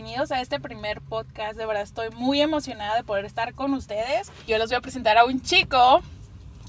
[0.00, 1.58] bienvenidos a este primer podcast.
[1.58, 4.32] De verdad estoy muy emocionada de poder estar con ustedes.
[4.48, 6.02] Yo les voy a presentar a un chico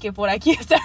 [0.02, 0.76] que por aquí está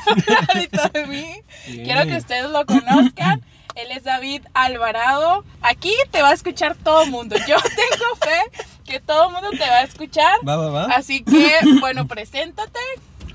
[0.48, 1.26] al de mí.
[1.66, 3.44] Quiero que ustedes lo conozcan.
[3.76, 5.44] Él es David Alvarado.
[5.62, 7.36] Aquí te va a escuchar todo el mundo.
[7.36, 10.38] Yo tengo fe que todo el mundo te va a escuchar.
[10.48, 10.84] Va, va, va.
[10.86, 11.52] Así que,
[11.82, 12.80] bueno, preséntate.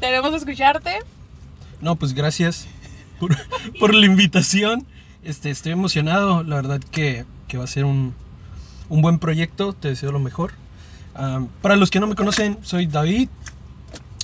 [0.01, 1.01] Debemos escucharte.
[1.83, 2.67] No, pues gracias
[3.21, 3.37] por,
[3.79, 4.87] por la invitación.
[5.23, 6.43] Este, estoy emocionado.
[6.45, 8.15] La verdad que, que va a ser un,
[8.93, 9.73] un buen proyecto.
[9.73, 10.53] Te deseo lo mejor.
[11.15, 13.31] Ah, para los que no me conocen, soy David.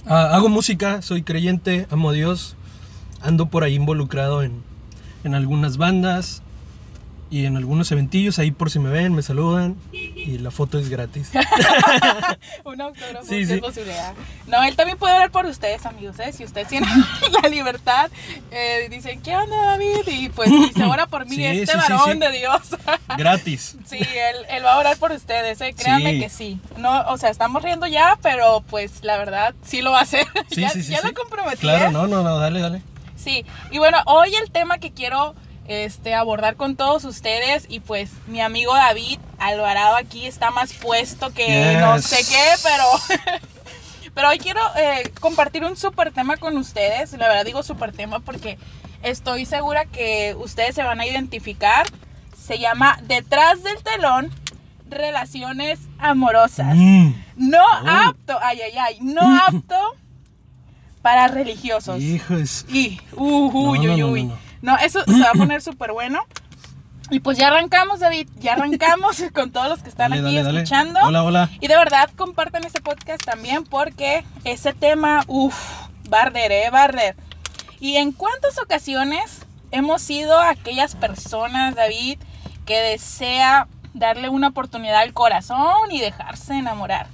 [0.06, 2.54] Ah, hago música, soy creyente, amo a Dios.
[3.22, 4.62] Ando por ahí involucrado en,
[5.24, 6.42] en algunas bandas
[7.30, 8.38] y en algunos eventillos.
[8.38, 11.30] Ahí por si me ven, me saludan y la foto es gratis.
[12.64, 13.56] un autógrafo, Sí, sí.
[13.58, 14.14] posibilidad.
[14.46, 16.32] No, él también puede hablar por ustedes, amigos, ¿eh?
[16.32, 16.88] Si ustedes tienen
[17.42, 18.10] la libertad,
[18.50, 20.06] eh, dicen, ¿qué onda, David?
[20.06, 22.60] Y pues dice, ora por mí, Sí, este varón de Dios.
[23.16, 23.76] gratis.
[23.86, 25.74] sí, él, él va a orar por ustedes, ¿eh?
[25.76, 26.58] Créanme que sí.
[26.76, 30.26] No, o sea, estamos riendo ya, pero pues la verdad, sí lo va a hacer.
[30.50, 31.92] Sí, ya ya lo comprometí, Claro, ¿eh?
[31.92, 32.82] no, no, no, dale, dale.
[33.16, 35.34] Sí, y bueno, hoy el tema que quiero
[35.68, 41.30] este, abordar con todos ustedes y pues mi amigo David Alvarado aquí está más puesto
[41.32, 43.38] que no sé qué, pero...
[44.14, 47.12] Pero hoy quiero eh, compartir un súper tema con ustedes.
[47.12, 48.58] La verdad digo súper tema porque
[49.04, 51.86] estoy segura que ustedes se van a identificar.
[52.36, 54.32] Se llama Detrás del telón,
[54.90, 56.74] relaciones amorosas.
[56.74, 57.12] Mm.
[57.36, 57.86] No Oh.
[58.08, 59.94] apto, ay, ay, ay, no apto
[61.00, 62.00] para religiosos.
[62.02, 62.66] Hijos.
[62.68, 64.24] Y, uh, uy, No, uy, no, uy.
[64.24, 64.76] no, no.
[64.78, 66.20] Eso se va a poner súper bueno.
[67.10, 68.28] Y pues ya arrancamos, David.
[68.38, 70.58] Ya arrancamos con todos los que están Dale, aquí dale, dale.
[70.58, 71.00] escuchando.
[71.02, 71.50] Hola, hola.
[71.60, 75.56] Y de verdad, compartan ese podcast también porque ese tema, uff,
[76.08, 77.16] barder, eh, barder.
[77.80, 82.18] Y en cuántas ocasiones hemos sido aquellas personas, David,
[82.66, 87.06] que desea darle una oportunidad al corazón y dejarse enamorar.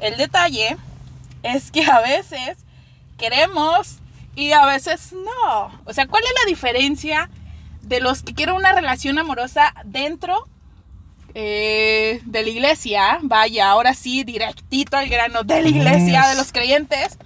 [0.00, 0.76] El detalle
[1.42, 2.58] es que a veces
[3.16, 3.98] queremos
[4.34, 5.80] y a veces no.
[5.84, 7.30] O sea, ¿cuál es la diferencia
[7.82, 10.48] de los que quieren una relación amorosa dentro
[11.34, 13.18] eh, de la iglesia?
[13.22, 17.18] Vaya, ahora sí, directito al grano, de la iglesia, de los creyentes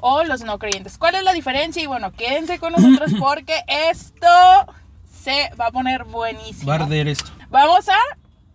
[0.00, 0.98] o los no creyentes.
[0.98, 1.82] ¿Cuál es la diferencia?
[1.82, 4.26] Y bueno, quédense con nosotros porque esto
[5.22, 6.66] se va a poner buenísimo.
[6.66, 7.30] Barder esto.
[7.50, 7.98] Vamos a,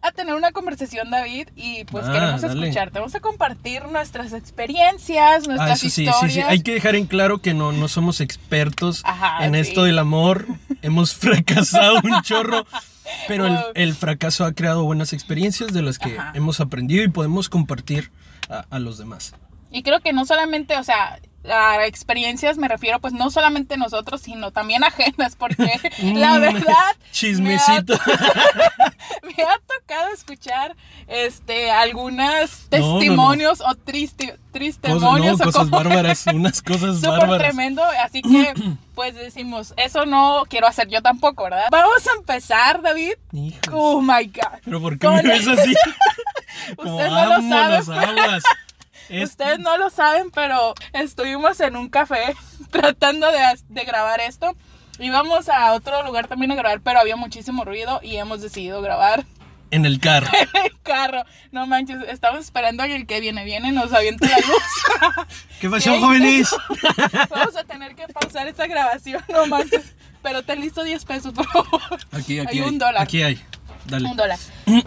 [0.01, 2.61] a tener una conversación, David, y pues Ah, queremos dale.
[2.67, 2.99] escucharte.
[2.99, 6.33] Vamos a compartir nuestras experiencias, nuestras Ah, eso sí, historias.
[6.33, 6.45] sí, sí.
[6.47, 9.59] Hay que dejar en claro que no, no somos expertos Ajá, en sí.
[9.59, 10.45] esto del amor.
[10.81, 12.65] Hemos fracasado un chorro.
[13.29, 16.31] Pero el, el fracaso ha creado buenas experiencias de las que Ajá.
[16.35, 18.11] hemos aprendido y podemos compartir
[18.49, 19.33] a, a los demás.
[19.71, 21.17] Y creo que no solamente, o sea,
[21.51, 26.95] a experiencias me refiero, pues no solamente nosotros, sino también ajenas, porque la Mm, verdad
[27.11, 27.93] Chismecito.
[28.05, 28.93] Me, ha,
[29.37, 30.75] me ha tocado escuchar
[31.07, 32.99] este algunos No, no, no.
[32.99, 37.37] testimonios o triste, Cosas, tristemonios no, o cosas como- bárbaras, unas cosas bárbaras.
[37.39, 38.53] tremendo, así que
[38.95, 41.65] pues decimos, eso no quiero hacer yo tampoco, ¿verdad?
[41.71, 43.13] Vamos a empezar, David.
[43.31, 43.69] Hijos.
[43.71, 44.59] Oh my God.
[44.65, 45.73] Pero ¿por qué Con- me ves así?
[46.75, 47.77] Como Usted no lo sabe.
[47.77, 48.43] aguas.
[49.09, 52.35] Es- Ustedes no lo saben, pero estuvimos en un café
[52.71, 54.55] tratando de, de grabar esto.
[54.99, 59.25] Íbamos a otro lugar también a grabar, pero había muchísimo ruido y hemos decidido grabar
[59.69, 60.27] En el carro.
[60.33, 61.23] en el carro.
[61.51, 65.27] No manches, estamos esperando a que el que viene, viene, nos aviente la luz.
[65.59, 66.49] ¿Qué pasó, Qué jóvenes?
[67.29, 69.93] Vamos a tener que pausar esta grabación, no manches.
[70.23, 71.81] Pero ten listo 10 pesos, por favor.
[72.13, 72.67] Aquí, aquí Hay hay.
[72.69, 73.01] un dólar.
[73.01, 73.41] Aquí hay.
[73.85, 74.07] Dale.
[74.09, 74.39] Un dólar.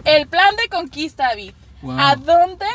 [0.03, 1.53] El plan de conquista, David.
[1.83, 1.99] Wow.
[1.99, 2.65] ¿A dónde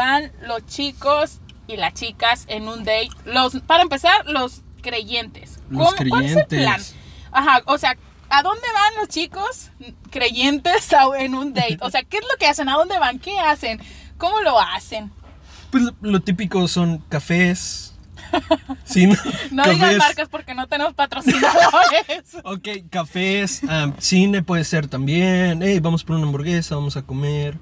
[0.00, 3.10] van los chicos y las chicas en un date?
[3.26, 5.58] Los, para empezar, los creyentes.
[5.68, 6.48] Los ¿Cómo- ¿Cuál es el plan?
[6.48, 6.94] creyentes.
[7.32, 7.96] Ajá, o sea,
[8.30, 9.70] ¿a dónde van los chicos
[10.10, 10.88] creyentes
[11.18, 11.78] en un date?
[11.82, 12.68] O sea, ¿qué es lo que hacen?
[12.68, 13.18] ¿A dónde van?
[13.18, 13.78] ¿Qué hacen?
[14.16, 15.12] ¿Cómo lo hacen?
[15.70, 17.86] Pues lo, lo típico son cafés.
[18.84, 19.14] Sí, no,
[19.50, 19.98] No digan cafés.
[19.98, 22.34] marcas porque no tenemos patrocinadores.
[22.44, 25.60] Ok, cafés, ah, cine puede ser también.
[25.62, 27.56] Hey, vamos por una hamburguesa, vamos a comer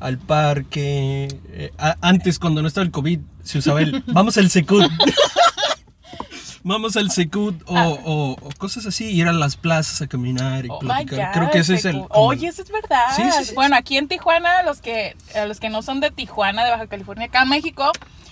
[0.00, 1.28] al parque.
[1.52, 4.90] Eh, a- antes, cuando no estaba el COVID, se usaba el vamos al Secut.
[6.64, 7.88] vamos al Secut o, Ah.
[7.88, 11.28] o- o cosas así, ir a las plazas a caminar y Oh platicar.
[11.28, 11.92] God, Creo que ese es el.
[12.02, 13.04] Como- Oye, eso es verdad.
[13.16, 16.10] Sí, sí, sí, bueno, aquí en Tijuana, los que, a los que no son de
[16.10, 17.90] Tijuana, de Baja California, acá en México,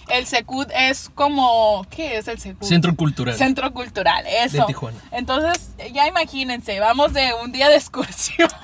[0.08, 1.86] el Secud es como.
[1.90, 2.66] ¿Qué es el Secud?
[2.66, 3.34] Centro cultural.
[3.34, 4.58] Centro cultural, eso.
[4.58, 4.98] De Tijuana.
[5.12, 8.48] Entonces, ya imagínense, vamos de un día de excursión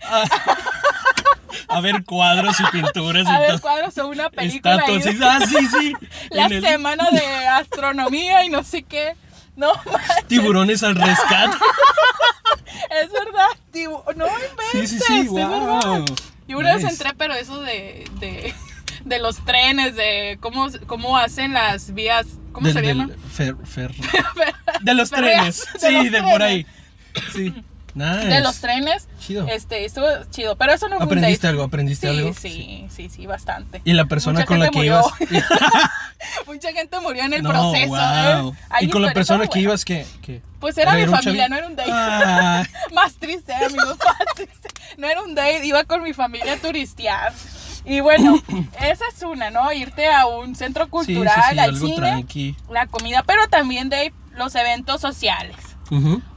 [1.68, 4.82] a ver cuadros y pinturas a y ver cuadros o una película.
[4.86, 5.18] ahí Estatuas.
[5.18, 5.92] de- Ah, sí, sí.
[6.30, 9.14] la el- semana de astronomía y no sé qué.
[9.56, 11.56] No, manches, Tiburones al rescate.
[13.02, 13.84] es verdad, Y,
[14.16, 14.32] no Sí,
[14.78, 15.80] inventes, sí, sí, es verdad.
[15.98, 16.04] wow.
[16.48, 18.54] Y una vez entré, pero eso de, de,
[19.04, 23.08] de los trenes, de cómo, cómo hacen las vías, ¿cómo Del- se llama?
[23.36, 23.94] fer- fer-
[24.80, 25.66] de los trenes.
[25.78, 26.66] sí, de por ahí.
[27.32, 27.54] Sí.
[27.94, 28.26] Nice.
[28.26, 29.08] De los trenes.
[29.18, 29.46] Chido.
[29.48, 31.48] Este, estuvo chido, pero eso no fue un ¿Aprendiste date.
[31.48, 31.62] algo?
[31.64, 32.34] ¿Aprendiste sí, algo?
[32.34, 33.80] Sí, sí, sí, bastante.
[33.84, 35.02] Y la persona Mucha con la que murió.
[35.28, 35.50] ibas.
[36.46, 37.88] Mucha gente murió en el no, proceso.
[37.88, 38.52] wow.
[38.52, 38.56] ¿eh?
[38.70, 39.62] Hay Y con la persona que bueno.
[39.62, 41.90] ibas, que que Pues era mi familia, chavi- no era un date.
[41.92, 42.62] Ah,
[42.94, 44.68] más triste, amigos, más triste.
[44.98, 47.32] No era un date, iba con mi familia a turistear.
[47.84, 48.40] Y bueno,
[48.80, 49.72] esa es una, ¿no?
[49.72, 52.56] Irte a un centro cultural, sí, sí, al algo cine, tranqui.
[52.70, 55.56] la comida, pero también de los eventos sociales.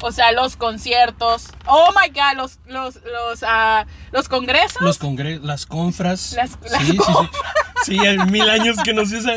[0.01, 1.47] O sea, los conciertos.
[1.65, 4.81] Oh my god, los, los, los, ah, los congresos.
[4.81, 6.33] Los congre las confras.
[6.33, 7.13] Las- las sí, sí, sí.
[7.85, 9.33] Sí, hay mil años que no se usa.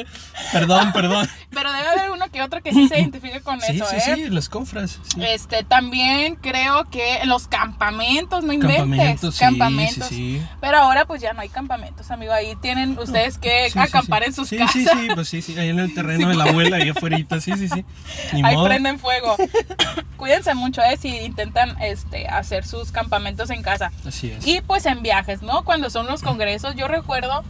[0.53, 1.29] Perdón, perdón.
[1.51, 4.15] Pero debe haber uno que otro que sí se identifique con Sí, eso, sí, ¿eh?
[4.15, 5.01] sí, las confras.
[5.03, 5.21] sí.
[5.25, 8.79] Este, también creo que los campamentos, no inventes.
[8.83, 10.09] Campamentos, sí, campamentos.
[10.09, 10.47] sí, sí.
[10.61, 12.33] Pero ahora pues ya no hay campamentos, amigo.
[12.33, 14.29] Ahí tienen ustedes que Sí, sí, acampar sí.
[14.29, 14.73] en sus sí, casas.
[14.75, 17.53] Sí, sí, pues sí, sí, ahí en el terreno de la abuela, ahí afuera, sí,
[17.57, 17.85] sí, sí.
[18.33, 18.67] Ni Ahí modo.
[18.67, 19.37] prenden fuego.
[20.17, 23.93] Cuídense mucho, eh, si intentan este, hacer sus campamentos en casa.
[24.07, 24.47] Así es.
[24.47, 25.65] Y pues en viajes, ¿no?
[25.65, 27.45] Cuando son los congresos, yo recuerdo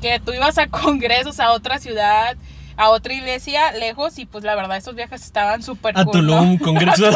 [0.00, 2.36] que tú ibas a congresos a otra ciudad,
[2.78, 6.36] a otra iglesia lejos y pues la verdad esos viajes estaban súper A cool, ¿no?
[6.38, 7.14] Tulum, congresos.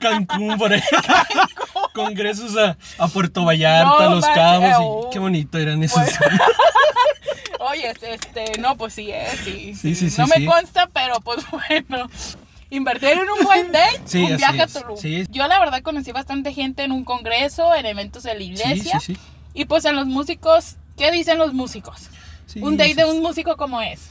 [0.00, 0.82] Cancún, por ahí.
[1.94, 4.74] Congresos a, a Puerto Vallarta, No Los Cabos.
[4.78, 5.06] oh.
[5.08, 6.02] Y qué bonito eran esos.
[6.18, 6.44] Bueno.
[7.70, 11.44] Oye, este, no, pues sí, eh, sí, Sí, sí, sí, No me consta, pero pues
[11.50, 12.08] bueno.
[12.70, 14.96] Invertir en un buen date, Sí, un viaje a Tulum.
[14.96, 15.24] sí.
[15.30, 18.98] Yo la verdad conocí bastante gente en un congreso, en eventos de la iglesia.
[19.00, 19.20] sí, sí.
[19.54, 22.08] Y pues en los músicos, ¿qué dicen los músicos?
[22.46, 24.10] Sí, un date de un músico como es.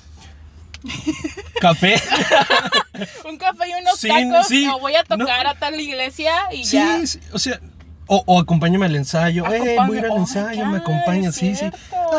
[1.60, 1.96] Café.
[3.28, 5.18] Un café y unos tacos, sí, o voy a no.
[5.18, 7.02] tocar a tal iglesia y ya.
[7.34, 7.60] O sea,
[8.08, 9.44] o, o acompáñame al ensayo.
[9.52, 11.66] Eh, Acompaña- voy a ir al ensayo, me God, es sí, sí.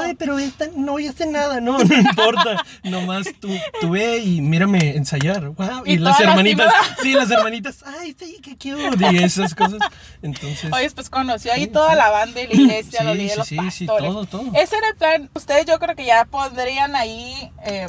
[0.02, 2.64] Ay, pero esta no voy a hacer nada, no, no importa.
[2.82, 3.48] Nomás tú,
[3.80, 5.48] tú ve y mírame ensayar.
[5.50, 5.82] Wow.
[5.84, 6.72] Y Y, las hermanitas,
[7.02, 9.12] sí, las hermanitas, ay, sí, qué cute.
[9.12, 9.78] Y esas cosas.
[10.22, 11.96] Entonces, Oye, pues conoció ahí Sí, toda sí.
[11.96, 14.10] la banda de la iglesia, Sí, los líderes, sí, los sí, sí, pastores.
[14.12, 14.42] todo, todo.
[14.54, 15.30] Ese era el plan.
[15.34, 17.86] Ustedes yo creo que ya podrían ahí eh,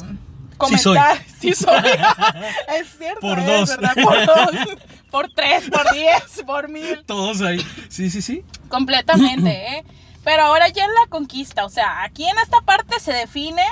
[0.66, 0.96] Sí soy.
[0.96, 1.18] comentar.
[1.40, 1.76] Sí soy.
[2.80, 3.20] es cierto.
[3.20, 3.68] Por es dos.
[3.70, 4.50] verdad, Por dos.
[5.10, 7.02] Por tres, por diez, por mil.
[7.06, 7.64] todos ahí.
[7.88, 8.44] Sí, sí, sí.
[8.68, 9.84] Completamente, ¿eh?
[10.22, 13.62] Pero ahora ya en la conquista, o sea, aquí en esta parte se define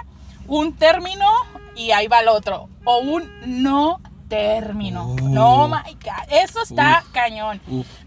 [0.47, 1.29] un término
[1.75, 2.71] y ahí va el otro.
[2.85, 5.09] O un no término.
[5.09, 5.29] Uh.
[5.29, 6.31] No, my God.
[6.31, 7.61] Eso está cañón.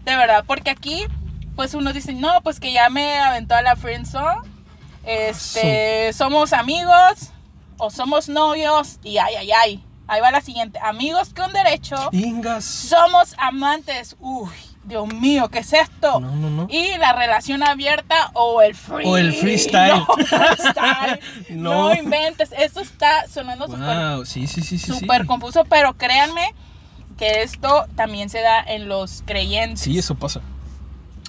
[0.04, 1.04] De verdad, porque aquí,
[1.54, 4.40] pues uno dice, no, pues que ya me aventó a la friendzone.
[5.04, 7.30] Este, somos amigos
[7.80, 9.84] o somos novios y ay, ay, ay.
[10.06, 10.80] Ahí va la siguiente.
[10.82, 11.96] Amigos con derecho.
[12.10, 12.64] Ingas.
[12.64, 14.16] Somos amantes.
[14.18, 14.50] Uy,
[14.82, 16.18] Dios mío, ¿qué es esto?
[16.18, 16.66] No, no, no.
[16.68, 19.06] Y la relación abierta o el free.
[19.06, 20.02] O el freestyle.
[20.08, 21.20] No, freestyle.
[21.50, 21.88] no.
[21.90, 21.94] No.
[21.94, 22.50] inventes.
[22.58, 24.92] Eso está sonando súper Wow, sí, sí, sí, sí.
[24.92, 25.26] súper sí.
[25.28, 26.54] confuso, pero créanme
[27.16, 29.80] que esto también se da en los creyentes.
[29.80, 30.40] Sí, eso pasa.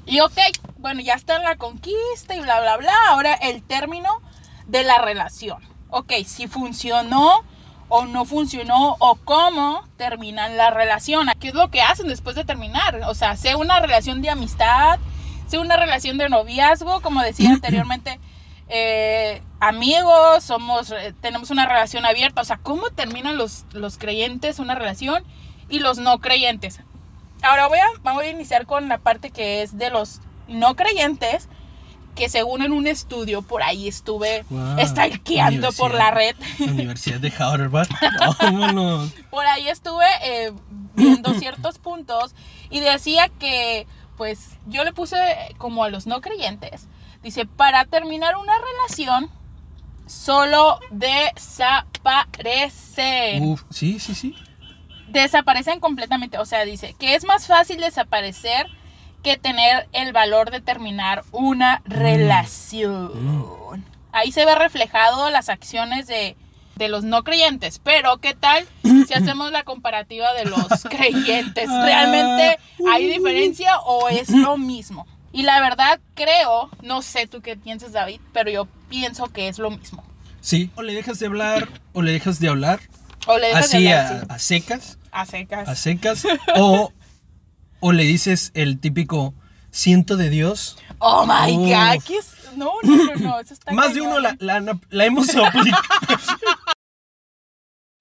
[0.08, 0.40] Y ok,
[0.80, 2.94] bueno, ya está en la conquista y bla, bla, bla.
[3.10, 4.10] Ahora el término
[4.66, 5.71] de la relación.
[5.92, 7.44] Ok, si funcionó
[7.90, 11.28] o no funcionó o cómo terminan la relación.
[11.40, 13.02] ¿Qué es lo que hacen después de terminar?
[13.08, 15.00] O sea, sea una relación de amistad,
[15.48, 18.20] sea una relación de noviazgo, como decía anteriormente.
[18.70, 24.60] eh, amigos, somos, eh, tenemos una relación abierta, o sea, ¿cómo terminan los, los creyentes
[24.60, 25.26] una relación
[25.68, 26.80] y los no creyentes?
[27.42, 31.50] Ahora voy a, voy a iniciar con la parte que es de los no creyentes,
[32.16, 34.78] que según en un estudio por ahí estuve Wow.
[34.86, 36.36] stalkeando por la red.
[36.60, 37.88] Universidad de Harvard.
[38.40, 39.12] Vámonos.
[39.30, 40.52] por ahí estuve eh,
[40.96, 42.34] viendo ciertos puntos
[42.70, 43.88] y decía que,
[44.18, 45.18] pues, yo le puse
[45.58, 46.88] como a los no creyentes.
[47.24, 49.30] Dice, para terminar una relación,
[50.08, 50.80] solo
[52.22, 53.44] desaparecen.
[53.44, 54.36] Uf, sí, sí, sí.
[55.10, 56.38] Desaparecen completamente.
[56.38, 58.68] O sea, dice que es más fácil desaparecer
[59.24, 63.12] que tener el valor de terminar una relación.
[64.12, 66.36] Ahí se ve reflejado las acciones de,
[66.76, 67.80] de los no creyentes.
[67.84, 71.70] Pero, ¿qué tal si hacemos la comparativa de los creyentes?
[71.70, 72.60] ¿Realmente
[72.90, 75.08] hay diferencia o es lo mismo?
[75.34, 79.60] Y la verdad creo, no sé tú qué piensas David, pero yo pienso que es
[79.60, 80.04] lo mismo.
[80.42, 80.72] Sí.
[80.76, 82.82] O le dejas de hablar o le dejas de hablar.
[83.28, 84.28] O le dejas Así de a, hablar, sí.
[84.30, 84.98] a secas.
[85.12, 85.70] a secas.
[85.70, 86.24] A secas.
[86.58, 86.92] O,
[87.82, 89.34] o le dices el típico
[89.72, 90.78] siento de Dios.
[91.00, 91.70] Oh my Uf.
[91.70, 92.28] god, ¿qué es?
[92.56, 95.82] No, no, no, no, eso está Más de uno la, la, la hemos aplicado.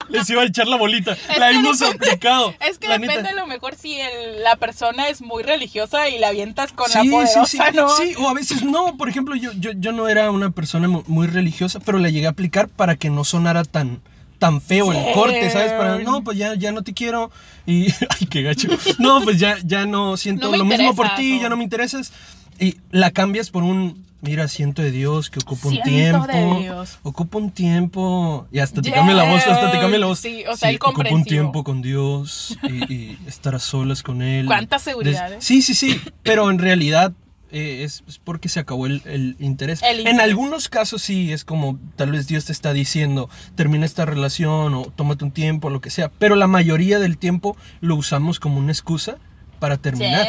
[0.09, 1.13] les iba a echar la bolita.
[1.13, 2.53] Es la hemos depende- aplicado.
[2.59, 3.29] Es que la depende neta.
[3.29, 7.01] a lo mejor si el- la persona es muy religiosa y la avientas con la
[7.01, 7.75] Sí, poderosa, sí, sí.
[7.77, 7.89] ¿no?
[7.95, 8.97] Sí, o a veces no.
[8.97, 12.27] Por ejemplo, yo, yo, yo no era una persona mu- muy religiosa, pero la llegué
[12.27, 14.01] a aplicar para que no sonara tan
[14.41, 14.97] tan feo Sí.
[14.97, 15.71] el corte, ¿sabes?
[15.73, 17.29] Para, no, pues ya, ya no te quiero.
[17.67, 17.85] Y,
[18.19, 18.69] ay, qué gacho.
[18.97, 22.11] No, pues ya, ya no siento No lo mismo por ti, ya no me interesas.
[22.59, 26.25] Y la cambias por un, mira, siento de Dios, que ocupa un tiempo.
[26.25, 26.97] de Dios.
[27.03, 28.47] Ocupa un tiempo.
[28.51, 30.19] Y hasta te cambia la voz, hasta te cambia la voz.
[30.19, 34.23] Sí, o sea, el ocupa un tiempo con Dios y, y estar a solas con
[34.23, 34.47] Él.
[34.47, 35.37] ¿Cuánta Des- seguridad, eh?
[35.39, 36.01] Sí, sí, sí.
[36.23, 37.13] Pero en realidad
[37.51, 39.81] eh, es, porque se acabó el, el interés.
[39.83, 40.19] El En interés.
[40.21, 44.85] algunos casos sí, es como tal vez Dios te está diciendo, termina esta relación o
[44.85, 46.09] tómate un tiempo, lo que sea.
[46.19, 49.17] Pero la mayoría del tiempo lo usamos como una excusa
[49.59, 50.25] para terminar.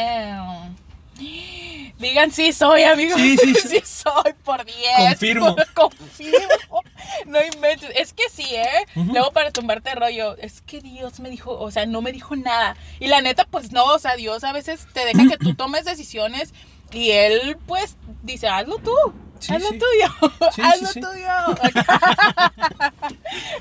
[2.03, 3.19] Digan sí soy, amigos.
[3.19, 3.81] Sí, sí, sí.
[3.85, 4.75] soy, por 10.
[5.09, 5.55] Confirmo.
[5.73, 6.81] Confirmo.
[7.27, 7.89] No inventes.
[7.95, 8.67] Es que sí, ¿eh?
[8.95, 9.13] Ujú.
[9.13, 12.35] Luego para tumbarte el rollo, es que Dios me dijo, o sea, no me dijo
[12.35, 12.75] nada.
[12.99, 15.85] Y la neta, pues no, o sea, Dios a veces te deja que tú tomes
[15.85, 16.53] decisiones
[16.93, 18.95] y Él, pues, dice, hazlo tú.
[19.39, 19.79] Sí, hazlo sí.
[19.79, 20.31] tuyo.
[20.55, 21.27] Sí, hazlo tuyo.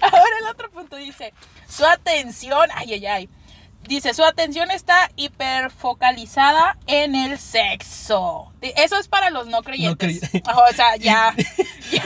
[0.01, 1.33] Ahora el otro punto dice,
[1.69, 3.29] su atención, ay, ay, ay.
[3.89, 8.53] Dice, su atención está hiperfocalizada en el sexo.
[8.61, 10.21] Eso es para los no creyentes.
[10.23, 11.35] crey- o sea, ya.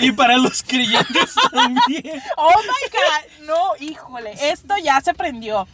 [0.00, 2.23] Y para los creyentes también.
[2.38, 3.47] Oh my God.
[3.47, 5.68] No, híjole, esto ya se prendió.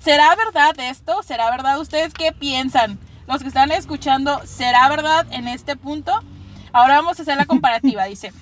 [0.00, 1.20] ¿Será verdad esto?
[1.24, 1.80] ¿Será verdad?
[1.80, 2.96] ¿Ustedes qué piensan?
[3.26, 6.12] Los que están escuchando, ¿será verdad en este punto?
[6.72, 8.04] Ahora vamos a hacer la comparativa.
[8.04, 8.32] Dice,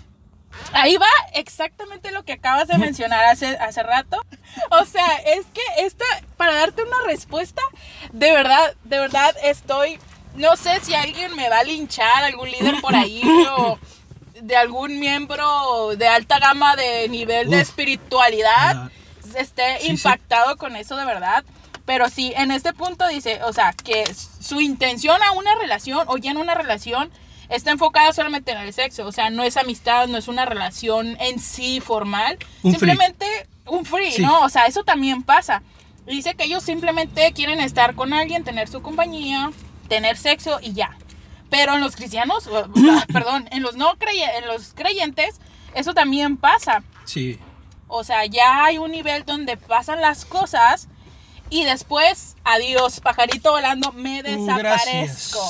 [0.73, 4.25] ahí va exactamente lo que acabas de mencionar hace, hace rato.
[4.71, 6.05] O sea, es que esta,
[6.37, 7.63] para darte una respuesta,
[8.13, 9.99] de verdad, de verdad estoy,
[10.35, 13.23] no sé si alguien me va a linchar, algún líder por ahí
[13.57, 13.79] o
[14.41, 18.91] de algún miembro de alta gama de nivel de espiritualidad
[19.35, 19.91] esté sí, sí.
[19.93, 21.45] impactado con eso de verdad.
[21.89, 24.05] Pero sí, en este punto dice, o sea, que
[24.41, 27.11] su intención a una relación o ya en una relación
[27.49, 29.07] está enfocada solamente en el sexo.
[29.07, 32.37] O sea, no es amistad, no es una relación en sí formal.
[32.63, 33.25] Un simplemente
[33.65, 34.21] un free, Sí.
[34.21, 34.43] ¿no?
[34.43, 35.63] O sea, eso también pasa.
[36.05, 39.51] Dice que ellos simplemente quieren estar con alguien, tener su compañía,
[39.89, 40.91] tener sexo y ya.
[41.49, 42.51] Pero en los cristianos,
[43.15, 45.41] perdón, en los no creyentes, en los creyentes,
[45.75, 46.83] eso también pasa.
[47.07, 47.39] Sí.
[47.87, 50.89] O sea, ya hay un nivel donde pasan las cosas
[51.51, 55.41] y después, adiós, pajarito volando, me desaparezco.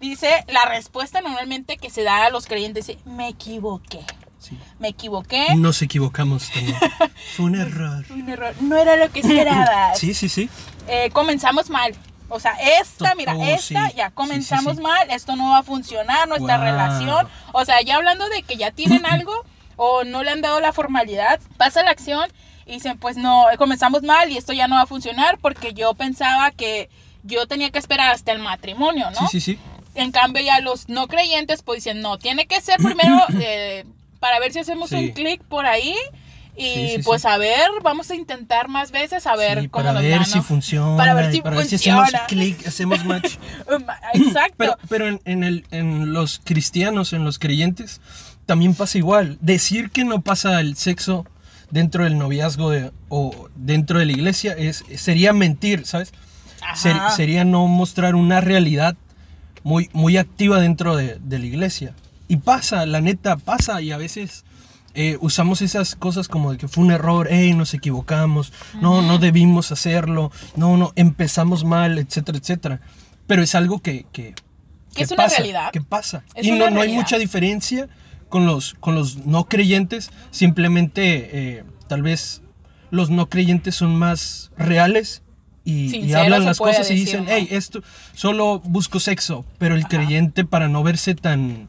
[0.00, 4.00] Dice la respuesta normalmente que se da a los creyentes, me equivoqué,
[4.38, 4.56] Sí.
[4.78, 6.76] me equivoqué, Nos equivocamos también.
[7.36, 8.04] Fue un error.
[8.10, 9.98] un error, no era lo que esperabas.
[9.98, 10.48] Sí, sí, sí.
[10.86, 11.94] Eh, comenzamos mal.
[12.28, 13.94] O sea, esta, mira, Oh, esta, sí.
[13.96, 14.82] ya comenzamos Sí, sí, sí.
[14.82, 16.64] mal, esto no va a funcionar, nuestra Wow.
[16.66, 17.28] relación.
[17.52, 19.32] O sea, ya hablando de que ya tienen algo
[19.76, 22.28] o no le han dado la formalidad, pasa la acción
[22.66, 25.94] y dicen, pues no, comenzamos mal y esto ya no va a funcionar porque yo
[25.94, 26.90] pensaba que
[27.22, 29.28] yo tenía que esperar hasta el matrimonio, ¿no?
[29.28, 29.58] Sí, sí, sí.
[29.94, 33.84] En cambio, ya los no creyentes, pues dicen, no, tiene que ser primero eh,
[34.20, 34.96] para ver si hacemos Sí.
[34.96, 35.94] un clic por ahí.
[36.58, 37.28] Y Sí, sí, pues sí.
[37.28, 40.42] a ver, vamos a intentar más veces a ver cómo para nos ver si ¿no?
[40.42, 40.96] funciona.
[40.96, 42.02] Para ver si para ver si funciona.
[42.02, 43.34] hacemos clic, hacemos match.
[44.14, 44.54] Exacto.
[44.56, 48.00] Pero, pero en, en el, en los cristianos, en los creyentes,
[48.46, 49.36] también pasa igual.
[49.42, 51.26] Decir que no pasa el sexo
[51.70, 56.12] dentro del noviazgo de- o dentro de la iglesia es, sería mentir, ¿sabes?
[56.74, 58.96] Ser- sería no mostrar una realidad
[59.62, 61.94] muy, muy activa dentro de, de la iglesia.
[62.28, 63.80] Y pasa, la neta, pasa.
[63.82, 64.44] Y a veces
[64.94, 69.18] eh, usamos esas cosas como de que fue un error, hey, nos equivocamos, no, no
[69.18, 72.80] debimos hacerlo, no, no, empezamos mal, etcétera, etcétera.
[73.26, 74.34] Pero es algo que, que,
[74.94, 75.70] Que es una pasa, realidad.
[75.72, 76.24] Que pasa.
[76.34, 77.88] Es y una no, no hay mucha diferencia
[78.28, 80.10] con los, con los no creyentes.
[80.30, 82.42] Simplemente, eh, tal vez
[82.90, 85.22] los no creyentes son más reales
[85.66, 87.82] y, hablan las cosas y dicen, hey, esto,
[88.14, 89.44] solo busco sexo.
[89.58, 91.68] Pero el creyente, para no verse tan,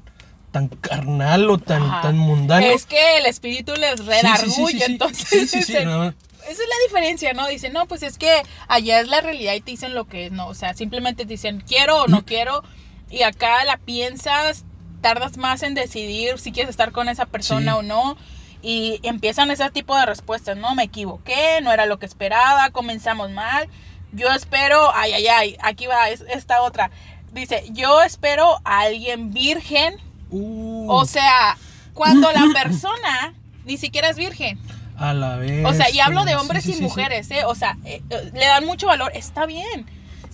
[0.52, 2.02] tan carnal o tan, Ajá.
[2.04, 2.66] tan mundano.
[2.68, 4.92] Es que el espíritu les redarguye, sí, sí, sí, sí.
[4.92, 6.04] entonces dicen, no.
[6.06, 6.14] esa
[6.52, 7.48] es la diferencia, ¿no?
[7.48, 8.30] Dicen, no, pues es que
[8.68, 10.48] allá es la realidad y te dicen lo que es, ¿no?
[10.48, 12.64] O sea, simplemente te dicen, quiero o no quiero,
[13.10, 14.64] y acá la piensas,
[15.08, 17.78] tardas más en decidir si quieres estar con esa persona Sí.
[17.80, 18.18] o no,
[18.62, 20.76] y empiezan ese tipo de respuestas, ¿no?
[20.76, 23.70] Me equivoqué, no era lo que esperaba, comenzamos mal,
[24.12, 26.92] yo espero, ay, ay, ay, aquí va es- esta otra.
[27.32, 29.96] Dice, yo espero a alguien virgen
[30.30, 31.58] Uh, o sea,
[31.94, 33.34] cuando la persona
[33.64, 34.60] ni siquiera es virgen.
[34.98, 35.66] a la vez.
[35.66, 37.46] O sea, y hablo de hombres sí, y sí, mujeres, ¿eh?
[37.46, 39.12] O sea, eh, eh, le dan mucho valor.
[39.16, 39.86] Está bien.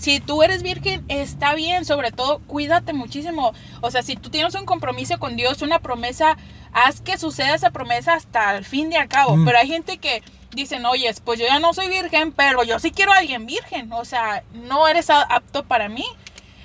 [0.04, 3.54] Si tú eres virgen, está bien, sobre todo cuídate muchísimo.
[3.80, 6.36] O sea, si tú tienes un compromiso con Dios, una promesa,
[6.74, 9.38] haz que suceda esa promesa hasta el fin de a cabo.
[9.38, 9.46] Mm.
[9.46, 10.22] Pero hay gente que
[10.54, 13.94] dicen, oye, pues yo ya no soy virgen, pero yo sí quiero a alguien virgen.
[13.94, 16.04] O sea, no eres apto para mí.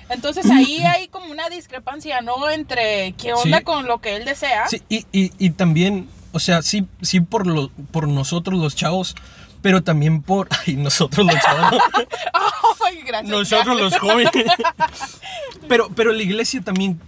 [0.09, 2.49] Entonces ahí hay como una discrepancia, ¿no?
[2.49, 3.63] Entre qué onda Sí.
[3.63, 4.67] con lo que él desea.
[4.67, 9.15] Sí, y, y, y también, o sea, sí, sí por, lo, por nosotros los chavos,
[9.61, 10.47] pero también por...
[10.67, 11.35] Ay, nosotros los.
[12.85, 13.29] Ay, gracias.
[13.29, 14.31] Nosotros los jóvenes.
[15.67, 16.99] pero, pero la iglesia también,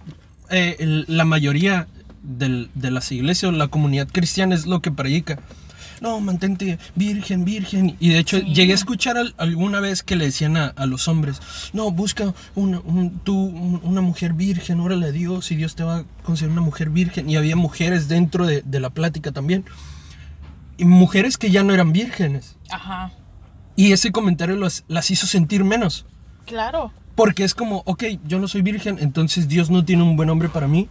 [0.50, 1.88] eh, el- la mayoría
[2.22, 5.38] del- de las iglesias o la comunidad cristiana es lo que predica.
[6.00, 7.96] No, mantente virgen, virgen.
[8.00, 8.52] Y de hecho, Sí.
[8.52, 11.40] llegué a escuchar al- alguna vez que le decían a, a los hombres,
[11.72, 15.84] no, busca una, un- tú, un- una mujer virgen, órale a Dios y Dios te
[15.84, 17.30] va a conceder una mujer virgen.
[17.30, 19.64] Y había mujeres dentro de, de la plática también.
[20.84, 22.56] Mujeres que ya no eran vírgenes.
[22.70, 23.12] Ajá,
[23.76, 26.06] Y ese comentario las, las hizo sentir menos.
[26.46, 26.92] claro.
[27.14, 30.48] Porque es como, ok, yo no soy virgen, entonces Dios no tiene un buen hombre
[30.48, 30.88] para mí.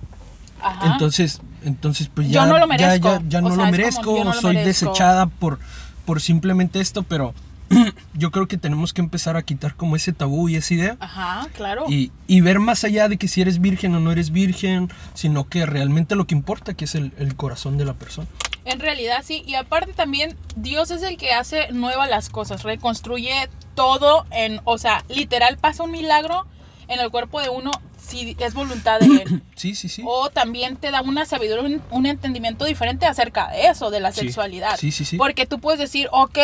[0.61, 0.91] Ajá.
[0.93, 3.07] Entonces, entonces pues Yo ya, no lo ya- merezco.
[3.09, 5.57] ya, ya O no sea, lo como, merezco, no soy desechada por,
[6.05, 7.33] por simplemente esto, pero
[8.13, 10.97] yo creo que tenemos que empezar a quitar como ese tabú y esa idea.
[10.99, 11.85] Ajá, claro.
[11.89, 15.47] Y, y ver más allá de que si eres virgen o no eres virgen, sino
[15.49, 18.27] que realmente lo que importa que es el, el corazón de la persona.
[18.65, 23.49] En realidad sí, y aparte también Dios es el que hace nuevas las cosas, reconstruye
[23.75, 26.45] todo en, o sea, literal pasa un milagro
[26.87, 29.41] en el cuerpo de uno si es voluntad de él.
[29.55, 30.01] Sí, sí, sí.
[30.05, 34.11] O también te da una sabiduría, un, un entendimiento diferente acerca de eso, de la
[34.11, 34.75] Sí, sexualidad.
[34.77, 35.17] sí, sí, sí.
[35.17, 36.37] Porque tú puedes decir, ok,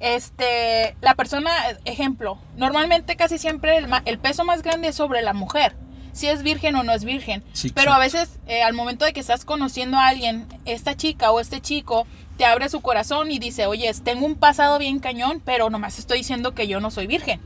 [0.00, 1.50] este, la persona,
[1.84, 5.76] ejemplo, normalmente casi siempre el, el peso más grande es sobre la mujer,
[6.12, 7.42] si es virgen o no es virgen.
[7.52, 11.30] Sí, Pero a veces, eh, al momento de que estás conociendo a alguien, esta chica
[11.30, 15.42] o este chico te abre su corazón y dice, oye, tengo un pasado bien cañón,
[15.44, 17.40] pero nomás estoy diciendo que yo no soy virgen.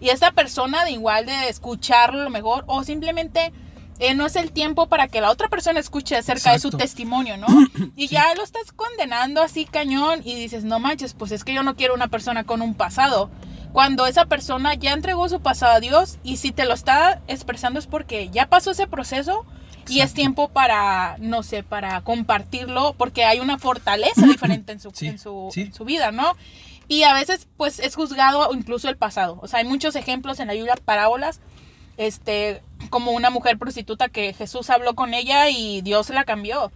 [0.00, 3.52] Y esta persona de igual de escucharlo a lo mejor, o simplemente
[4.00, 7.36] eh, no es el tiempo para que la otra persona escuche acerca de su testimonio,
[7.36, 7.46] ¿no?
[7.96, 11.62] Y ya lo estás condenando así cañón y dices, no manches, pues es que yo
[11.62, 13.30] no quiero una persona con un pasado.
[13.74, 17.80] Cuando esa persona ya entregó su pasado a Dios y si te lo está expresando
[17.80, 19.44] es porque ya pasó ese proceso
[19.88, 24.92] y es tiempo para, no sé, para compartirlo porque hay una fortaleza diferente en su,
[24.92, 25.72] Sí, en su, sí.
[25.72, 26.36] su vida, ¿no?
[26.86, 29.40] Y a veces pues es juzgado incluso el pasado.
[29.42, 31.40] O sea, hay muchos ejemplos en la Biblia, parábolas,
[31.96, 36.70] este, como una mujer prostituta que Jesús habló con ella y Dios la cambió.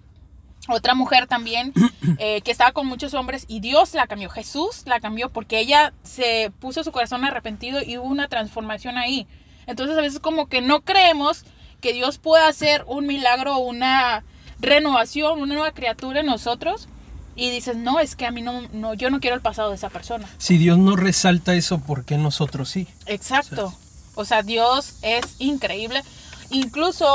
[0.69, 1.73] Otra mujer también
[2.19, 5.93] eh, que estaba con muchos hombres y Dios la cambió, Jesús la cambió porque ella
[6.03, 9.27] se puso su corazón arrepentido y hubo una transformación ahí.
[9.67, 11.45] Entonces a veces como que no creemos
[11.81, 14.25] que Dios pueda hacer un milagro, una
[14.61, 16.89] renovación, una nueva criatura en nosotros
[17.37, 19.77] y dices, no, es que a mí no, no yo no quiero el pasado de
[19.77, 20.29] esa persona.
[20.39, 22.89] Si Dios no resalta eso, ¿por qué nosotros sí?
[23.07, 23.73] Exacto.
[24.17, 26.03] O sea, Dios es increíble.
[26.51, 27.07] Incluso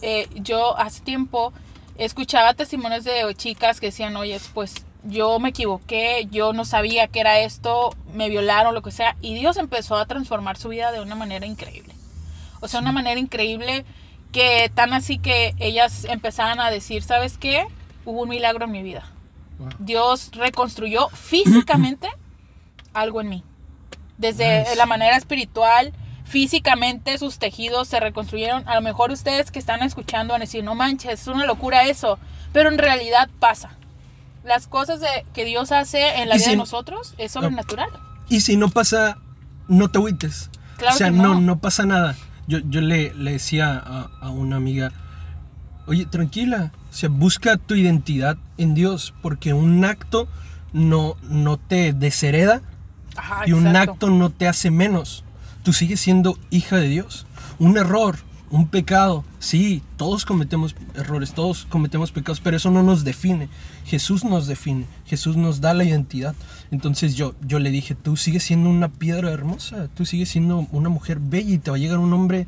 [0.00, 1.52] eh, yo hace tiempo
[1.98, 7.20] escuchaba testimonios de chicas que decían, oye, pues yo me equivoqué, yo no sabía que
[7.20, 9.16] era esto, me violaron, lo que sea.
[9.20, 11.94] Y Dios empezó a transformar su vida de una manera increíble.
[12.60, 13.84] O sea, una manera increíble
[14.32, 17.66] que tan así que ellas empezaban a decir, ¿sabes qué?
[18.04, 19.04] Hubo un milagro en mi vida.
[19.58, 19.68] Wow.
[19.78, 22.08] Dios reconstruyó físicamente
[22.92, 23.44] algo en mí.
[24.18, 24.76] Desde Nice.
[24.76, 25.92] la manera espiritual,
[26.26, 28.68] físicamente sus tejidos se reconstruyeron.
[28.68, 31.84] A lo mejor ustedes que están escuchando van a decir, no manches, es una locura
[31.84, 32.18] eso.
[32.52, 33.70] Pero en realidad pasa.
[34.44, 37.88] Las cosas de, que Dios hace en la vida si- de nosotros es sobrenatural.
[38.28, 39.18] Y si no pasa,
[39.68, 40.50] no te agüites.
[40.76, 41.34] Claro o sea, no.
[41.34, 41.40] no.
[41.40, 42.16] no, pasa nada.
[42.48, 44.92] Yo, yo le, le decía a, a una amiga,
[45.86, 50.28] oye, tranquila, o sea, busca tu identidad en Dios, porque un acto
[50.72, 52.62] no, no te deshereda
[53.16, 53.92] Ajá, y un exacto.
[53.92, 55.24] acto no te hace menos.
[55.66, 57.26] Tú sigues siendo hija de Dios.
[57.58, 58.18] Un error,
[58.50, 63.48] un pecado, sí, todos cometemos errores, todos cometemos pecados, pero eso no nos define.
[63.84, 66.36] Jesús nos define, Jesús nos da la identidad.
[66.70, 70.88] Entonces yo, yo le dije, tú sigues siendo una piedra hermosa, tú sigues siendo una
[70.88, 72.46] mujer bella y te va a llegar un hombre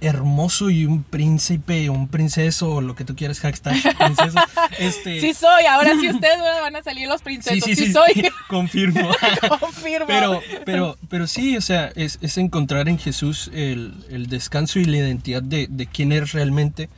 [0.00, 4.46] hermoso y un príncipe, un princeso, o lo que tú quieras, hashtag princesa.
[4.78, 7.64] Este, Sí soy, ahora sí ustedes van a salir los princesos.
[7.64, 8.30] Sí, sí, sí, soy.
[8.48, 9.10] confirmo.
[9.60, 10.06] Confirmo.
[10.06, 14.84] Pero, pero, pero sí, o sea, es, es encontrar en Jesús el, el descanso y
[14.84, 16.88] la identidad de, de quién eres realmente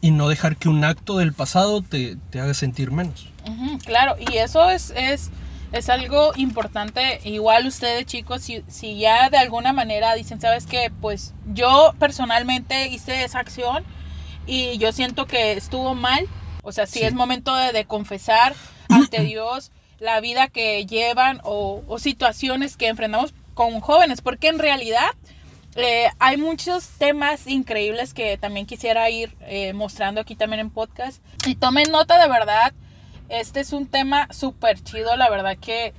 [0.00, 3.28] y no dejar que un acto del pasado te, te haga sentir menos.
[3.84, 5.30] Claro, y eso es, es,
[5.74, 7.20] es algo importante.
[7.24, 12.88] Igual ustedes chicos, si, si ya de alguna manera dicen, sabes que pues yo personalmente
[12.88, 13.84] hice esa acción
[14.46, 16.26] y yo siento que estuvo mal,
[16.62, 17.04] o sea, si Sí.
[17.04, 18.54] es momento de, de confesar
[18.88, 24.58] ante Dios la vida que llevan o, o situaciones que enfrentamos con jóvenes, porque en
[24.58, 25.10] realidad
[25.76, 31.20] eh, hay muchos temas increíbles que también quisiera ir eh, mostrando aquí también en podcast.
[31.46, 32.72] Y tomen nota de verdad,
[33.28, 35.92] este es un tema súper chido, la verdad que,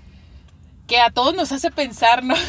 [0.88, 2.36] que a todos nos hace pensar, ¿no?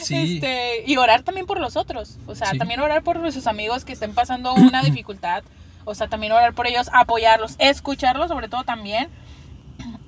[0.00, 0.36] Sí.
[0.36, 2.16] Este, y orar también por los otros.
[2.26, 2.58] O sea, Sí.
[2.58, 5.44] también orar por nuestros amigos que estén pasando una dificultad.
[5.84, 9.10] O sea, también orar por ellos, apoyarlos, escucharlos sobre todo también.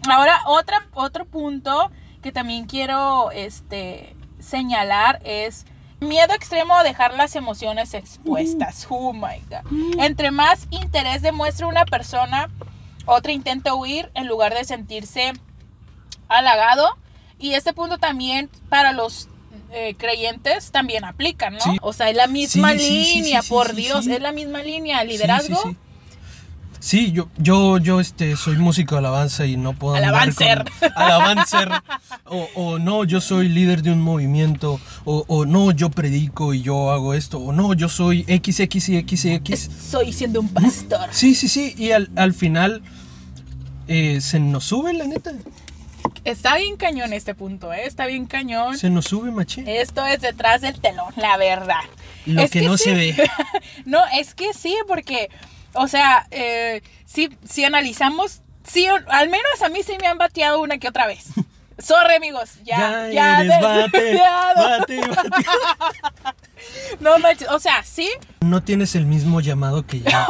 [0.09, 1.91] Ahora, otra, otro punto
[2.23, 5.67] que también quiero este, señalar es
[6.01, 8.87] miedo extremo a dejar las emociones expuestas.
[8.89, 10.01] Oh my God.
[10.03, 12.49] Entre más interés demuestre una persona,
[13.07, 15.33] otra intenta huir en lugar de sentirse
[16.29, 16.97] halagado.
[17.39, 19.29] Y este punto también para los
[19.73, 21.61] eh, creyentes también aplica, ¿no?
[21.61, 21.77] Sí.
[21.83, 25.01] O sea, es la misma Sí, línea, sí, por Dios, es la misma línea.
[25.01, 25.75] Sí, Liderazgo.
[26.85, 30.65] Sí, yo, yo, yo este, soy músico de alabanza y no puedo Alabancer.
[30.81, 31.69] con- alabancer.
[32.25, 34.81] O, o no, yo soy líder de un movimiento.
[35.05, 37.39] O, o no, yo predico y yo hago esto.
[37.39, 39.71] O no, yo soy X, X y X y X.
[39.91, 41.09] Soy siendo un pastor.
[41.13, 41.73] Sí, sí, sí.
[41.79, 42.83] Y al, al final
[43.87, 45.31] eh, se nos sube, la neta.
[46.25, 47.87] Está bien cañón este punto, ¿eh?
[47.87, 48.77] Está bien cañón.
[48.77, 49.69] Se nos sube, machín.
[49.69, 51.77] Esto es detrás del telón, la verdad.
[52.27, 52.85] Lo Es que, no sí.
[52.85, 53.31] se ve.
[53.85, 55.31] no, es que sí, porque,
[55.75, 60.61] o sea, eh, si, si analizamos, sí, al menos a mí sí me han bateado
[60.61, 61.27] una que otra vez.
[61.79, 65.47] Sorry, amigos, ya, ya, bate, ya, no, bate, bate.
[67.01, 68.09] no manches, o sea, sí,
[68.41, 70.29] No tienes el mismo llamado que yo.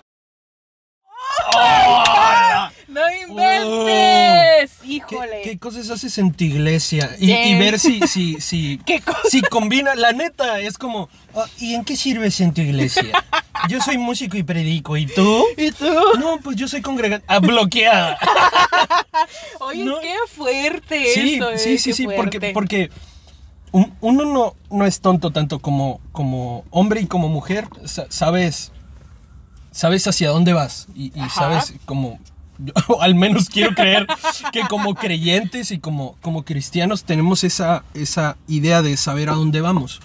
[2.89, 5.41] no inventes, ¿Qué, híjole.
[5.43, 7.11] qué cosas haces en tu iglesia?
[7.19, 7.33] Y, Sí.
[7.33, 8.81] y ver si, si, si,
[9.31, 9.95] si combina.
[9.95, 13.25] La neta, es como, ah, ¿y en qué sirves en tu iglesia?
[13.69, 15.45] Yo soy músico y predico, ¿y tú?
[15.57, 15.87] ¿Y tú?
[16.19, 17.25] No, pues yo soy congregante.
[17.29, 18.19] Ah, bloqueada.
[19.61, 20.01] Oye, No.
[20.01, 22.91] qué fuerte Sí, eso, eh, sí, sí, sí, porque, porque
[23.71, 27.69] un- uno no, no es tonto tanto como, como hombre y como mujer.
[27.85, 28.72] Sa- Sabes,
[29.73, 32.21] sabes hacia dónde vas y, sabes como,
[32.59, 34.07] yo al menos quiero creer
[34.53, 39.61] que como creyentes y como, como cristianos tenemos esa, esa idea de saber a dónde
[39.61, 40.01] vamos.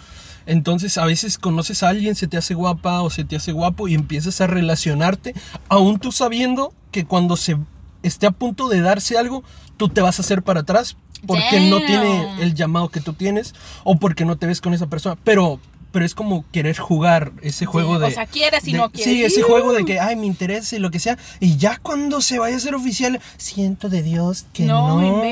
[0.48, 3.88] Entonces a veces conoces a alguien, se te hace guapa o se te hace guapo
[3.88, 5.36] y empiezas a relacionarte,
[5.68, 7.58] aún tú sabiendo que cuando se
[8.02, 9.44] esté a punto de darse algo,
[9.76, 13.56] tú te vas a hacer para atrás porque no tiene el llamado que tú tienes
[13.84, 15.18] o porque no te ves con esa persona.
[15.24, 15.60] Pero,
[15.91, 18.06] pero es como querer jugar ese juego Sí, de...
[18.08, 19.13] o sea, quieres y de- no quieres.
[19.13, 21.17] Sí, ese juego de que, ay, me interesa y lo que sea.
[21.39, 25.23] Y ya cuando se vaya a ser oficial, siento de Dios que No no.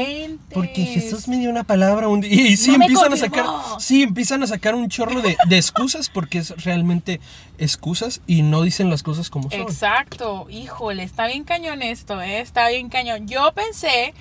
[0.53, 2.33] porque Jesús me dio una palabra un día.
[2.33, 3.45] Y sí, No empiezan a sacar,
[3.79, 7.19] sí, empiezan a sacar un chorro de, de excusas porque es realmente
[7.57, 9.61] excusas y no dicen las cosas como son.
[9.61, 12.39] Exacto, híjole, está bien cañón esto, ¿eh?
[12.39, 13.27] está bien cañón.
[13.27, 14.13] Yo pensé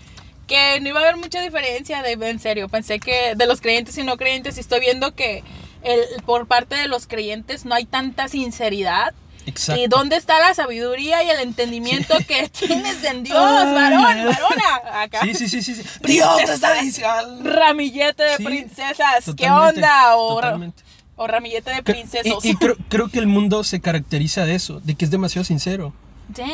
[0.47, 3.97] que no iba a haber mucha diferencia, de, en serio, pensé que de los creyentes
[3.97, 5.43] y no creyentes, y estoy viendo que
[5.85, 9.15] el, por parte de los creyentes no hay tanta sinceridad.
[9.47, 9.83] Exacto.
[9.83, 15.03] ¿Y dónde está la sabiduría y el entendimiento que tienes en Dios, Ay, varón, varona?
[15.03, 15.21] Acá.
[15.23, 15.75] Sí, sí, sí, sí.
[15.75, 15.83] sí.
[16.01, 16.73] Princesa.
[16.73, 17.23] Dios está.
[17.43, 20.17] Ramillete de Sí, princesas, ¿qué onda?
[20.17, 20.41] O,
[21.17, 22.45] o ramillete de princesos.
[22.45, 25.45] Y, y creo, creo que el mundo se caracteriza de eso, de que es demasiado
[25.45, 25.93] sincero,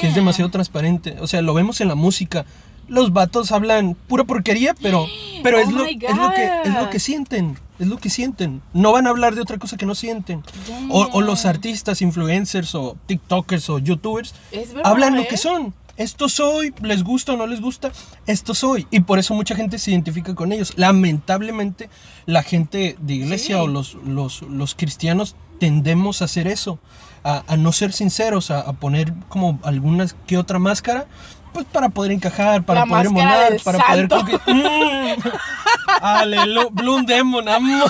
[0.01, 1.17] que es demasiado transparente.
[1.21, 2.45] O sea, lo vemos en la música.
[2.91, 5.07] Los vatos hablan pura porquería, pero,
[5.43, 7.59] pero Oh es, lo, my es, lo que, es lo que sienten.
[7.79, 8.61] Es lo que sienten.
[8.75, 10.43] No van a hablar de otra cosa que no sienten.
[10.91, 15.29] O, o los artistas, influencers, o TikTokers, o YouTubers, verdad, hablan lo ¿eh?
[15.29, 15.73] que son.
[15.97, 17.93] Esto soy, les gusta o no les gusta,
[18.27, 18.87] esto soy.
[18.91, 20.73] Y por eso mucha gente se identifica con ellos.
[20.77, 21.91] Lamentablemente,
[22.27, 23.61] la gente de iglesia Sí.
[23.63, 26.79] o los, los, los cristianos tendemos a hacer eso,
[27.23, 31.07] a, a no ser sinceros, a, a poner como alguna que otra máscara,
[31.53, 34.21] pues para poder encajar, para La poder monar, para santo.
[34.21, 34.41] poder...
[34.47, 35.21] Mm.
[36.03, 37.85] Aleluya, Bloom Demon, amo.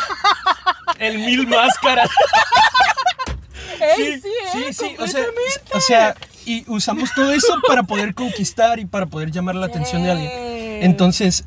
[0.99, 2.11] El mil máscaras.
[3.81, 4.49] Ey, sí, ¿eh?
[4.53, 5.25] sí, sí, o sea,
[5.75, 10.03] o sea, y usamos todo eso para poder conquistar y para poder llamar la atención
[10.03, 10.31] de alguien.
[10.31, 10.79] Sí.
[10.85, 11.44] Entonces,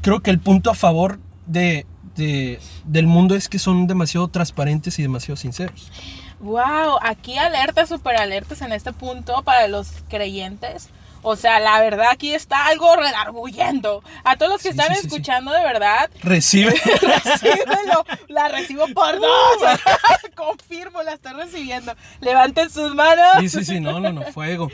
[0.00, 4.98] creo que el punto a favor de, de- del mundo es que son demasiado transparentes
[4.98, 5.90] y demasiado sinceros.
[6.38, 10.88] Wow, aquí alertas, super alertas en este punto para los creyentes.
[11.22, 14.02] O sea, la verdad aquí está algo redarguyendo.
[14.24, 15.06] A todos los que Sí, están sí, sí, sí.
[15.08, 16.70] escuchando de verdad, Recibe.
[17.02, 18.04] recíbelo.
[18.28, 19.58] La recibo por dos.
[20.34, 21.94] Confirmo, la estoy recibiendo.
[22.20, 23.26] Levanten sus manos.
[23.40, 24.68] Sí, sí, sí, no, no, no, fuego.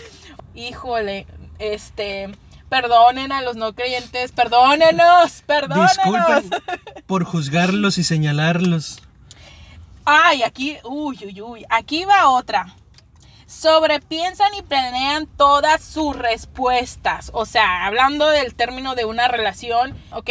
[0.54, 1.26] Híjole,
[1.59, 2.30] este,
[2.68, 5.96] perdonen a los no creyentes, perdónenos, perdónenos.
[5.96, 6.50] Disculpen
[7.06, 9.02] por juzgarlos y señalarlos.
[10.04, 12.74] Ay, aquí, uy, uy, uy, aquí va otra.
[13.46, 17.30] Sobrepiensan y planean todas sus respuestas.
[17.32, 20.30] O sea, hablando del término de una relación, ok,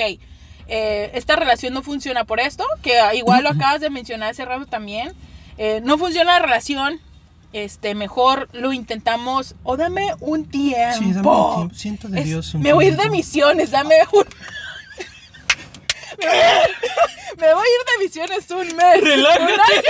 [0.68, 4.66] eh, esta relación no funciona por esto, que igual lo acabas de mencionar hace rato
[4.66, 5.14] también.
[5.58, 7.00] Eh, no funciona la relación,
[7.54, 10.98] este, mejor lo intentamos, o dame un tiempo.
[10.98, 11.70] Sí, dame un tiempo.
[11.74, 14.26] Siento de Es- Dios un me voy a ir de misiones, dame un...
[16.26, 19.02] me, voy a, me voy a ir de misiones un mes.
[19.02, 19.84] Relájate.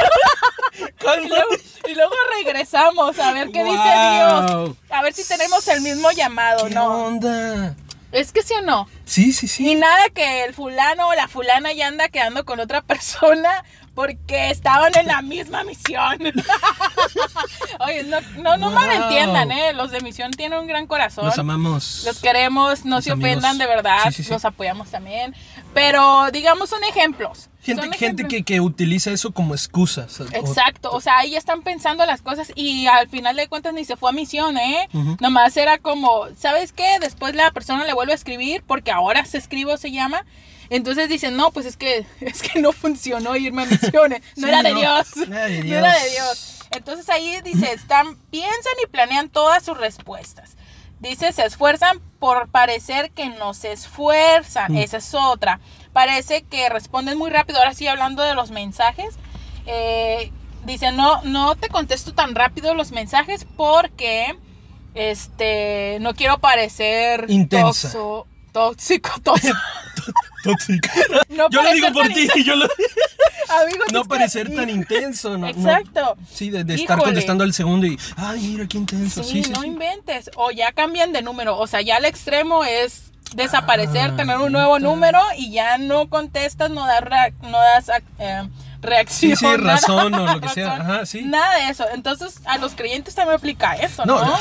[1.04, 1.56] un año, y, luego,
[1.88, 4.66] y luego regresamos a ver qué dice Wow.
[4.66, 4.78] Dios.
[4.90, 7.06] A ver si tenemos el mismo llamado, ¿Qué ¿no?
[7.06, 7.76] onda?
[8.12, 8.88] Es que sí o no.
[9.06, 9.64] Sí, sí, sí.
[9.64, 13.64] Ni nada que el fulano o la fulana ya anda quedando con otra persona
[13.96, 16.20] porque estaban en la misma misión.
[17.80, 18.76] Oye, no, no, no Wow.
[18.76, 19.74] malentiendan, ¿eh?
[19.74, 21.26] Los de misión tienen un gran corazón.
[21.26, 22.04] Los amamos.
[22.06, 23.32] Los queremos, no Los se amigos.
[23.32, 24.32] ofendan de verdad, Sí, sí, sí.
[24.32, 25.34] los apoyamos también.
[25.74, 27.50] Pero digamos son ejemplos.
[27.62, 28.30] Gente, son gente ejemplos.
[28.30, 30.20] que, que utiliza eso como excusas.
[30.20, 33.74] o- Exacto, o sea, ahí ya están pensando las cosas y al final de cuentas
[33.74, 34.88] ni se fue a misión, ¿eh?
[34.94, 35.18] Ujú.
[35.20, 36.98] Nomás era como, ¿sabes qué?
[37.00, 40.26] Después la persona le vuelve a escribir porque ahora se escribe o se llama.
[40.70, 44.22] Entonces dicen, no, pues es que, es que no funcionó irme a misiones.
[44.36, 45.16] No Sí, era de no, Dios.
[45.16, 46.60] no era de No era de Dios.
[46.72, 50.56] Entonces ahí dice, están, piensan y planean todas sus respuestas.
[51.00, 54.74] Dice, se esfuerzan por parecer que no se esfuerzan.
[54.74, 54.78] Mm.
[54.78, 55.60] Esa es otra.
[55.94, 57.60] Parece que responden muy rápido.
[57.60, 59.16] Ahora sí, hablando de los mensajes.
[59.68, 60.32] eh,
[60.66, 64.36] dice, no, no te contesto tan rápido los mensajes porque
[64.96, 67.90] este no quiero parecer Intensa.
[68.56, 69.58] Tóxico, tóxico.
[70.44, 70.88] Tóxico.
[71.30, 72.28] No yo lo digo por ti.
[72.46, 72.68] Yo lo...
[73.64, 75.32] Amigos, no parecer tan intenso.
[75.32, 75.48] No, no.
[75.48, 76.16] Exacto.
[76.32, 78.00] Sí, de, de estar contestando al segundo y.
[78.16, 79.24] Ay, mira qué intenso.
[79.24, 79.68] Sí, Sí, sí, no sí.
[79.68, 80.30] inventes.
[80.36, 81.58] O ya cambian de número.
[81.58, 86.08] O sea, ya al extremo es desaparecer, Ah, tener un nuevo número y ya no
[86.10, 87.02] contestas, no das,
[87.42, 87.90] no das
[88.20, 88.48] eh,
[88.82, 89.32] reacción.
[89.32, 89.58] Sí, sí, nada.
[89.58, 90.76] razón o lo que sea.
[90.76, 91.24] Ajá, sí.
[91.24, 91.86] Nada de eso.
[91.92, 94.24] Entonces, a los creyentes también aplica eso, ¿no?
[94.24, 94.38] No,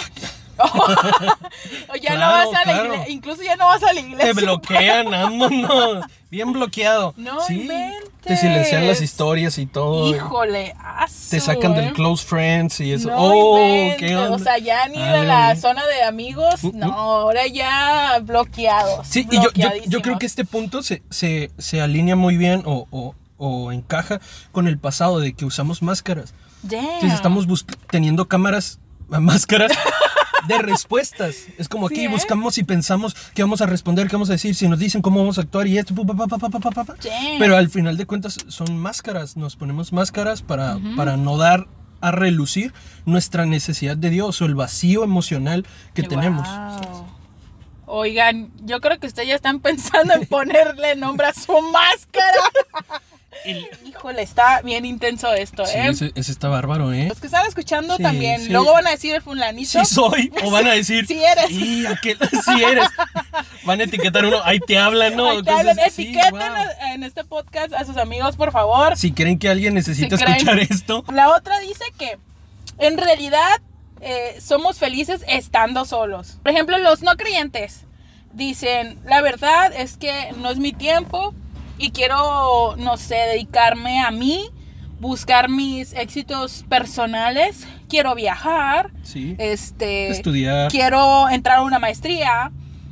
[1.92, 2.84] o ya no vas a la claro.
[2.86, 3.12] iglesia.
[3.12, 4.34] Incluso ya no vas a la iglesia.
[4.34, 6.04] Te bloquean, vámonos.
[6.30, 7.14] Bien bloqueado.
[7.16, 7.60] No sí.
[7.60, 8.10] inventes.
[8.22, 10.08] Te silencian las historias y todo.
[10.14, 11.82] Híjole, asu, Te sacan ¿eh?
[11.82, 13.10] del close friends y eso.
[13.10, 14.34] No oh, inventes, qué onda.
[14.34, 15.60] O sea, ya ni de Ay, la ay.
[15.60, 16.78] zona de amigos, Mm, mm.
[16.78, 19.06] no, ahora ya bloqueados.
[19.06, 22.62] Sí, y yo, yo, yo creo que este punto se, se, se alinea muy bien
[22.64, 24.20] o, o, o encaja
[24.52, 26.32] con el pasado de que usamos máscaras.
[26.62, 26.82] Damn.
[26.84, 27.46] Entonces estamos
[27.90, 29.70] teniendo cámaras, máscaras
[30.48, 31.46] de respuestas.
[31.58, 32.08] Es como Sí, aquí ¿eh?
[32.08, 35.20] buscamos y pensamos qué vamos a responder, qué vamos a decir, si nos dicen cómo
[35.20, 35.94] vamos a actuar y esto.
[35.94, 36.96] pa.
[37.38, 39.36] Pero al final de cuentas son máscaras.
[39.36, 41.66] Nos ponemos máscaras para, para no dar
[42.00, 42.72] a relucir
[43.06, 46.10] nuestra necesidad de Dios o el vacío emocional que Wow.
[46.10, 46.48] tenemos.
[47.86, 52.40] Oigan, yo creo que ustedes ya están pensando en ponerle nombre a su máscara.
[53.86, 55.88] Híjole, está bien intenso esto, Sí, ¿eh?
[55.88, 57.06] ese, ese está bárbaro, ¿eh?
[57.08, 58.40] Los que están escuchando Sí, también.
[58.40, 58.48] sí.
[58.50, 59.68] Luego van a decir el fulanito.
[59.84, 61.50] Sí soy, o van a decir, Sí eres.
[61.50, 62.88] "Y aquel- sí eres.
[63.64, 65.30] Van a etiquetar uno, ahí te hablan, ¿no?
[65.30, 66.92] Ahí te hablan, etiqueten wow.
[66.92, 68.96] en este podcast a sus amigos, por favor.
[68.96, 70.36] Si creen que alguien necesita Si creen.
[70.38, 72.18] escuchar esto, La otra dice que
[72.78, 73.60] en realidad
[74.00, 76.38] eh, somos felices estando solos.
[76.42, 77.84] Por ejemplo, los no creyentes
[78.32, 81.34] dicen, la verdad es que no es mi tiempo
[81.78, 84.48] y quiero, no sé, dedicarme a mí,
[85.00, 90.70] buscar mis éxitos personales, quiero viajar, sí, este, estudiar.
[90.70, 92.50] quiero entrar a una maestría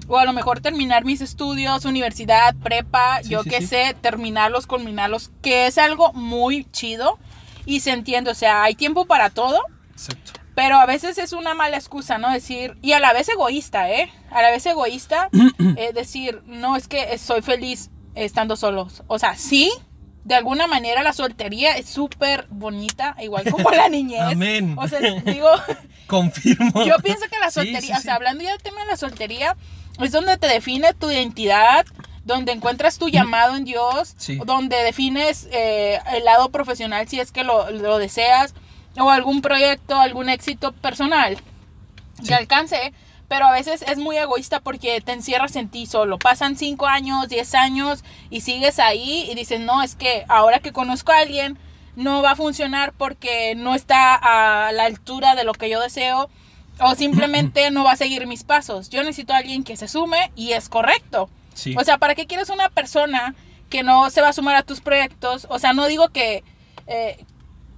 [0.08, 3.66] o a lo mejor terminar mis estudios, universidad, prepa, Sí, yo sí, qué sí.
[3.68, 7.18] sé, terminarlos, culminarlos, que es algo muy chido
[7.64, 9.60] y se entiende, o sea, hay tiempo para todo,
[9.92, 10.32] Exacto.
[10.54, 12.30] pero a veces es una mala excusa, ¿no?
[12.30, 14.10] Decir, y a la vez egoísta, ¿eh?
[14.32, 15.30] A la vez egoísta,
[15.76, 19.02] eh, decir, no, es que soy feliz estando solos.
[19.06, 19.72] O sea, sí,
[20.24, 24.20] de alguna manera la soltería es súper bonita, igual como la niñez.
[24.20, 24.74] Amén.
[24.78, 25.48] O sea, digo,
[26.06, 26.84] Confirmo.
[26.84, 28.02] yo pienso que la soltería, sí, o sí.
[28.02, 29.56] sea, hablando ya del tema de la soltería,
[30.00, 31.86] es donde te define tu identidad,
[32.24, 34.14] donde encuentras tu llamado en Dios,
[34.46, 38.54] donde defines eh, el lado profesional si es que lo, lo deseas,
[38.98, 41.38] o algún proyecto, algún éxito personal
[42.26, 42.92] que alcance.
[43.32, 46.18] Pero a veces es muy egoísta porque te encierras en ti solo.
[46.18, 50.70] Pasan 5 años, 10 años y sigues ahí y dices, no, es que ahora que
[50.70, 51.56] conozco a alguien
[51.96, 56.28] no va a funcionar porque no está a la altura de lo que yo deseo
[56.78, 58.90] o simplemente no va a seguir mis pasos.
[58.90, 61.30] Yo necesito a alguien que se sume y es correcto.
[61.54, 61.74] Sí.
[61.78, 63.34] O sea, ¿para qué quieres una persona
[63.70, 65.46] que no se va a sumar a tus proyectos?
[65.48, 66.44] O sea, no digo que,
[66.86, 67.24] eh,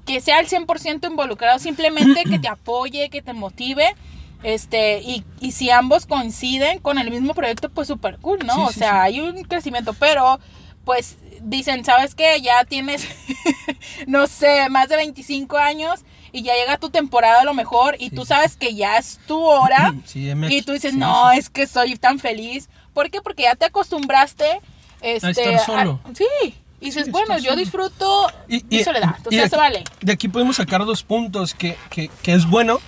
[0.04, 3.94] que sea al 100% involucrado, simplemente que te apoye, que te motive.
[4.42, 8.54] Este, y, y si ambos coinciden con el mismo proyecto, pues súper cool, ¿no?
[8.54, 8.98] Sí, o sí, sea, sí.
[8.98, 10.38] hay un crecimiento, pero
[10.84, 12.42] pues dicen, ¿sabes qué?
[12.42, 13.08] Ya tienes,
[14.06, 16.00] no sé, más de 25 años
[16.32, 19.18] y ya llega tu temporada a lo mejor y Sí, tú sabes que ya es
[19.26, 22.68] tu hora Sí, heme y tú dices, Sí, no, es que soy tan feliz.
[22.92, 23.20] ¿Por qué?
[23.22, 24.60] Porque ya te acostumbraste
[25.00, 26.00] este, estar solo.
[26.04, 26.54] a- sí.
[26.80, 27.56] Y dices, bueno, yo solo.
[27.56, 28.26] disfruto
[28.68, 29.16] mi soledad.
[29.24, 29.84] O y de se vale.
[30.02, 32.78] De aquí podemos sacar dos puntos que, que- que es bueno,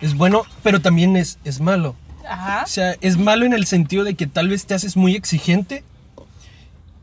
[0.00, 1.94] es bueno, pero también es, es malo.
[2.28, 2.62] Ajá.
[2.64, 5.82] O sea, es malo en el sentido de que tal vez te haces muy exigente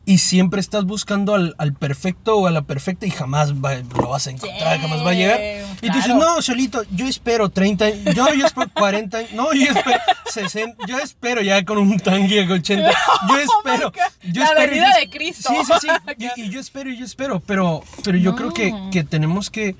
[0.07, 4.09] y siempre estás buscando al, al perfecto o a la perfecta y jamás va- lo
[4.09, 5.39] vas a encontrar, Sí, jamás va a llegar.
[5.81, 6.19] Y tú dices, claro.
[6.35, 9.97] no, solito, yo espero 30, años, yo, yo espero 40, años, no, yo espero
[10.31, 12.91] 60, yo espero ya con un tanque de 80,
[13.29, 13.87] yo espero.
[13.87, 15.49] Oh yo la espero, venida yo- de Cristo.
[15.49, 15.87] Sí, sí, sí,
[16.37, 19.75] y, y yo espero, y yo espero, pero, pero yo creo que, que tenemos que,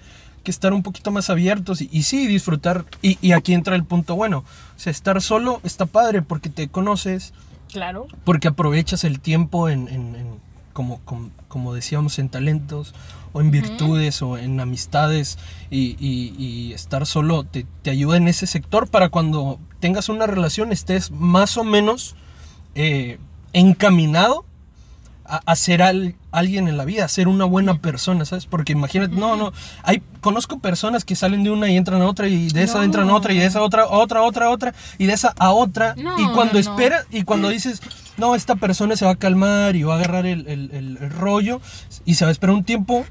[0.46, 3.84] que estar un poquito más abiertos y, y sí, disfrutar, y, y aquí entra el
[3.84, 7.34] punto bueno, o sea, estar solo está padre porque te conoces,
[7.72, 8.08] Claro.
[8.24, 12.94] porque aprovechas el tiempo en, en- en- como, como, como decíamos, en talentos
[13.34, 15.38] o en virtudes o en amistades.
[15.70, 20.28] Y, y- y estar solo te, te ayuda en ese sector para cuando tengas una
[20.28, 22.16] relación estés más o menos
[22.76, 23.20] eh,
[23.54, 24.45] encaminado
[25.28, 28.46] a, a ser al- alguien en la vida, a ser una buena persona, ¿sabes?
[28.46, 29.52] Porque imagínate, no, no,
[29.84, 32.84] hay, conozco personas que salen de una y entran a otra y de esa No.
[32.84, 35.06] entran a otra y de esa a otra, a otra, a otra, a otra y
[35.06, 36.60] de esa a otra No, y cuando no.
[36.60, 37.82] esperas y cuando dices,
[38.18, 41.10] no, esta persona se va a calmar y va a agarrar el, el- el- el
[41.10, 41.62] rollo
[42.06, 43.06] y se va a esperar un tiempo,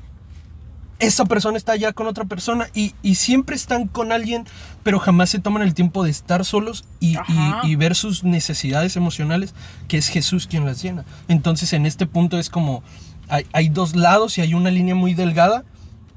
[1.00, 4.44] esa persona está ya con otra persona y, y siempre están con alguien,
[4.82, 7.16] pero jamás se toman el tiempo de estar solos y,
[7.64, 9.54] y- y ver sus necesidades emocionales,
[9.88, 11.04] que es Jesús quien las llena.
[11.28, 12.82] Entonces en este punto es como,
[13.28, 15.64] hay, hay dos lados y hay una línea muy delgada,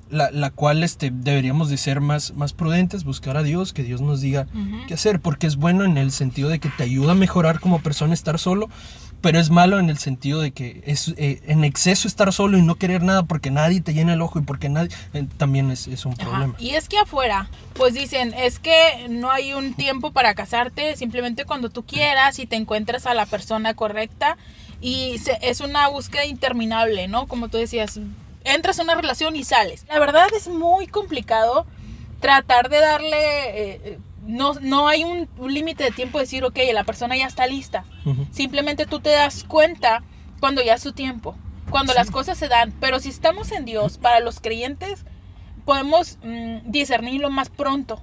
[0.09, 3.99] la, la cual este, deberíamos de ser más, más prudentes, buscar a Dios, que Dios
[3.99, 4.47] nos diga
[4.87, 7.79] qué hacer, porque es bueno en el sentido de que te ayuda a mejorar como
[7.81, 8.69] persona estar solo,
[9.27, 12.61] pero es malo en el sentido de que es eh, en exceso estar solo y
[12.61, 15.85] no querer nada porque nadie te llena el ojo y porque nadie eh, también es,
[15.87, 16.21] es un Ajá.
[16.29, 16.55] problema.
[16.59, 21.43] Y es que afuera, pues dicen, es que no hay un tiempo para casarte, simplemente
[21.43, 24.37] cuando tú quieras y te encuentres a la persona correcta.
[24.79, 27.27] Y se- es una búsqueda interminable, ¿no?
[27.27, 27.99] Como tú decías,
[28.45, 29.83] entras a una relación y sales.
[29.89, 31.65] La verdad es muy complicado
[32.21, 33.17] tratar de darle...
[33.17, 37.25] eh, no, no hay un, un límite de tiempo de decir, ok, la persona ya
[37.25, 37.85] está lista.
[38.31, 40.03] Simplemente tú te das cuenta
[40.39, 41.35] cuando ya es su tiempo,
[41.69, 42.73] cuando las cosas se dan.
[42.79, 45.05] Pero si estamos en Dios, para los creyentes,
[45.65, 48.01] podemos mm, discernirlo más pronto.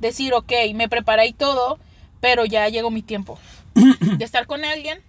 [0.00, 1.78] Decir, ok, me preparé y todo,
[2.20, 3.38] pero ya llegó mi tiempo
[3.74, 5.00] de estar con alguien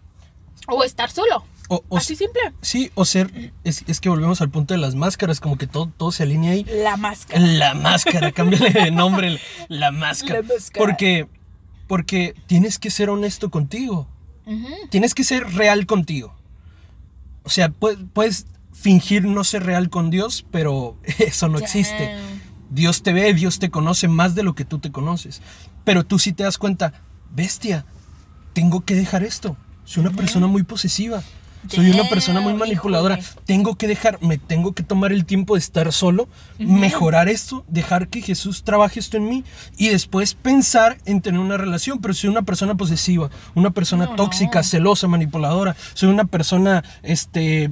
[0.67, 1.43] o estar solo.
[1.67, 2.39] O, o Así simple.
[2.61, 5.91] sí, o ser, es, es que volvemos al punto de las máscaras, como que todo,
[5.97, 6.63] todo se alinea ahí.
[6.83, 7.39] La máscara.
[7.39, 10.41] La máscara, cámbiale de nombre, la máscara.
[10.41, 10.85] La máscara.
[10.85, 11.27] Porque,
[11.87, 14.07] porque tienes que ser honesto contigo.
[14.91, 16.35] Tienes que ser real contigo.
[17.43, 22.15] O sea, pu- puedes fingir no ser real con Dios, pero eso no existe.
[22.69, 25.41] Dios te ve, Dios te conoce más de lo que tú te conoces.
[25.83, 26.93] Pero tú sí te das cuenta,
[27.31, 27.85] bestia,
[28.53, 29.57] tengo que dejar esto.
[29.83, 31.23] Soy una persona muy posesiva.
[31.67, 33.19] Soy una persona muy manipuladora.
[33.45, 36.27] Tengo que dejar, me tengo que tomar el tiempo de estar solo,
[36.59, 39.43] mejorar esto, dejar que Jesús trabaje esto en mí
[39.77, 41.99] y después pensar en tener una relación.
[41.99, 44.63] Pero soy una persona posesiva, una persona No, tóxica, no.
[44.63, 45.75] celosa, manipuladora.
[45.93, 47.71] Soy una persona, este,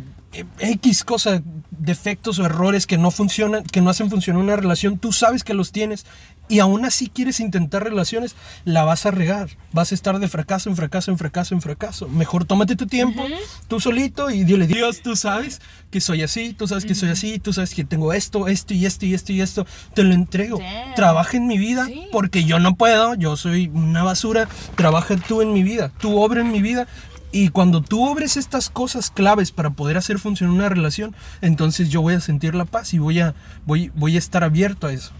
[0.60, 4.97] X cosa, defectos o errores que no funcionan, que no hacen funcionar una relación.
[4.97, 6.06] Tú sabes que los tienes
[6.49, 9.49] y aún así quieres intentar relaciones, la vas a regar.
[9.71, 12.08] Vas a estar de fracaso en fracaso, en fracaso, en fracaso.
[12.08, 13.23] Mejor tómate tu tiempo,
[13.67, 17.39] tú solito y dile, Dios, tú sabes que soy así, tú sabes que soy así,
[17.39, 19.65] tú sabes que tengo esto, esto y esto y esto y esto.
[19.93, 20.60] Te lo entrego.
[20.60, 20.95] Damn.
[20.95, 22.08] Trabaja en mi vida Sí.
[22.12, 24.47] porque yo no puedo, yo soy una basura.
[24.75, 26.88] Trabaja tú en mi vida, tú obra en mi vida.
[27.32, 32.01] Y cuando tú obres estas cosas claves para poder hacer funcionar una relación, entonces yo
[32.01, 33.34] voy a sentir la paz y voy a,
[33.65, 35.12] voy, voy a estar abierto a eso.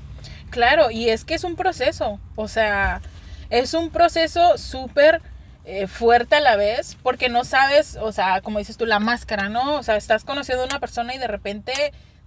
[0.54, 3.02] Claro, y es que es un proceso, o sea,
[3.50, 5.20] es un proceso súper
[5.66, 9.49] eh, fuerte a la vez, porque no sabes, o sea, como dices tú, la máscara,
[9.49, 9.78] ¿no?
[9.78, 11.74] O sea, estás conociendo a una persona y de repente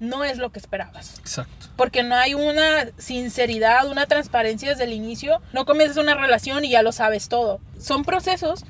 [0.01, 1.21] no es lo que esperabas.
[1.21, 1.69] Exacto.
[1.77, 5.41] Porque no hay una sinceridad, una transparencia desde el inicio.
[5.53, 7.61] No comienzas una relación y ya lo sabes todo.
[7.79, 8.65] Son procesos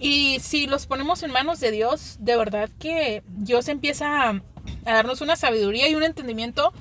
[0.00, 4.94] y si los ponemos en manos de Dios, de verdad que Dios empieza a, a
[4.94, 6.72] darnos una sabiduría y un entendimiento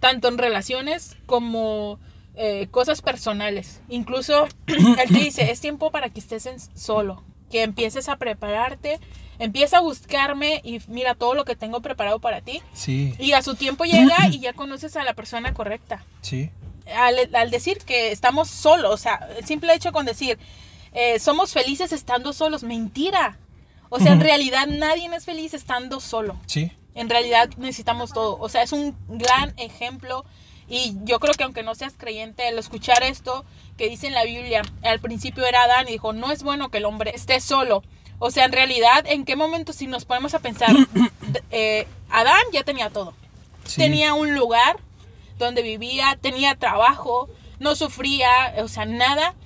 [0.00, 1.98] tanto en relaciones como
[2.34, 3.80] eh, cosas personales.
[3.88, 9.00] Incluso Él te dice, es tiempo para que estés en solo, que empieces a prepararte,
[9.38, 12.62] empieza a buscarme y mira todo lo que tengo preparado para ti.
[12.72, 16.04] Sí, Y a su tiempo llega y ya conoces a la persona correcta.
[16.22, 16.50] sí.
[16.96, 20.38] Al, al decir que estamos solos, o sea, el simple hecho con decir,
[20.92, 23.36] eh, somos felices estando solos, mentira.
[23.90, 26.38] O sea, en realidad nadie es feliz estando solo.
[26.46, 28.36] Sí, En realidad necesitamos todo.
[28.40, 30.24] O sea, es un gran ejemplo.
[30.68, 33.44] Y yo creo que aunque no seas creyente, al escuchar esto
[33.76, 36.78] que dice en la Biblia, al principio era Adán y dijo, no es bueno que
[36.78, 37.84] el hombre esté solo.
[38.18, 40.74] O sea, en realidad, ¿en qué momento si nos ponemos a pensar,
[41.52, 43.14] eh, Adán ya tenía todo?
[43.64, 43.80] Sí.
[43.80, 44.80] Tenía un lugar
[45.38, 47.28] donde vivía, tenía trabajo,
[47.60, 49.36] no sufría, o sea, nada,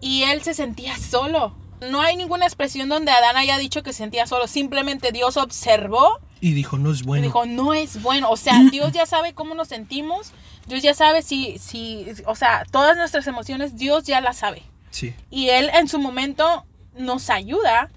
[0.00, 1.56] y él se sentía solo.
[1.80, 6.20] No hay ninguna expresión donde Adán haya dicho que se sentía solo, simplemente Dios observó
[6.40, 7.24] Y dijo, no es bueno.
[7.24, 8.30] y dijo, no es bueno.
[8.30, 10.32] O sea, Dios ya sabe cómo nos sentimos.
[10.66, 14.62] Dios ya sabe si, si, o sea, todas nuestras emociones, Dios ya las sabe.
[14.90, 16.64] Sí, Y Él en su momento
[16.96, 17.90] nos ayuda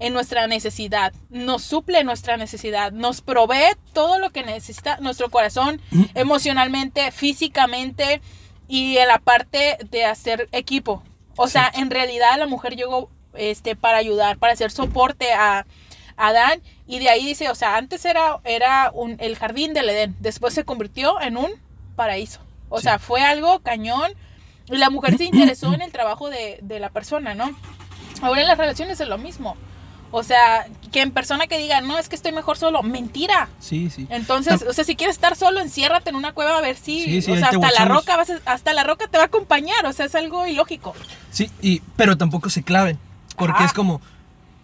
[0.00, 5.80] en nuestra necesidad, nos suple nuestra necesidad, nos provee todo lo que necesita nuestro corazón,
[6.14, 8.20] emocionalmente, físicamente
[8.68, 11.02] y en la parte de hacer equipo.
[11.36, 15.66] O sea, en realidad la mujer llegó este, para ayudar, para hacer soporte a,
[16.16, 19.88] a Adán y de ahí dice, o sea, antes era, era un, el jardín del
[19.90, 21.50] Edén, después se convirtió en un
[21.94, 22.40] paraíso.
[22.70, 22.84] O Sí.
[22.84, 24.10] sea, fue algo cañón
[24.70, 27.50] y la mujer se interesó en el trabajo de, de la persona, ¿no?
[28.22, 29.56] Ahora en las relaciones es lo mismo.
[30.10, 33.50] O sea, que en persona que diga, no, es que estoy mejor solo, mentira.
[33.60, 34.06] sí, sí.
[34.08, 37.04] Entonces, Tam- o sea, si quieres estar solo, enciérrate en una cueva a ver si,
[37.04, 39.26] Sí, sí, o sea, hasta la roca vas a- hasta la roca te va a
[39.26, 40.94] acompañar, o sea, es algo ilógico.
[41.30, 42.98] Sí, y, pero tampoco se claven.
[43.36, 44.00] Porque es como,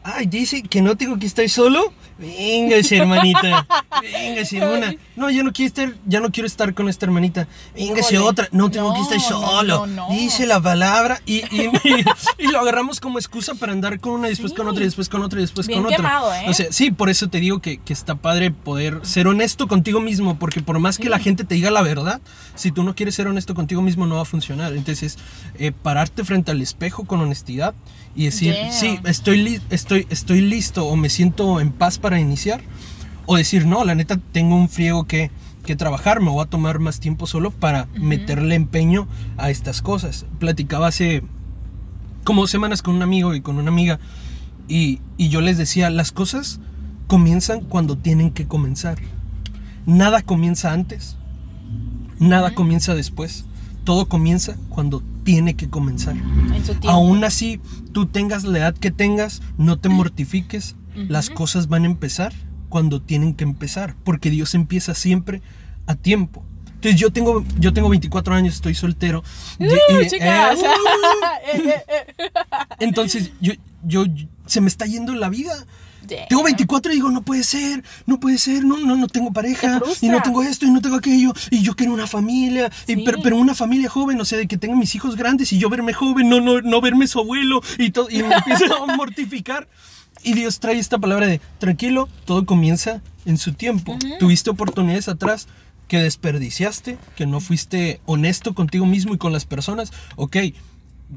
[0.04, 1.92] ay, dice que no tengo que estar solo.
[2.18, 3.66] Véngase, hermanita.
[4.00, 4.94] Véngase, una.
[5.16, 7.48] No, ya no quiero estar, ya no quiero estar con esta hermanita.
[7.74, 8.18] Véngase Híjole.
[8.30, 8.48] otra.
[8.52, 9.86] No tengo que No, estar no, solo.
[9.86, 10.08] no, no.
[10.10, 11.20] Dice la palabra.
[11.26, 11.70] Y, y,
[12.38, 14.56] y- lo agarramos como excusa para andar con una, después Sí.
[14.56, 15.96] con otra, y después con otra, y después Bien con otra.
[15.96, 16.44] quemado, ¿eh?
[16.48, 20.00] O sea, sí, por eso te digo que, que está padre poder ser honesto contigo
[20.00, 20.38] mismo.
[20.38, 22.20] Porque por más que la gente te diga la verdad,
[22.54, 24.74] si tú no quieres ser honesto contigo mismo, no va a funcionar.
[24.74, 25.18] Entonces,
[25.58, 27.74] eh, pararte frente al espejo con honestidad
[28.14, 32.62] y decir, sí, estoy, li- estoy, estoy listo o me siento en paz para iniciar.
[33.26, 35.30] O decir, no, la neta, tengo un friego que,
[35.64, 39.08] que trabajar, me voy a tomar más tiempo solo para meterle empeño
[39.38, 40.26] a estas cosas.
[40.38, 41.22] Platicaba hace
[42.22, 43.98] como semanas con un amigo y con una amiga
[44.68, 46.60] y, y yo les decía, las cosas
[47.06, 48.98] comienzan cuando tienen que comenzar.
[49.86, 51.16] Nada comienza antes,
[52.18, 53.44] nada comienza después.
[53.84, 56.16] Todo comienza cuando tiene que comenzar.
[56.16, 56.90] En su tiempo.
[56.90, 57.60] Aún así,
[57.92, 60.76] tú tengas la edad que tengas, no te mortifiques.
[60.94, 62.32] Las cosas van a empezar
[62.68, 65.42] cuando tienen que empezar, porque Dios empieza siempre
[65.86, 66.42] a tiempo.
[66.76, 69.22] Entonces yo tengo, yo tengo 24 años, estoy soltero.
[69.58, 70.58] Uh, y- chicas.
[70.60, 70.66] eh,
[71.54, 72.28] Eh, eh, eh.
[72.80, 73.52] entonces yo,
[73.84, 74.04] yo,
[74.46, 75.52] se me está yendo la vida.
[76.28, 79.80] Tengo 24 y digo, no puede ser, no puede ser, no, no, no tengo pareja,
[80.00, 83.02] y no tengo esto, y no tengo aquello, y yo quiero una familia, y- Sí.
[83.04, 85.68] pero, pero una familia joven, o sea, de que tenga mis hijos grandes y yo
[85.68, 89.68] verme joven, no, no, no verme su abuelo, y, todo, y me empiezo a mortificar.
[90.22, 93.98] Y Dios trae esta palabra de, tranquilo, todo comienza en su tiempo.
[94.18, 95.48] Tuviste oportunidades atrás
[95.86, 100.36] que desperdiciaste, que no fuiste honesto contigo mismo y con las personas, ok,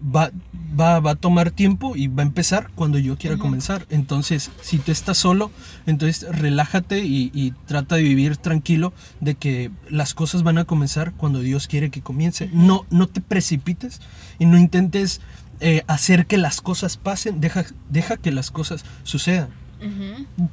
[0.04, 0.32] va,
[0.80, 3.86] va, va a tomar tiempo y va a empezar cuando yo quiera comenzar.
[3.89, 5.52] Entonces, si tú estás solo,
[5.86, 11.14] entonces relájate y, y trata de vivir tranquilo de que las cosas van a comenzar
[11.14, 12.50] cuando Dios quiere que comience.
[12.54, 14.02] No, no te precipites
[14.39, 15.22] y no intentes
[15.60, 19.50] eh, hacer que las cosas pasen, deja, deja que las cosas sucedan.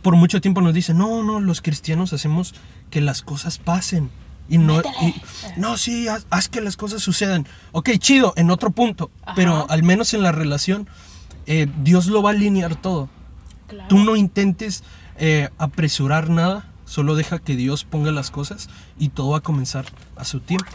[0.03, 2.55] Por mucho tiempo nos dicen, no, no, los cristianos hacemos
[2.91, 4.11] que las cosas pasen.
[4.49, 5.15] Y no, y-
[5.57, 7.47] no, sí, haz, haz que las cosas sucedan.
[7.73, 9.11] Ok, chido, en otro punto.
[9.23, 9.35] Ajá.
[9.35, 10.89] Pero al menos en la relación,
[11.47, 13.09] eh, Dios lo va a alinear todo.
[13.67, 13.89] Claro.
[13.89, 14.85] Tú no intentes
[15.17, 18.69] eh, apresurar nada, solo deja que Dios ponga las cosas
[18.99, 19.87] y todo va a comenzar
[20.17, 20.71] a su tiempo.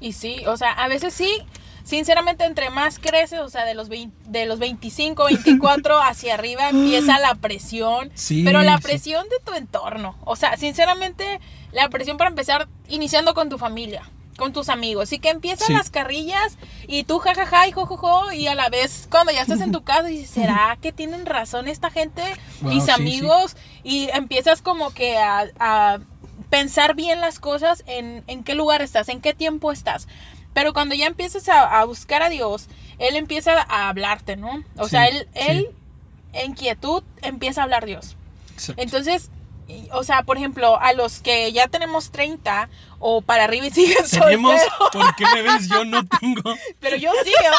[0.00, 1.30] Y sí, o sea, a veces sí,
[1.84, 6.68] sinceramente, entre más creces, o sea, de los, 20 de los 25, 24 hacia arriba
[6.68, 8.10] empieza la presión.
[8.14, 8.82] Sí, pero la sí.
[8.82, 10.16] presión de tu entorno.
[10.24, 11.40] O sea, sinceramente,
[11.82, 14.02] la presión para empezar iniciando con tu familia,
[14.36, 15.12] con tus amigos.
[15.12, 15.72] Y que empiezan Sí.
[15.72, 18.32] las carrillas y tú jajaja y jojojo.
[18.32, 21.68] Y a la vez, cuando ya estás en tu casa, dices, ¿será que tienen razón
[21.68, 22.22] esta gente?
[22.60, 23.56] Wow, mis sí, amigos.
[23.84, 25.98] Y empiezas como que a, a
[26.50, 30.08] pensar bien las cosas en, en qué lugar estás, en qué tiempo estás.
[30.54, 32.68] Pero cuando ya empiezas a, a buscar a Dios,
[32.98, 34.64] Él empieza a hablarte, ¿no?
[34.76, 35.40] O Sí, sea, Él, sí.
[35.46, 35.68] él
[36.32, 38.16] en quietud empieza a hablar Dios.
[38.54, 38.82] Exacto.
[38.82, 39.30] Entonces,
[39.68, 43.70] y- o sea, por ejemplo, a los que ya tenemos 30 o para arriba y
[43.70, 45.68] siguen Tenemos, solteros, ¿por qué me ves?
[45.68, 46.42] Yo no tengo.
[46.80, 47.52] pero yo sí, ¡oh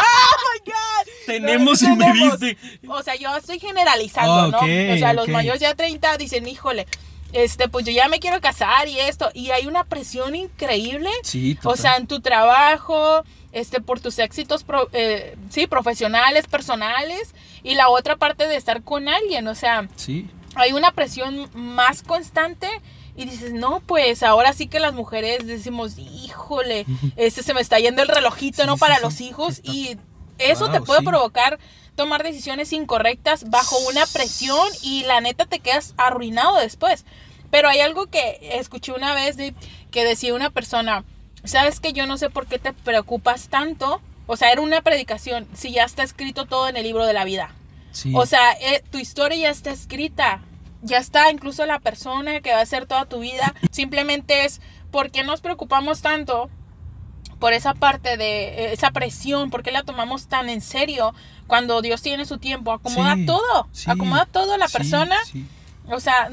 [0.66, 1.12] my God!
[1.26, 2.58] Tenemos y me viste.
[2.88, 4.58] O sea, yo estoy generalizando, Ah, ¿no?
[4.60, 6.88] O sea, los mayores ya 30 dicen, híjole,
[7.32, 9.30] este, pues yo ya me quiero casar y esto.
[9.36, 11.10] Y hay una presión increíble.
[11.24, 11.78] Sí, O total.
[11.78, 17.36] sea, en tu trabajo, este, por tus éxitos, pro- eh, sí, profesionales, personales.
[17.64, 19.48] Y la otra parte de estar con alguien.
[19.48, 20.28] O sea, Sí.
[20.56, 22.68] Hay una presión más constante
[23.16, 26.86] y dices, no, pues ahora sí que las mujeres decimos, híjole,
[27.18, 28.76] este se me está yendo el relojito, Sí, ¿no?
[28.76, 29.98] sí, Para sí, los hijos y
[30.38, 31.60] eso te puede provocar
[31.96, 37.04] tomar decisiones incorrectas bajo una presión y la neta te quedas arruinado después.
[37.52, 39.54] Pero hay algo que escuché una vez de,
[39.92, 41.04] que decía una persona,
[41.44, 44.02] sabes que yo no sé por qué te preocupas tanto.
[44.28, 47.26] O sea, era una predicación, si ya está escrito todo en el libro de la
[47.26, 47.54] vida.
[47.92, 48.12] Sí.
[48.16, 50.42] O sea, eh, tu historia ya está escrita.
[50.82, 53.54] Ya está incluso la persona que va a ser toda tu vida.
[53.72, 54.62] Simplemente es,
[54.92, 56.50] ¿por qué nos preocupamos tanto
[57.40, 59.50] por esa parte de eh, esa presión?
[59.50, 61.14] ¿Por qué la tomamos tan en serio
[61.48, 62.72] cuando Dios tiene su tiempo?
[62.72, 63.68] Acomoda Sí, todo.
[63.72, 65.16] sí, Acomoda todo a la persona.
[65.26, 65.46] sí.
[65.92, 66.30] O sea,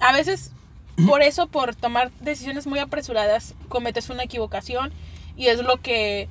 [0.00, 0.52] a veces
[1.06, 4.92] por eso, por tomar decisiones muy apresuradas, cometes una equivocación
[5.36, 6.28] y es lo que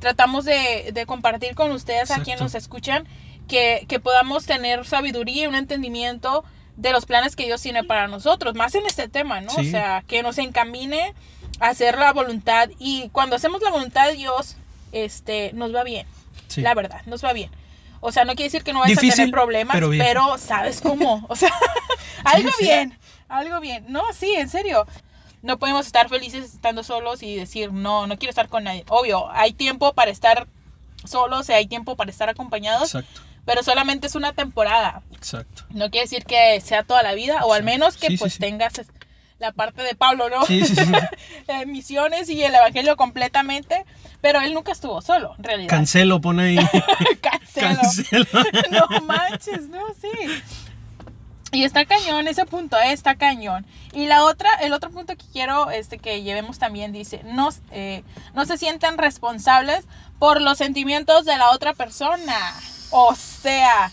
[0.00, 2.44] tratamos de, de compartir con ustedes a quienes Exacto.
[2.44, 3.06] nos escuchan,
[3.48, 6.44] que, que podamos tener sabiduría y un entendimiento
[6.76, 9.52] de los planes que Dios tiene para nosotros, más en este tema, ¿no?
[9.52, 9.70] O Sí.
[9.70, 11.14] sea, que nos encamine
[11.60, 14.56] a hacer la voluntad y cuando hacemos la voluntad de Dios,
[14.92, 16.06] este, nos va bien.
[16.48, 16.60] Sí.
[16.62, 17.50] La verdad, nos va bien.
[18.00, 20.80] O sea, no quiere decir que no vayas a Difícil, tener problemas, pero pero, sabes
[20.80, 21.24] cómo.
[21.28, 21.52] O sea,
[22.24, 22.64] algo sí.
[22.64, 23.84] bien, algo bien.
[23.88, 24.86] No, sí, en serio.
[25.42, 28.84] No podemos estar felices estando solos y decir, no, no quiero estar con nadie.
[28.88, 30.46] Obvio, hay tiempo para estar
[31.04, 35.02] solos y hay tiempo para estar acompañados, Exacto, pero solamente es una temporada.
[35.12, 35.64] exacto.
[35.70, 38.34] No quiere decir que sea toda la vida, o al menos que Sí, sí, pues
[38.34, 38.38] sí.
[38.40, 38.74] tengas
[39.38, 40.46] la parte de Pablo, ¿no?
[40.46, 40.92] Sí, sí, sí.
[41.66, 43.84] Misiones y el evangelio completamente,
[44.20, 45.68] pero él nunca estuvo solo, en realidad.
[45.68, 46.56] Cancelo, pone ahí.
[47.20, 47.76] Cancelo.
[47.80, 48.26] Cancelo.
[48.70, 50.08] no manches, no, sí.
[51.54, 53.66] Y está cañón, ese punto, eh, está cañón.
[53.92, 58.04] Y la otra, el otro punto que quiero este, que llevemos también dice, no, eh,
[58.34, 59.84] no se sientan responsables
[60.18, 62.36] por los sentimientos de la otra persona.
[62.92, 63.90] O sea,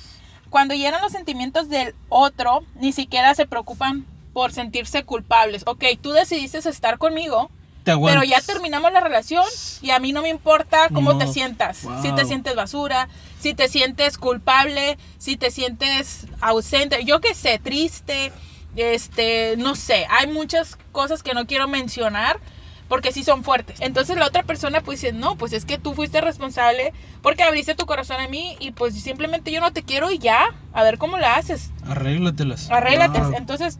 [0.50, 5.64] cuando llegan los sentimientos del otro, ni siquiera se preocupan por sentirse culpables.
[5.66, 7.50] Ok, tú decidiste estar conmigo,
[7.84, 9.44] pero ya terminamos la relación
[9.82, 11.18] y a mí no me importa cómo No.
[11.20, 11.84] te sientas.
[11.84, 12.02] Wow.
[12.04, 17.58] Si te sientes basura, si te sientes culpable, si te sientes ausente, yo qué sé,
[17.58, 18.32] triste,
[18.76, 22.40] este, no sé, hay muchas cosas que no quiero mencionar
[22.90, 23.80] porque sí son fuertes.
[23.80, 27.76] Entonces la otra persona pues dice, no, pues es que tú fuiste responsable porque abriste
[27.76, 30.98] tu corazón a mí y pues simplemente yo no te quiero y ya, a ver
[30.98, 31.72] cómo la haces.
[31.88, 32.70] Arréglatelas.
[32.72, 33.22] Arréglate.
[33.22, 33.34] Wow.
[33.38, 33.80] Entonces,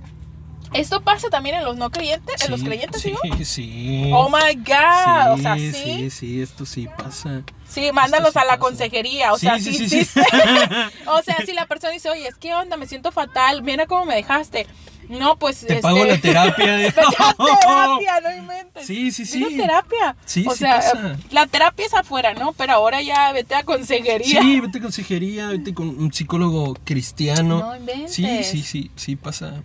[0.74, 3.38] esto pasa también en los no creyentes, en los Sí, creyentes, sí, digo.
[3.44, 4.12] sí.
[4.14, 5.82] Oh my God, o sea, sí, sí.
[5.84, 7.42] sí, sí, esto sí pasa.
[7.68, 8.60] Sí, mándalos sí a la pasa.
[8.60, 10.22] consejería, o Sí, sea, sí, sí, sí, sí, sí.
[11.08, 14.06] O sea, si la persona dice, oye, es que onda, me siento fatal, mira cómo
[14.06, 14.68] me dejaste.
[15.10, 15.62] No, pues.
[15.62, 16.76] Te este, pago la terapia.
[16.78, 18.86] de- terapia, no inventes.
[18.86, 19.58] Sí, sí, sí.
[19.58, 20.16] Terapia.
[20.26, 21.18] Sí, o sí sea, pasa.
[21.32, 22.54] la terapia es afuera, ¿no?
[22.54, 24.42] Pero ahora ya vete a consejería.
[24.42, 27.60] Sí, vete a consejería, vete con un psicólogo cristiano.
[27.60, 28.14] No inventes.
[28.14, 29.64] Sí, sí, sí, sí pasa.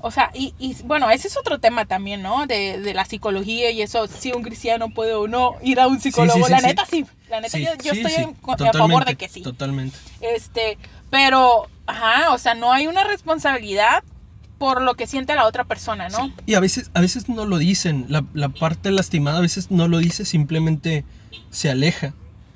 [0.00, 2.46] O sea, y, y bueno, ese es otro tema también, ¿no?
[2.46, 6.00] De, de la psicología y eso, si un cristiano puede o no ir a un
[6.00, 6.46] psicólogo.
[6.46, 6.66] sí, la sí.
[6.66, 7.06] neta sí.
[7.28, 8.36] La neta yo, yo estoy en-
[8.66, 9.42] a favor de que sí.
[9.42, 9.96] Totalmente.
[10.20, 10.78] Este,
[11.10, 14.02] pero, ajá, o sea, no hay una responsabilidad
[14.58, 16.32] por lo que siente la otra persona, ¿no?
[16.46, 18.06] Y a veces, a veces no lo dicen.
[18.08, 21.04] La, la parte lastimada a veces no lo dice, simplemente
[21.50, 22.12] se aleja.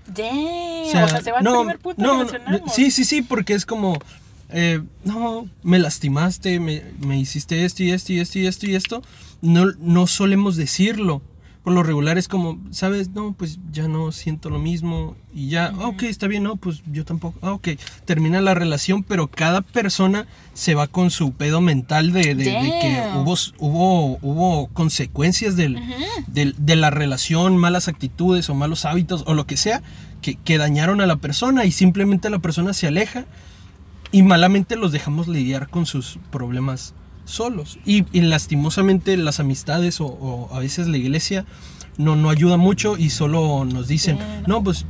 [0.07, 2.75] Damn, o sea, se va al primer punto no, que no, mencionamos.
[2.75, 3.99] sí, sí, sí, porque es como,
[4.51, 8.75] eh, no, me lastimaste, me, me hiciste esto y esto y esto y esto y
[8.75, 9.03] esto.
[9.41, 11.23] No, no solemos decirlo.
[11.65, 13.11] Por lo regular es como, ¿sabes?
[13.11, 16.83] No, pues ya no siento lo mismo y ya, ah, ok, está bien, no, pues
[16.91, 17.69] yo tampoco, ah, ok,
[18.05, 22.51] termina la relación, pero cada persona se va con su pedo mental de, de- de
[22.81, 25.79] que hubo, hubo, hubo consecuencias del,
[26.27, 29.83] del- de la relación, malas actitudes o malos hábitos o lo que sea,
[30.21, 33.25] que, que dañaron a la persona y simplemente la persona se aleja
[34.11, 36.95] y malamente los dejamos lidiar con sus problemas
[37.33, 37.79] solos.
[37.85, 41.45] Y, y lastimosamente las amistades o, o a veces la iglesia
[41.97, 44.87] no, no ayuda mucho y solo nos dicen, no, pues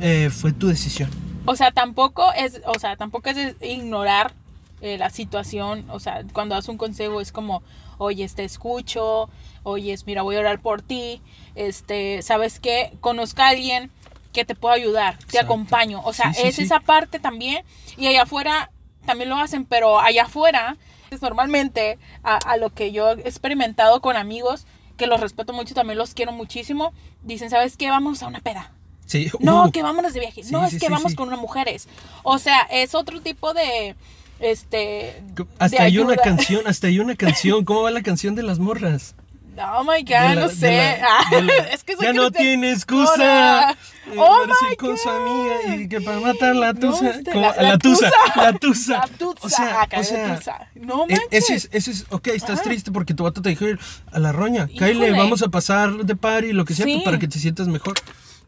[0.00, 1.10] eh, fue tu decisión.
[1.46, 4.34] O sea, tampoco es, o sea, tampoco es ignorar
[4.80, 7.62] eh, la situación, o sea, cuando das un consejo es como,
[7.96, 9.28] oye, te escucho,
[9.64, 11.20] oye, mira, voy a orar por ti,
[11.54, 12.92] este, ¿sabes qué?
[13.00, 13.90] Conozca a alguien
[14.32, 16.62] que te pueda ayudar, te acompaño, o sea, Sí, sí, es sí.
[16.62, 17.64] esa parte también,
[17.96, 18.70] y allá afuera
[19.06, 20.76] también lo hacen, pero allá afuera,
[21.20, 25.98] normalmente a, a lo que yo he experimentado con amigos, que los respeto mucho, también
[25.98, 26.92] los quiero muchísimo,
[27.22, 27.90] dicen, ¿sabes qué?
[27.90, 28.72] Vamos a una peda.
[29.08, 30.42] Sí, No, uh, que vámonos de viaje.
[30.42, 31.88] Sí, no, sí, es que vamos con unas mujeres.
[32.22, 33.96] O sea, es otro tipo de.
[34.38, 35.20] Este.
[35.58, 37.64] hasta de hay una canción, hasta hay una canción.
[37.64, 39.14] ¿Cómo va la canción de las morras?
[39.60, 40.98] Oh my god, la- no sé.
[41.00, 43.72] la- Ah, la- es que soy ya no tiene excusa.
[43.72, 43.76] Eh,
[44.16, 47.10] Oh my con su amiga y que para matar la No, tusa.
[47.10, 48.10] este, como- la- la, la tusa.
[48.10, 48.36] tusa.
[48.42, 48.92] La tusa.
[48.98, 50.68] La tusa, O sea, acá o sea, tusa.
[50.74, 51.28] No e- manches.
[51.30, 53.78] ese es, ese es, ok, estás triste porque tu vato te dijo ir
[54.12, 54.66] a la roña.
[54.68, 56.92] Kyle, vamos a pasar de party, lo que sea, Sí.
[56.94, 57.94] pues, para que te sientas mejor.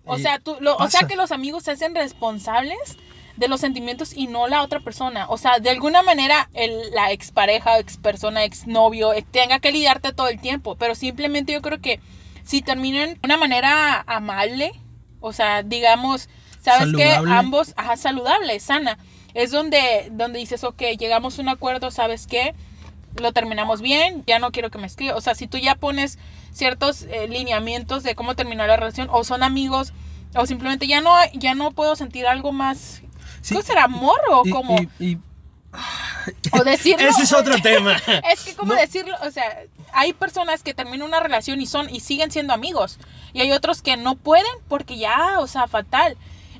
[0.06, 2.78] O Eh, sea, tú, lo- o sea que los amigos se hacen responsables
[3.40, 5.26] de los sentimientos y no la otra persona.
[5.28, 9.72] O sea, de alguna manera el, la expareja, ex persona, ex novio eh, tenga que
[9.72, 10.76] lidiarte todo el tiempo.
[10.76, 12.00] Pero simplemente yo creo que
[12.44, 14.72] si terminan de una manera amable,
[15.20, 16.28] o sea, digamos,
[16.60, 17.12] ¿sabes qué?
[17.12, 17.34] Saludable.
[17.34, 18.98] Ambos, ajá, saludable, sana.
[19.32, 22.54] Es donde, donde dices, ok, llegamos a un acuerdo, ¿sabes qué?
[23.22, 25.16] Lo terminamos bien, ya no quiero que me escriba.
[25.16, 26.18] O sea, si tú ya pones
[26.52, 29.94] ciertos eh, lineamientos de cómo terminar la relación, o son amigos,
[30.34, 33.00] o simplemente ya no, ya no puedo sentir algo más.
[33.40, 33.84] Sí, ¿Qué será?
[33.84, 34.76] ¿Amor o Y- como?
[34.80, 35.18] y- y-
[36.52, 37.06] O decirlo.
[37.08, 37.96] Ese es otro tema.
[38.30, 38.80] Es que como No.
[38.80, 39.60] decirlo, o sea,
[39.92, 42.98] hay personas que terminan una relación y son y siguen siendo amigos
[43.32, 46.16] y hay otros que no pueden porque ya, o sea, fatal.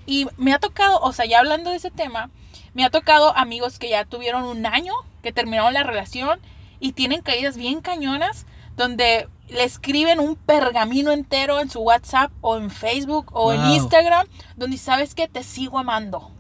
[0.07, 2.31] Y me ha tocado, o sea, ya hablando de ese tema,
[2.73, 6.41] me ha tocado amigos que ya tuvieron un año, que terminaron la relación
[6.79, 12.57] y tienen caídas bien cañonas donde le escriben un pergamino entero en su WhatsApp o
[12.57, 13.61] en Facebook o en.
[13.73, 14.27] Instagram
[14.57, 16.31] donde sabes que te sigo amando.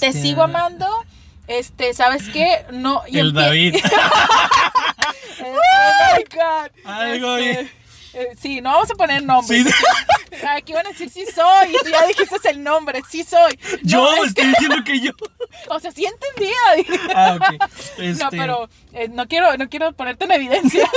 [0.00, 0.86] Te sigo amando.
[1.48, 2.64] Este, ¿sabes qué?
[2.72, 3.76] No, y El David.
[5.44, 6.70] oh my God.
[6.84, 7.70] Algo Este, bien.
[8.14, 9.64] eh, sí, no vamos a poner nombres.
[9.64, 9.70] Sí.
[10.56, 11.68] Aquí van a decir sí soy.
[11.70, 13.58] Y tú ya dijiste el nombre, sí soy.
[13.82, 15.12] Yo No, estoy diciendo que yo.
[15.68, 16.56] o sea, sí entendía.
[17.14, 17.38] Ah.
[17.38, 20.88] No, Este, pero eh, no quiero, no quiero ponerte en evidencia.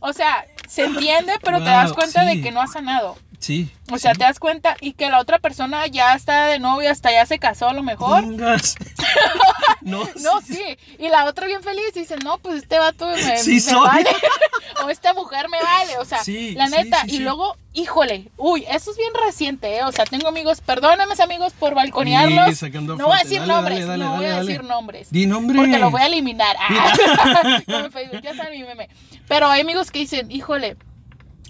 [0.00, 3.16] O sea, se entiende, pero te das cuenta de que no ha sanado.
[3.44, 3.70] Sí.
[3.92, 4.18] O sea, sí.
[4.18, 7.38] te das cuenta y que la otra persona ya está de novia, hasta ya se
[7.38, 8.24] casó a lo mejor.
[9.82, 10.78] No, No, sí.
[10.98, 13.86] Y la otra bien feliz dice, no, pues este vato me, Sí me soy.
[13.86, 14.08] vale.
[14.84, 15.98] o esta mujer me vale.
[15.98, 17.02] O sea, Sí, la sí, neta.
[17.02, 17.18] sí, y sí.
[17.18, 19.84] luego, híjole, uy, eso es bien reciente, ¿eh?
[19.84, 22.56] O sea, tengo amigos, perdóname amigos por balconearlos.
[22.58, 25.08] Sí, no voy a decir Dale, nombres, dale, dale, no voy a decir nombres.
[25.10, 25.58] Di nombre.
[25.58, 26.56] Porque los voy a eliminar.
[26.58, 26.92] Ah,
[27.66, 28.88] como en Facebook, ya saben mi meme.
[29.28, 30.76] Pero hay amigos que dicen, híjole,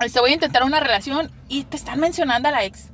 [0.01, 2.89] este, voy a intentar una relación y te están mencionando a la ex.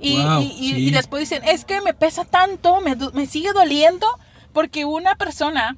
[0.00, 0.88] Y, Wow, y- y- sí.
[0.88, 4.06] y después dicen, es que me pesa tanto, me, me sigue doliendo,
[4.52, 5.76] porque una persona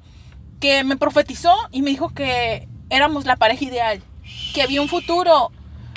[0.59, 4.01] que me profetizó y me dijo que éramos la pareja ideal,
[4.53, 5.51] que había un futuro.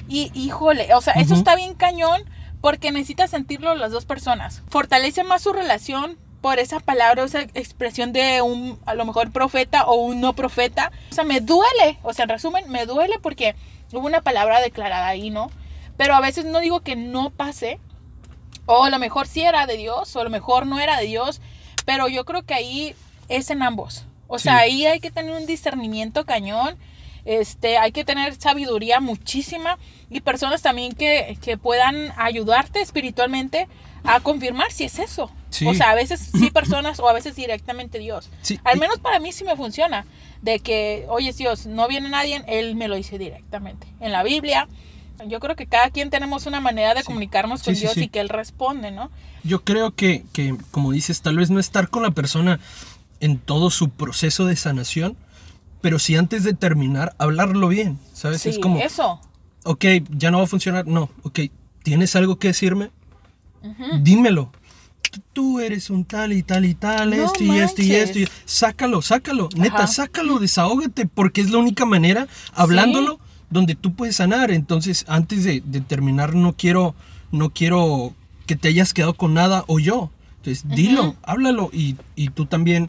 [0.09, 1.39] Y híjole, o sea, eso Ujú.
[1.41, 2.23] está bien cañón
[2.61, 4.63] porque necesitas sentirlo las dos personas.
[4.69, 9.85] Fortalece más su relación por esa palabra, esa expresión de un, a lo mejor, profeta
[9.87, 10.91] o un no profeta.
[11.11, 13.55] O sea, me duele, o sea, en resumen, me duele porque
[13.99, 15.51] hubo una palabra declarada ahí, ¿no?
[15.97, 17.79] Pero a veces no digo que no pase,
[18.67, 21.07] o a lo mejor sí era de Dios, o a lo mejor no era de
[21.07, 21.41] Dios,
[21.85, 22.95] pero yo creo que ahí
[23.29, 24.05] es en ambos.
[24.29, 26.77] O sea, ahí hay que tener un discernimiento cañón,
[27.25, 29.79] este, hay que tener sabiduría muchísima
[30.11, 33.69] y personas también que, que puedan ayudarte espiritualmente
[34.05, 35.31] a confirmar si es eso.
[35.57, 35.67] Sí.
[35.67, 38.29] O sea, a veces sí personas o a veces directamente Dios.
[38.43, 40.05] Sí, Al menos para mí sí me funciona.
[40.43, 43.87] De que, oye Dios, no viene nadie, Él me lo dice directamente.
[44.01, 44.69] En la Biblia,
[45.27, 47.07] yo creo que cada quien tenemos una manera de Sí.
[47.07, 49.11] comunicarnos con Dios y que Él responde, ¿no?
[49.45, 52.61] Yo creo que, que, como dices, tal vez no estar con la persona
[53.21, 55.17] en todo su proceso de sanación,
[55.81, 58.43] pero sí antes de terminar, hablarlo bien, ¿sabes?
[58.43, 59.21] Sí, es como, eso.
[59.65, 61.41] ok, ya no va a funcionar, no, ok,
[61.83, 62.91] ¿tienes algo que decirme?
[64.01, 64.51] Dímelo.
[65.33, 68.19] Tú- eres un tal y tal y tal, No esto y esto y esto.
[68.45, 73.19] Sácalo, sácalo, neta, sácalo, desahógate, porque es la única manera, hablándolo,
[73.51, 74.51] donde tú puedes sanar.
[74.51, 76.95] Entonces, antes de, de terminar, no quiero,
[77.33, 78.15] no quiero
[78.47, 80.11] que te hayas quedado con nada o yo.
[80.39, 82.89] Entonces, dilo, háblalo y, y tú también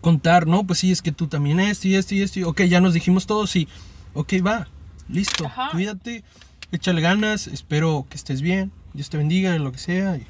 [0.00, 2.40] contar, no, pues sí, es que tú también esto y esto y esto.
[2.40, 3.68] y- ok, ya nos dijimos todo, sí.
[4.14, 4.68] Ok, va,
[5.08, 5.68] listo, Ajá.
[5.72, 6.24] cuídate,
[6.72, 10.16] échale ganas, espero que estés bien, Dios te bendiga, lo que sea.
[10.16, 10.26] y-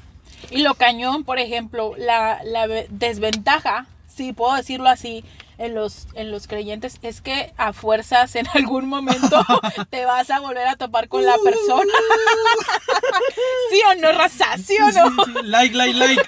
[0.51, 5.23] Y lo cañón, por ejemplo, la, la ve- desventaja, si puedo decirlo así,
[5.59, 9.45] en los, en los creyentes es que a fuerzas en algún momento
[9.91, 11.93] te vas a volver a topar con la persona.
[13.71, 14.57] ¿Sí o no, raza?
[14.57, 15.25] ¿Sí o no?
[15.25, 16.21] Sí, sí, like, like, like.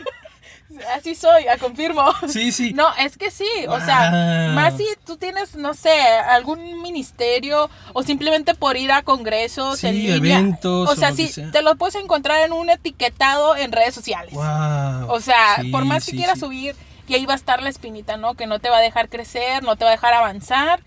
[0.95, 2.03] Así soy, a confirmo.
[2.27, 2.73] Sí, sí.
[2.75, 4.09] No, es que sí, o sea,
[4.47, 4.53] Wow.
[4.55, 5.91] más si tú tienes, no sé,
[6.29, 10.15] algún ministerio o simplemente por ir a congresos Sí, en línea.
[10.39, 11.51] eventos O o sea, que sí, sea.
[11.51, 14.33] te lo puedes encontrar en un etiquetado en redes sociales.
[14.33, 15.11] Wow.
[15.13, 16.75] O sea, Sí, por más que sí, quieras subir,
[17.07, 18.33] y ahí va a estar la espinita, ¿no?
[18.33, 20.81] Que no te va a dejar crecer, no te va a dejar avanzar.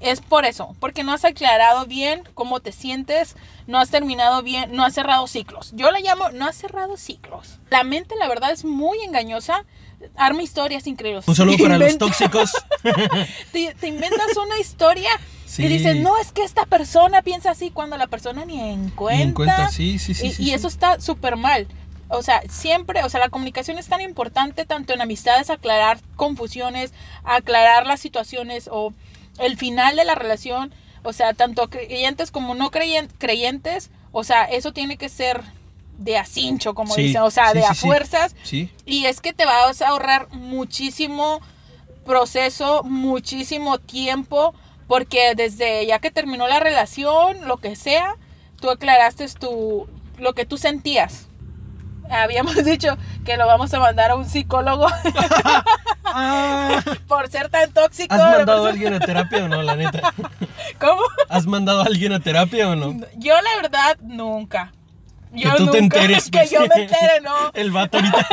[0.00, 3.36] Es por eso, porque no has aclarado bien cómo te sientes,
[3.66, 5.72] no has terminado bien, no has cerrado ciclos.
[5.74, 7.58] Yo le llamo, no has cerrado ciclos.
[7.70, 9.64] La mente, la verdad, es muy engañosa.
[10.16, 11.28] Arma historias increíbles.
[11.28, 12.50] Un saludo para los tóxicos.
[13.52, 15.10] Te, te inventas una historia
[15.44, 15.64] Sí.
[15.64, 19.16] y dices, no, es que esta persona piensa así cuando la persona ni en cuenta.
[19.16, 20.32] Ni en cuenta, sí, sí, sí.
[20.38, 21.66] Y, y eso está súper mal.
[22.08, 26.92] O sea, siempre, o sea, la comunicación es tan importante tanto en amistades, aclarar confusiones,
[27.24, 28.94] aclarar las situaciones o
[29.40, 30.72] el final de la relación,
[31.02, 35.40] o sea, tanto creyentes como no creyen- creyentes, o sea, eso tiene que ser
[35.98, 37.86] de acincho, como Sí, dicen, o sea, sí, de a sí.
[37.86, 38.34] fuerzas.
[38.42, 41.40] Sí, Y es que te vas a ahorrar muchísimo
[42.04, 44.54] proceso, muchísimo tiempo,
[44.88, 48.16] porque desde ya que terminó la relación, lo que sea,
[48.60, 49.86] tú aclaraste tu,
[50.18, 51.26] lo que tú sentías.
[52.10, 54.86] Habíamos dicho que lo vamos a mandar a un psicólogo
[56.04, 58.12] Ah, por ser tan tóxico.
[58.14, 60.12] ¿Has mandado a alguien a terapia o no, la neta?
[60.80, 61.02] ¿Cómo?
[61.28, 62.94] ¿Has mandado a alguien a terapia o no?
[63.16, 64.72] Yo la verdad nunca.
[65.32, 66.24] Yo que tú te nunca- enteres.
[66.30, 66.50] Que pues.
[66.50, 67.50] yo me entere, no.
[67.54, 68.26] El vato ahorita.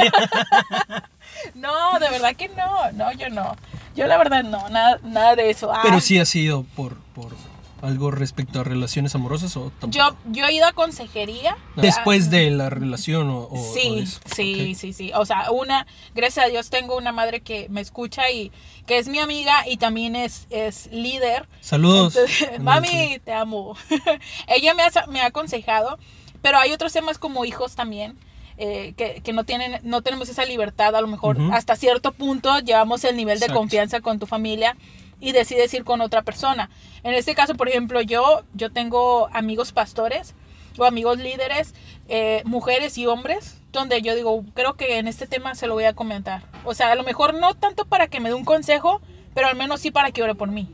[1.53, 2.91] No, de verdad que no.
[2.93, 3.55] No, yo no.
[3.95, 5.71] Yo la verdad no, nada, nada de eso.
[5.83, 7.35] Pero sí ha sido por, por
[7.81, 9.91] algo respecto a relaciones amorosas o tampoco.
[9.91, 11.57] Yo, yo he ido a consejería.
[11.75, 15.11] Después de la relación o, Sí, sí, sí, sí.
[15.15, 18.51] O sea, una, gracias a Dios tengo una madre que me escucha y
[18.85, 21.47] que es mi amiga y también es, es líder.
[21.61, 22.15] Saludos.
[22.15, 23.75] Entonces, mami, te amo.
[24.47, 25.99] Ella me ha, me ha aconsejado,
[26.41, 28.17] pero hay otros temas como hijos también.
[28.59, 32.57] eh, que, que no tienen no tenemos esa libertad a lo mejor hasta cierto punto
[32.59, 34.75] llevamos el nivel de confianza con tu familia
[35.19, 36.69] y decides ir con otra persona.
[37.03, 40.35] En este caso por ejemplo yo yo tengo amigos pastores
[40.77, 41.73] o amigos líderes
[42.07, 45.85] eh, mujeres y hombres donde yo digo creo que en este tema se lo voy
[45.85, 49.01] a comentar o sea a lo mejor no tanto para que me dé un consejo
[49.37, 50.67] pero al menos sí para que ore por mí.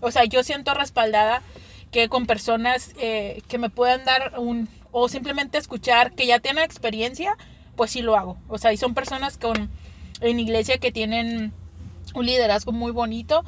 [0.00, 1.42] O sea, yo siento respaldada
[1.90, 6.62] que con personas eh, que me puedan dar un, o simplemente escuchar que ya tienen
[6.62, 7.36] experiencia,
[7.74, 8.36] pues sí lo hago.
[8.46, 9.68] O sea, y son personas con,
[10.20, 11.52] en iglesia que tienen
[12.14, 13.44] un liderazgo muy bonito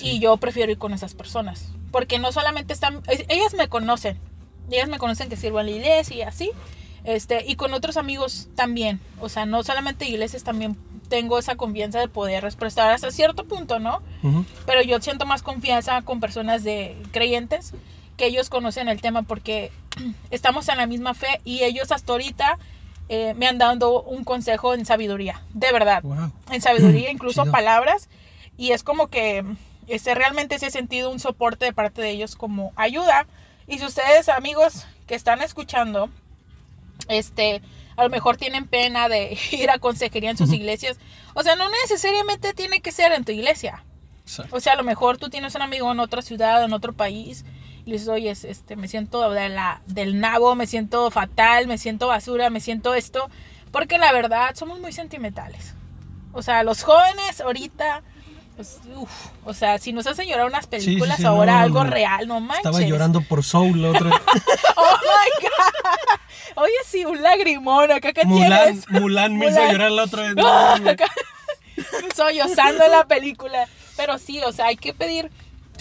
[0.00, 1.66] y yo prefiero ir con esas personas.
[1.90, 4.18] Porque no solamente están, es- ellas me conocen,
[4.70, 6.50] ellas me conocen que sirvo en la iglesia y así,
[7.04, 9.00] este, y con otros amigos también.
[9.20, 10.76] O sea, no solamente iglesias, también
[11.08, 14.00] tengo esa confianza de poder expresar hasta cierto punto, ¿no?
[14.66, 17.72] Pero yo siento más confianza con personas de creyentes
[18.16, 19.72] que ellos conocen el tema porque
[20.30, 22.58] estamos en la misma fe y ellos hasta ahorita
[23.08, 26.30] eh, me han dado un consejo en sabiduría, de verdad, Wow.
[26.52, 27.50] en sabiduría, incluso Chido.
[27.52, 28.08] palabras
[28.56, 29.44] y es como que
[29.94, 33.26] este, realmente sí he sentido un soporte de parte de ellos como ayuda
[33.66, 36.10] y si ustedes amigos que están escuchando
[37.08, 37.62] este,
[37.96, 40.98] a lo mejor tienen pena de ir a consejería en sus iglesias.
[41.34, 43.84] O sea, no necesariamente tiene que ser en tu iglesia.
[44.52, 47.44] O sea, a lo mejor tú tienes un amigo en otra ciudad, en otro país,
[47.84, 51.78] y dices, oye, es- este, me siento de la, del nabo, me siento fatal, me
[51.78, 53.28] siento basura, me siento esto.
[53.72, 55.74] Porque la verdad, somos muy sentimentales.
[56.32, 58.02] O sea, los jóvenes ahorita,
[58.60, 59.10] pues, uf,
[59.46, 61.90] o sea, si nos hacen llorar unas películas sí, ahora, no, algo no.
[61.90, 62.66] real, no manches.
[62.66, 64.10] Estaba llorando por Soul, la otra.
[64.76, 66.62] Oh my God.
[66.62, 68.90] Oye, sí, un lagrimón acá que Mulan, tienes.
[68.90, 69.72] Mulan me hizo Mulan.
[69.72, 70.34] llorar la otra vez.
[70.34, 70.50] No.
[70.90, 71.06] Acá,
[72.14, 73.66] sollozando en la película.
[73.96, 75.30] Pero sí, o sea, hay que pedir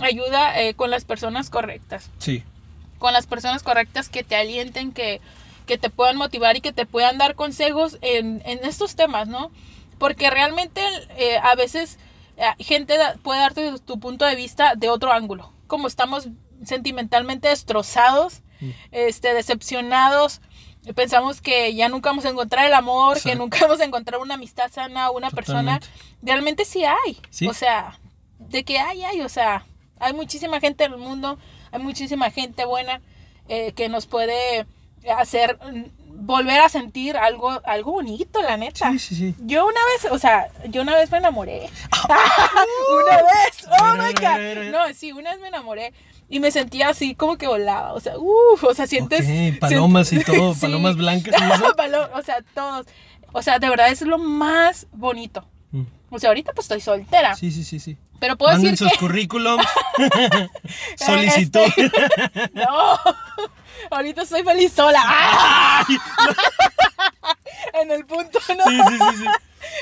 [0.02, 2.10] ayuda eh, con las personas correctas.
[2.20, 2.44] Sí,
[2.98, 5.20] Con las personas correctas que te alienten, que,
[5.66, 9.52] que te puedan motivar y que te puedan dar consejos en, en estos temas, ¿no?
[9.98, 10.82] Porque realmente
[11.18, 12.00] eh, a veces
[12.60, 15.54] gente da- puede darte tu punto de vista de otro ángulo.
[15.68, 16.28] Como estamos
[16.64, 18.70] sentimentalmente destrozados, Mm.
[18.92, 20.42] este, decepcionados,
[20.96, 24.34] pensamos que ya nunca vamos a encontrar el amor, que nunca vamos a encontrar una
[24.36, 25.80] amistad sana, una persona.
[25.80, 25.88] Totalmente.
[26.22, 27.22] Realmente sí hay.
[27.30, 27.48] Sí.
[27.48, 27.98] O sea,
[28.40, 29.22] de que hay, hay.
[29.22, 29.66] O sea,
[30.00, 31.38] hay muchísima gente en el mundo,
[31.72, 33.02] hay muchísima gente buena
[33.48, 34.66] eh, que nos puede
[35.18, 35.84] hacer mm,
[36.20, 38.92] volver a sentir algo, algo bonito, la neta.
[38.92, 39.36] sí, sí, sí.
[39.40, 41.70] Yo una vez, o sea, yo una vez me enamoré.
[43.04, 43.68] una vez.
[43.80, 44.72] Oh my God.
[44.72, 45.94] No, sí, una vez me enamoré
[46.30, 47.94] y me sentía así como que volaba.
[47.94, 49.26] O sea, uff, o sea, sientes.
[49.28, 51.36] Ok, palomas y todo, palomas blancas
[52.14, 52.86] o sea, todos.
[53.32, 55.46] O sea, de verdad es lo más bonito.
[55.72, 55.84] Mm.
[56.10, 57.36] O sea, ahorita pues estoy soltera.
[57.36, 57.98] Sí, sí, sí, sí.
[58.20, 59.06] Pero puedo Manden decir sus que.
[59.06, 59.66] currículums.
[60.98, 61.62] Solicitud.
[61.78, 61.92] Este,
[62.54, 63.00] no.
[63.92, 65.02] Ahorita estoy feliz sola.
[67.74, 68.64] En el punto, ¿no?
[68.66, 69.26] Sí, sí, sí, sí.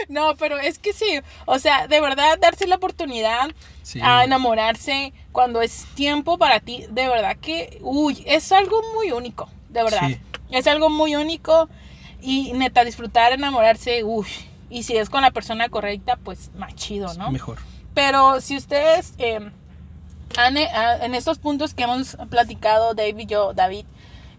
[0.10, 1.20] No, pero es que sí.
[1.46, 3.50] O sea, de verdad, darse la oportunidad
[3.84, 4.00] Sí.
[4.04, 9.50] a enamorarse cuando es tiempo para ti, de verdad que, uy, es algo muy único,
[9.70, 10.08] de verdad.
[10.08, 10.20] Sí.
[10.52, 11.70] Es algo muy único
[12.22, 14.28] y neta, disfrutar, enamorarse, uy.
[14.70, 17.32] Y si es con la persona correcta, pues más chido, ¿no?
[17.32, 17.58] Mejor.
[17.94, 19.40] Pero si ustedes eh,
[20.38, 23.86] han, eh, ah, en estos puntos que hemos platicado, Dave y yo, David,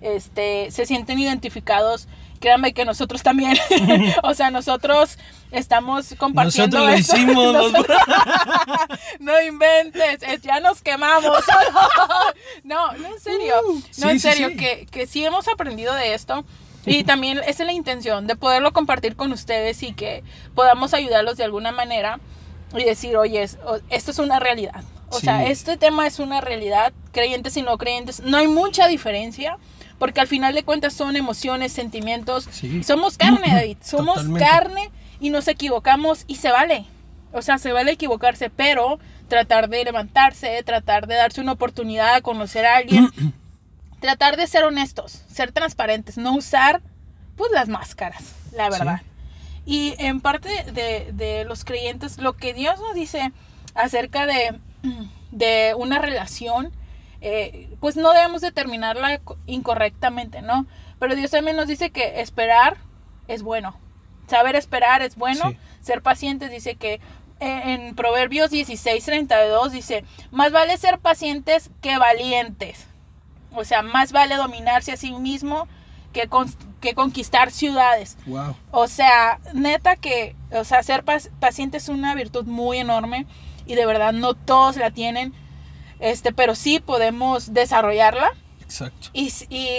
[0.01, 2.07] este, se sienten identificados,
[2.41, 3.57] créanme que nosotros también.
[4.23, 5.19] o sea, nosotros
[5.51, 7.53] estamos compartiendo Nosotros lo hicimos.
[7.73, 7.99] Nosotros-
[9.19, 11.43] no inventes, es- ya nos quemamos.
[12.65, 13.55] no, no en serio.
[13.67, 14.57] Uh, no, sí, en sí, serio, sí.
[14.57, 16.45] Que, que sí hemos aprendido de esto.
[16.87, 20.23] Y también esa es la intención, de poderlo compartir con ustedes y que
[20.55, 22.19] podamos ayudarlos de alguna manera
[22.77, 24.83] y decir, oye, esto es una realidad.
[25.11, 25.27] O Sí.
[25.27, 28.21] sea, este tema es una realidad, creyentes y no creyentes.
[28.21, 29.57] No hay mucha diferencia,
[29.99, 32.47] porque al final de cuentas son emociones, sentimientos.
[32.51, 32.83] Sí.
[32.85, 34.45] Somos carne, David, somos Totalmente.
[34.47, 36.85] carne y nos equivocamos y se vale.
[37.33, 38.99] O sea, se vale equivocarse, pero
[39.29, 43.09] tratar de levantarse, tratar de darse una oportunidad a conocer a alguien,
[44.01, 46.81] tratar de ser honestos, ser transparentes, no usar
[47.37, 48.79] pues las máscaras, la Sí.
[48.79, 49.03] verdad.
[49.65, 53.33] Y en parte de, de los creyentes, lo que Dios nos dice
[53.75, 54.59] acerca de,
[55.31, 56.73] de una relación,
[57.21, 60.67] eh, pues no debemos determinarla co- incorrectamente, ¿no?
[60.99, 62.77] Pero Dios también nos dice que esperar
[63.29, 63.77] es bueno.
[64.27, 65.51] Saber esperar es bueno.
[65.51, 65.57] Sí.
[65.81, 66.95] Ser pacientes dice que
[67.41, 72.88] eh, en Proverbios 16, 32 dice, más vale ser pacientes que valientes.
[73.59, 75.69] O sea, más vale dominarse a sí mismo
[76.13, 78.17] que, con- que conquistar ciudades.
[78.27, 78.57] Wow.
[78.71, 83.27] O sea, neta que, o sea, ser pac- paciente es una virtud muy enorme
[83.67, 85.35] y de verdad no todos la tienen,
[86.01, 88.31] este, pero sí podemos desarrollarla
[88.63, 89.09] Exacto.
[89.13, 89.31] y,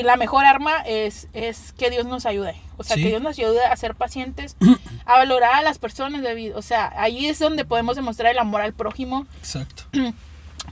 [0.04, 2.56] la mejor arma es, es que Dios nos ayude.
[2.78, 3.04] O sea, Sí.
[3.04, 4.56] que Dios nos ayude a ser pacientes,
[5.06, 6.56] a valorar a las personas, David.
[6.56, 9.26] O sea, ahí es donde podemos demostrar el amor al prójimo.
[9.40, 9.84] Exacto.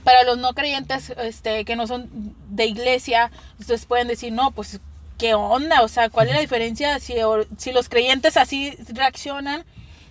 [0.04, 2.08] Para los no creyentes este, que no son
[2.50, 4.80] de iglesia, ustedes pueden decir, no, pues,
[5.18, 5.82] ¿qué onda?
[5.82, 9.64] O sea, ¿cuál es la diferencia si, o- si los creyentes así reaccionan?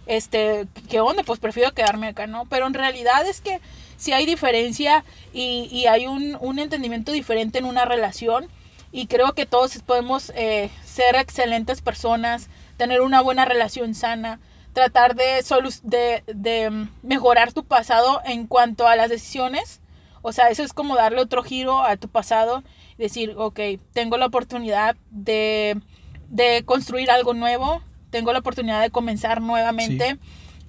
[0.05, 1.23] Este, ¿qué onda?
[1.23, 2.45] Pues prefiero quedarme acá, ¿no?
[2.45, 3.59] Pero en realidad es que
[3.97, 8.47] si hay diferencia y, y hay un, un entendimiento diferente en una relación
[8.91, 14.39] y creo que todos podemos eh, ser excelentes personas, tener una buena relación sana,
[14.78, 19.82] tratar de, solu- de, de mm, mejorar tu pasado en cuanto a las decisiones.
[20.21, 22.63] O sea, eso es como darle otro giro a tu pasado.
[22.99, 23.59] Decir, ok,
[23.93, 25.82] tengo la oportunidad de,
[26.30, 27.82] de construir algo nuevo.
[28.11, 30.19] Tengo la oportunidad de comenzar nuevamente.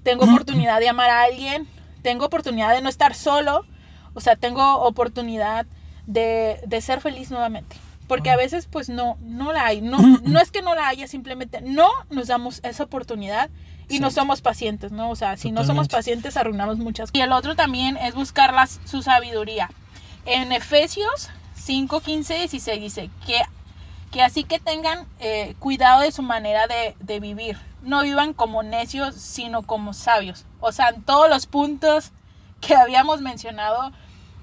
[0.01, 1.67] Tengo oportunidad de amar a alguien.
[2.01, 3.63] Tengo oportunidad de no estar solo.
[4.15, 5.67] O sea, tengo oportunidad
[6.07, 7.75] de, de ser feliz nuevamente.
[8.07, 9.81] Porque a veces pues no, no la hay.
[9.81, 13.51] No, no es que no la haya, simplemente no nos damos esa oportunidad
[13.89, 15.09] y no somos pacientes, ¿no?
[15.09, 17.19] O sea, si no somos pacientes arruinamos muchas cosas.
[17.19, 18.53] Y el otro también es buscar
[18.85, 19.69] su sabiduría.
[20.25, 23.41] En Efesios 5, 15, 16 dice que,
[24.11, 27.57] que así que tengan eh, cuidado de su manera de, de vivir.
[27.81, 30.45] No vivan como necios, sino como sabios.
[30.59, 32.11] O sea, en todos los puntos
[32.61, 33.91] que habíamos mencionado,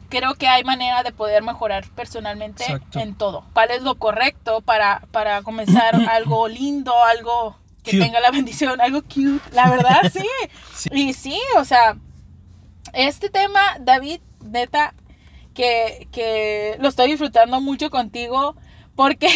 [0.09, 2.99] creo que hay manera de poder mejorar personalmente Exacto.
[2.99, 3.45] en todo.
[3.53, 8.05] ¿Cuál es lo correcto para, para comenzar algo lindo, algo que Cute.
[8.05, 9.41] tenga la bendición, algo cute?
[9.53, 10.27] La verdad, sí.
[10.75, 10.91] Sí.
[10.93, 11.97] Y sí, o sea,
[12.93, 14.93] este tema, David, neta,
[15.55, 18.55] que, que lo estoy disfrutando mucho contigo
[18.95, 19.29] porque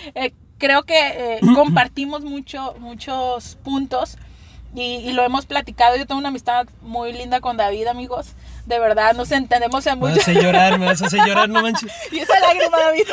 [0.14, 4.18] eh, creo que eh, compartimos mucho, muchos puntos
[4.74, 5.96] y, y lo hemos platicado.
[5.96, 8.34] Yo tengo una amistad muy linda con David, amigos.
[8.66, 10.18] De verdad, nos entendemos en Me mucho.
[10.18, 11.90] vas a llorar, me vas a hacer llorar, no manches.
[12.12, 13.04] Y esa lágrima, David.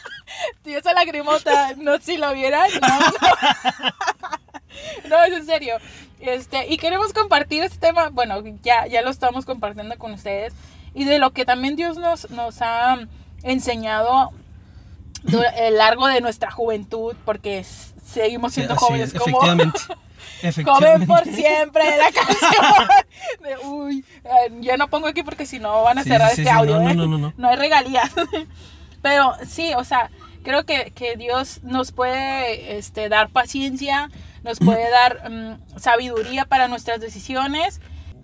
[0.64, 2.70] y esa lagrimota, no si lo vieran.
[2.80, 3.92] No, no.
[5.08, 5.76] No, es en serio.
[6.20, 8.10] Este, y queremos compartir este tema.
[8.10, 10.52] Bueno, ya, ya lo estamos compartiendo con ustedes.
[10.94, 12.98] Y de lo que también Dios nos, nos ha
[13.42, 14.30] enseñado a
[15.32, 19.80] lo largo de nuestra juventud, porque seguimos siendo Así jóvenes es, como efectivamente.
[20.40, 21.06] Joven Efectivamente.
[21.06, 22.88] por siempre la canción.
[23.42, 26.42] De, uy, eh, yo no pongo aquí porque si no van a Sí, cerrar sí,
[26.42, 26.78] este sí, audio.
[26.80, 26.94] no, ¿eh?
[26.94, 27.34] no, no, no.
[27.36, 28.10] No hay regalías.
[29.02, 30.10] Pero sí, o sea,
[30.42, 34.10] creo que, que Dios nos puede este, dar paciencia,
[34.42, 37.80] nos puede dar mm, sabiduría para nuestras decisiones.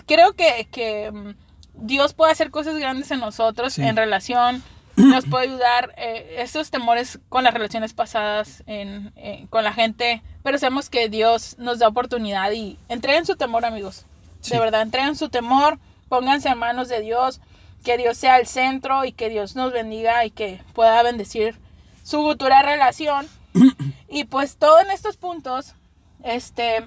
[0.07, 1.31] Creo que, que mm,
[1.75, 3.83] Dios puede hacer cosas grandes en nosotros Sí.
[3.83, 4.63] en relación.
[4.97, 10.23] Nos puede ayudar eh, estos temores con las relaciones pasadas, en, eh, con la gente.
[10.45, 14.05] Pero sabemos que Dios nos da oportunidad y entreguen su temor, amigos.
[14.43, 14.53] Sí.
[14.53, 15.79] De verdad, entreguen su temor,
[16.11, 17.41] pónganse en manos de Dios,
[17.83, 21.57] que Dios sea el centro y que Dios nos bendiga y que pueda bendecir
[22.03, 23.27] su futura relación.
[24.11, 25.75] y pues todo en estos puntos,
[26.23, 26.85] este,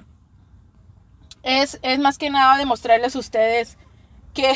[1.42, 3.76] es, es más que nada demostrarles a ustedes
[4.36, 4.54] que,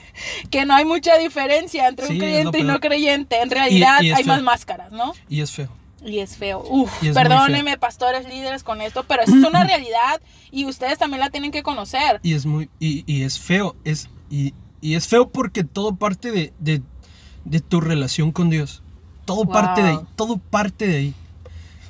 [0.50, 3.42] que no hay mucha diferencia entre Sí, un creyente y no creyente.
[3.42, 5.12] En realidad y hay más máscaras, ¿no?
[5.28, 5.68] Y es feo.
[6.04, 6.62] Y es feo.
[6.68, 10.20] Uf, es perdónenme, pastores líderes, con esto, pero eso es una realidad
[10.50, 12.20] y ustedes también la tienen que conocer.
[12.22, 12.70] Y es muy.
[12.78, 13.74] Y, y es feo.
[13.84, 16.82] Es, y, y es feo porque todo parte de, de,
[17.44, 18.82] de tu relación con Dios.
[19.24, 19.96] Todo parte de ahí.
[19.96, 20.06] Wow.
[20.16, 21.14] Todo parte de ahí.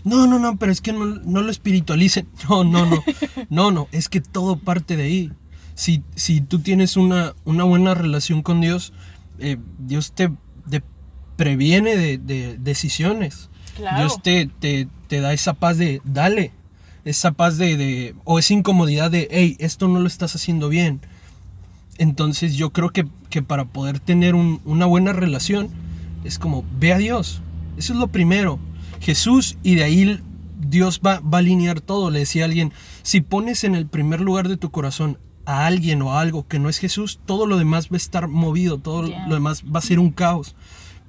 [0.05, 2.29] No, no, no, pero es que no, no lo espiritualicen.
[2.49, 3.05] No, no, no.
[3.51, 3.89] No, no.
[3.93, 5.33] Es que todo parte de ahí.
[5.75, 8.93] Si, si tú tienes una, una buena relación con Dios,
[9.39, 10.31] eh, Dios te,
[10.69, 10.83] te
[11.37, 13.51] previene de, de decisiones.
[13.79, 13.97] Claro.
[13.99, 16.53] Dios te, te, te da esa paz de, dale,
[17.07, 21.01] esa paz de, de, o esa incomodidad de, hey, esto no lo estás haciendo bien.
[21.99, 25.69] Entonces yo creo que, que para poder tener un- una buena relación,
[26.25, 27.41] es como, ve a Dios,
[27.77, 28.59] Eso es lo primero.
[29.01, 30.21] Jesús y de ahí
[30.61, 32.11] Dios va, va a alinear todo.
[32.11, 32.73] Le decía a alguien,
[33.05, 35.17] si pones en el primer lugar de tu corazón
[35.47, 38.27] a alguien o a algo que no es Jesús, todo lo demás va a estar
[38.27, 39.29] movido, todo Yeah.
[39.29, 40.57] lo demás va a ser un caos.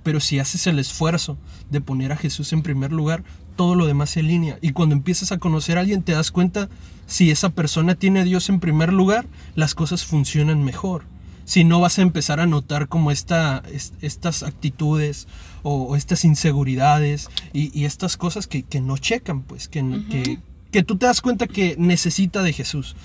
[0.04, 1.38] Pero si haces el esfuerzo
[1.70, 3.24] de poner a Jesús en primer lugar,
[3.56, 4.58] todo lo demás se alinea.
[4.62, 6.70] Y cuando empiezas a conocer a alguien, te das cuenta
[7.08, 11.04] si esa persona tiene a Dios en primer lugar, las cosas funcionan mejor.
[11.46, 15.28] Si no vas a empezar a notar como esta, es- estas actitudes
[15.64, 20.40] o, o estas inseguridades y, y estas cosas que, que no checan, pues, que, que,
[20.72, 22.96] que tú te das cuenta que necesita de Jesús.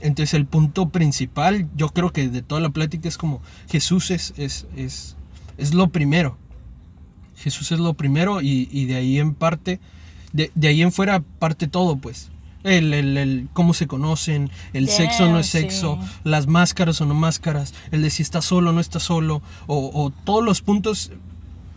[0.00, 4.32] Entonces el punto principal, yo creo que de toda la plática es como Jesús es,
[4.36, 5.16] es, es,
[5.56, 6.38] es lo primero.
[7.50, 9.80] Jesús es lo primero y, y de ahí en parte,
[10.32, 12.30] de, de ahí en fuera parte todo, pues.
[12.64, 15.58] El, el, el cómo se conocen, el Yeah, sexo no es sí.
[15.60, 19.42] sexo, las máscaras o no máscaras, el de si está solo o no está solo,
[19.68, 21.12] o, o todos los puntos,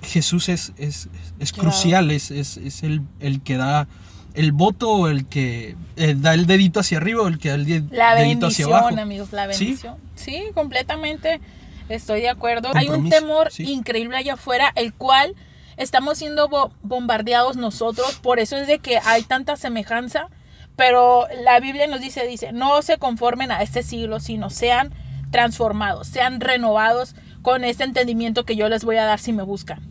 [0.01, 1.07] Jesús es, es,
[1.39, 1.69] es Claro.
[1.69, 3.87] crucial, es, es, es el, el que da
[4.33, 7.55] el voto o el que eh, da el dedito hacia arriba o el que da
[7.55, 8.99] el de- La dedito hacia bendición, abajo.
[9.01, 9.65] amigos, la Sí.
[9.65, 9.95] bendición.
[10.15, 11.39] Sí, completamente
[11.89, 12.69] estoy de acuerdo.
[12.73, 13.63] Hay un temor sí.
[13.71, 15.35] increíble allá afuera, el cual
[15.81, 20.27] estamos siendo bo- bombardeados nosotros, por eso es de que hay tanta semejanza,
[20.75, 24.93] pero la Biblia nos dice, dice, no se conformen a este siglo, sino sean
[25.31, 29.81] transformados, sean renovados con este entendimiento que yo les voy a dar si me buscan.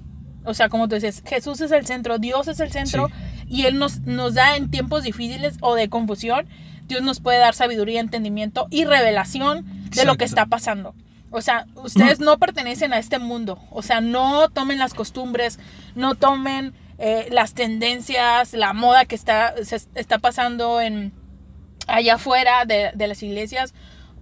[0.44, 3.44] O sea, como tú dices, Jesús es el centro, Dios es el centro Sí.
[3.48, 6.46] y Él nos, nos da en tiempos difíciles o de confusión,
[6.86, 10.94] Dios nos puede dar sabiduría, entendimiento y revelación de lo que está pasando.
[11.30, 13.58] O sea, ustedes no pertenecen a este mundo.
[13.70, 15.58] O sea, no tomen las costumbres,
[15.94, 21.12] no tomen eh, las tendencias, la moda que está, se está pasando en
[21.86, 23.74] allá afuera de, de las iglesias.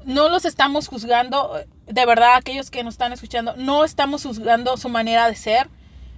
[0.04, 4.88] No los estamos juzgando, de verdad, aquellos que nos están escuchando, no estamos juzgando su
[4.88, 5.68] manera de ser.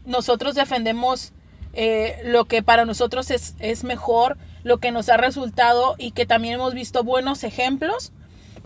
[0.05, 1.33] Nosotros defendemos
[1.73, 6.27] eh, lo que para nosotros es, es mejor, lo que nos ha resultado y que
[6.27, 8.13] también hemos visto buenos ejemplos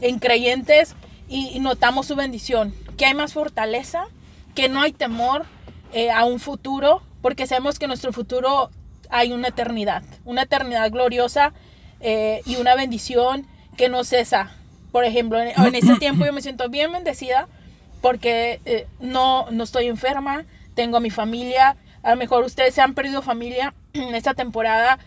[0.01, 0.95] en creyentes
[1.29, 4.07] y, notamos su bendición, que hay más fortaleza,
[4.55, 5.47] que no hay temor
[5.93, 8.71] eh, a un futuro, porque sabemos que en nuestro futuro
[9.11, 11.53] hay una eternidad, una eternidad gloriosa
[12.01, 13.47] eh, y una bendición
[13.77, 14.53] que no cesa.
[14.93, 17.49] Por ejemplo, en, en este tiempo yo me siento bien bendecida
[18.05, 20.45] porque eh, no, no estoy enferma,
[20.75, 24.99] tengo a mi familia, a lo mejor ustedes se han perdido familia en esta temporada,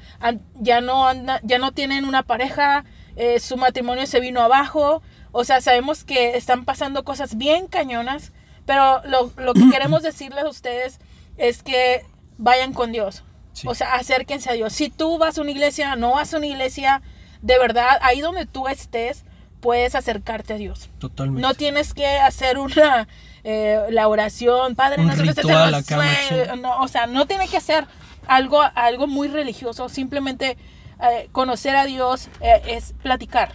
[0.56, 5.44] ya, no anda, ya no tienen una pareja, eh, su matrimonio se vino abajo, o
[5.44, 8.32] sea, sabemos que están pasando cosas bien cañonas,
[8.66, 11.00] pero lo, lo que queremos decirles a ustedes
[11.38, 12.06] es que
[12.38, 13.24] vayan con Dios,
[13.54, 13.68] Sí.
[13.68, 14.72] o sea, acérquense a Dios.
[14.74, 17.02] Si tú vas a una iglesia, no vas a una iglesia,
[17.42, 19.24] de verdad, ahí donde tú estés,
[19.62, 20.90] puedes acercarte a Dios.
[21.00, 21.42] Totalmente.
[21.42, 23.08] No tienes que hacer una
[23.44, 26.48] eh, la oración, Padre, Un ritual acá, cielos.
[26.48, 26.62] machín.
[26.62, 27.88] No, o sea, no tiene que ser
[28.28, 29.90] algo, algo muy religioso.
[29.90, 30.58] Simplemente
[31.02, 33.54] eh, conocer a Dios eh, es platicar.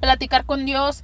[0.00, 1.02] Platicar con Dios.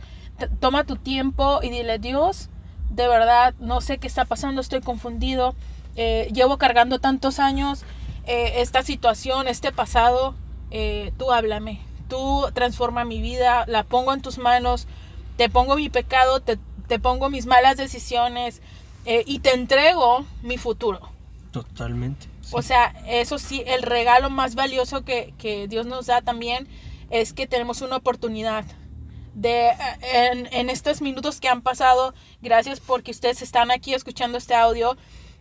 [0.60, 2.50] Toma tu tiempo y dile, Dios,
[2.90, 5.54] de verdad, no sé qué está pasando, estoy confundido.
[5.98, 7.84] eh, llevo cargando tantos años
[8.26, 10.34] eh, esta situación, este pasado.
[10.70, 11.80] eh, tú háblame.
[12.08, 14.86] Tú transforma mi vida, la pongo en tus manos,
[15.36, 18.60] te pongo mi pecado, te, te pongo mis malas decisiones
[19.26, 21.00] y te entrego mi futuro.
[21.52, 22.26] Totalmente.
[22.42, 22.50] sí.
[22.52, 26.68] O sea, eso sí, el regalo más valioso que, que Dios nos da también
[27.10, 28.64] es que tenemos una oportunidad
[29.36, 29.76] de eh,
[30.32, 34.96] en, en estos minutos que han pasado, gracias porque ustedes están aquí escuchando este audio,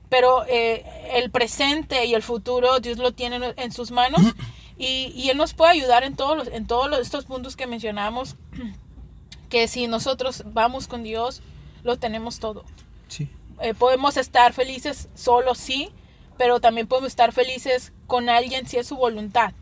[0.10, 0.84] pero eh,
[1.14, 4.22] el presente y el futuro Dios lo tiene en- sus manos
[4.78, 7.68] y, y Él nos puede ayudar en todos, los, en todos los- estos puntos que
[7.68, 8.36] mencionamos,
[9.50, 11.42] que si nosotros vamos con Dios,
[11.84, 12.66] lo tenemos todo
[13.08, 13.30] Sí.
[13.62, 15.90] eh, podemos estar felices solos, sí,
[16.38, 19.54] pero también podemos estar felices con alguien si es su voluntad.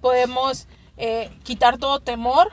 [0.00, 2.52] Podemos eh, quitar todo temor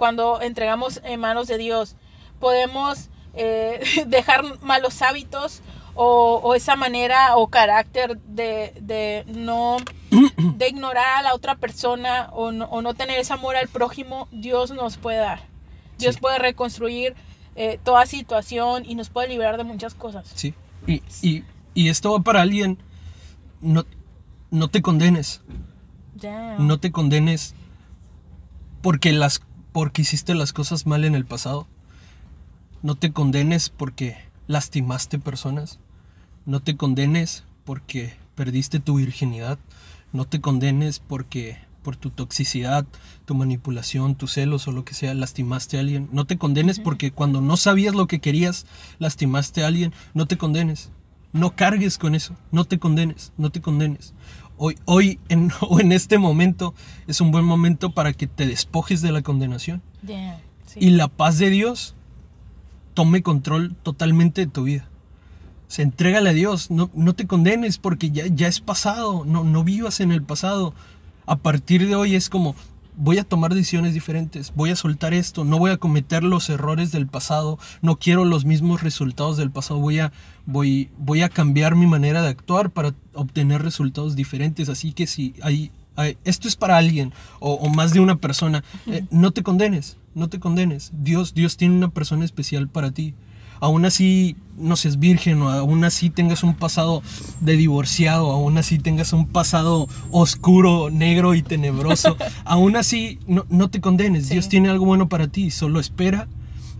[0.00, 1.94] cuando entregamos en manos de Dios.
[2.40, 5.60] Podemos eh, dejar malos hábitos
[5.94, 9.76] o, o esa manera o carácter de, de no
[10.56, 14.26] de ignorar a la otra persona o no, o no tener ese amor al prójimo,
[14.32, 15.42] Dios nos puede dar.
[15.98, 16.20] Dios Sí.
[16.22, 17.14] puede reconstruir
[17.54, 20.26] eh, toda situación y nos puede liberar de muchas cosas.
[20.34, 20.54] Sí.
[20.86, 21.44] Y, y,
[21.74, 22.78] y esto va para alguien.
[23.60, 23.84] No,
[24.50, 25.42] no te condenes.
[26.16, 26.56] Ya.
[26.58, 27.54] No te condenes
[28.80, 29.42] porque las
[29.72, 31.66] porque hiciste las cosas mal en el pasado.
[32.82, 34.16] No te condenes porque
[34.46, 35.78] lastimaste personas.
[36.46, 39.58] No te condenes porque perdiste tu virginidad.
[40.12, 42.86] No te condenes porque por tu toxicidad,
[43.24, 46.08] tu manipulación, tus celos o lo que sea, lastimaste a alguien.
[46.12, 48.66] No te condenes porque cuando no sabías lo que querías,
[48.98, 49.92] lastimaste a alguien.
[50.14, 50.90] No te condenes.
[51.32, 52.34] No cargues con eso.
[52.50, 53.32] No te condenes.
[53.36, 54.14] No te condenes.
[54.62, 56.74] Hoy, hoy en, o en este momento
[57.06, 59.80] es un buen momento para que te despojes de la condenación.
[60.06, 60.80] Yeah, sí.
[60.82, 61.94] Y la paz de Dios
[62.92, 64.86] tome control totalmente de tu vida.
[65.66, 66.70] Se entrégale a Dios.
[66.70, 69.24] No, no te condenes porque ya, ya es pasado.
[69.24, 70.74] No, no vivas en el pasado.
[71.24, 72.54] A partir de hoy es como,
[73.02, 76.92] voy a tomar decisiones diferentes, voy a soltar esto, no voy a cometer los errores
[76.92, 80.12] del pasado, no quiero los mismos resultados del pasado, voy a,
[80.46, 84.68] voy, voy a cambiar mi manera de actuar para obtener resultados diferentes.
[84.68, 88.62] Así que si hay, hay- esto es para alguien o, o más de una persona,
[88.86, 90.90] eh, no te condenes, no te condenes.
[90.92, 93.14] Dios, Dios tiene una persona especial para ti.
[93.60, 97.02] Aún así no seas virgen o aún así tengas un pasado
[97.40, 103.68] de divorciado, aún así tengas un pasado oscuro, negro y tenebroso, aún así no, no
[103.70, 104.26] te condenes.
[104.26, 104.34] Sí.
[104.34, 106.26] Dios tiene algo bueno para ti, solo espera,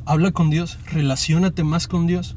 [0.06, 2.36] habla con Dios, relaciónate más con Dios.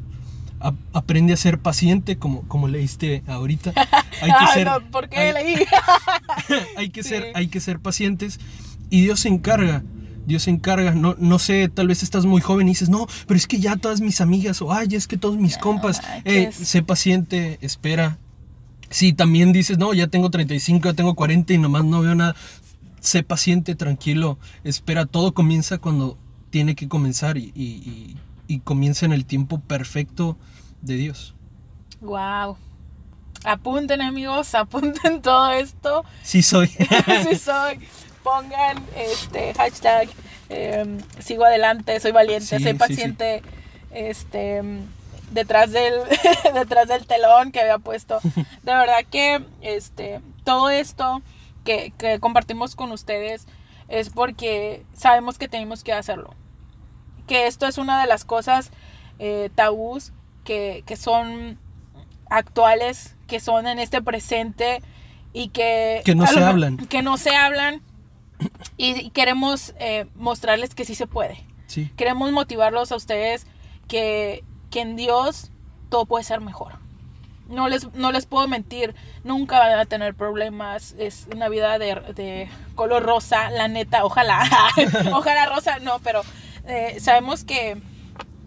[0.61, 3.73] A- aprende a ser paciente, como, como leíste ahorita.
[4.21, 5.55] Hay que no, ¿por qué hay- leí?
[6.77, 7.09] hay que Sí.
[7.09, 8.39] ser, hay que ser pacientes
[8.89, 9.83] y Dios se encarga.
[10.26, 13.38] Dios se encarga, no, no sé, tal vez estás muy joven y dices, no, pero
[13.38, 16.82] es que ya todas mis amigas, o ay, es que todos mis compas, eh, sé
[16.82, 18.17] paciente, espera.
[18.89, 22.36] Si también dices, no, ya tengo 35, ya tengo 40 y nomás no veo nada,
[22.99, 26.17] sé paciente, tranquilo, espera, todo comienza cuando
[26.51, 28.17] tiene que comenzar y, y- y-
[28.47, 30.38] y comienza en el tiempo perfecto
[30.82, 31.34] de Dios.
[32.01, 32.57] Wow.
[33.45, 36.05] Apunten amigos, apunten todo esto.
[36.21, 36.67] Sí soy.
[37.30, 37.80] sí soy.
[38.24, 40.09] Pongan este hashtag
[40.49, 43.43] em, sigo adelante, soy valiente, Sí, soy sí, paciente.
[43.91, 44.86] Este em,
[45.32, 45.93] detrás del
[46.53, 48.19] detrás del telón que había puesto.
[48.63, 51.21] De verdad que este todo esto
[51.63, 53.45] que, que compartimos con ustedes
[53.88, 56.34] es porque sabemos que tenemos que hacerlo.
[57.28, 58.71] Que esto es una de las cosas
[59.19, 60.11] eh, tabús
[60.43, 61.57] que, que son
[62.30, 64.82] actuales, que son en este presente
[65.34, 66.01] y que...
[66.03, 66.78] Que no se hablan.
[66.78, 67.82] Que no se hablan
[68.77, 71.43] y, queremos eh, mostrarles que sí se puede.
[71.67, 73.47] Sí, Queremos motivarlos a ustedes
[73.87, 75.51] que, que en Dios
[75.89, 76.73] todo puede ser mejor.
[77.47, 80.95] No les, no les puedo mentir, nunca van a tener problemas.
[80.97, 84.43] Es una vida de, de color rosa, la neta, ojalá.
[85.13, 86.21] ojalá rosa, no, pero
[86.65, 87.77] eh, sabemos que,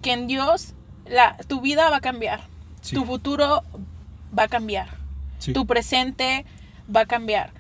[0.03, 0.75] que en Dios
[1.07, 2.41] la, tu vida va a cambiar.
[2.81, 2.95] Sí.
[2.97, 3.63] Tu futuro
[4.37, 4.89] va a cambiar.
[5.39, 5.53] sí.
[5.53, 6.45] Tu presente
[6.95, 7.51] va a cambiar.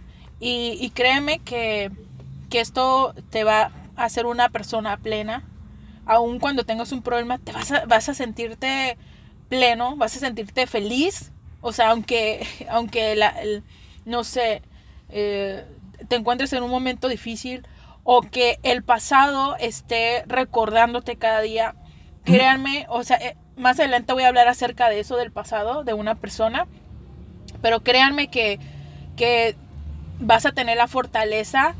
[0.41, 1.91] Y, y créeme que,
[2.51, 5.45] que esto te va a hacer una persona plena.
[6.07, 8.97] Aun cuando tengas un problema, te vas a, vas a sentirte
[9.49, 11.33] pleno, vas a sentirte feliz.
[11.61, 13.65] O sea, aunque, aunque la, el-
[14.05, 14.63] no sé,
[15.11, 15.65] eh,
[16.09, 17.67] te encuentres en un momento difícil
[18.05, 21.75] o que el pasado esté recordándote cada día,
[22.25, 25.93] créanme, o sea, eh, más adelante voy a hablar acerca de eso del pasado, de
[25.95, 26.67] una persona,
[27.63, 28.59] pero créanme que,
[29.17, 29.57] que
[30.21, 31.75] vas a tener la fortaleza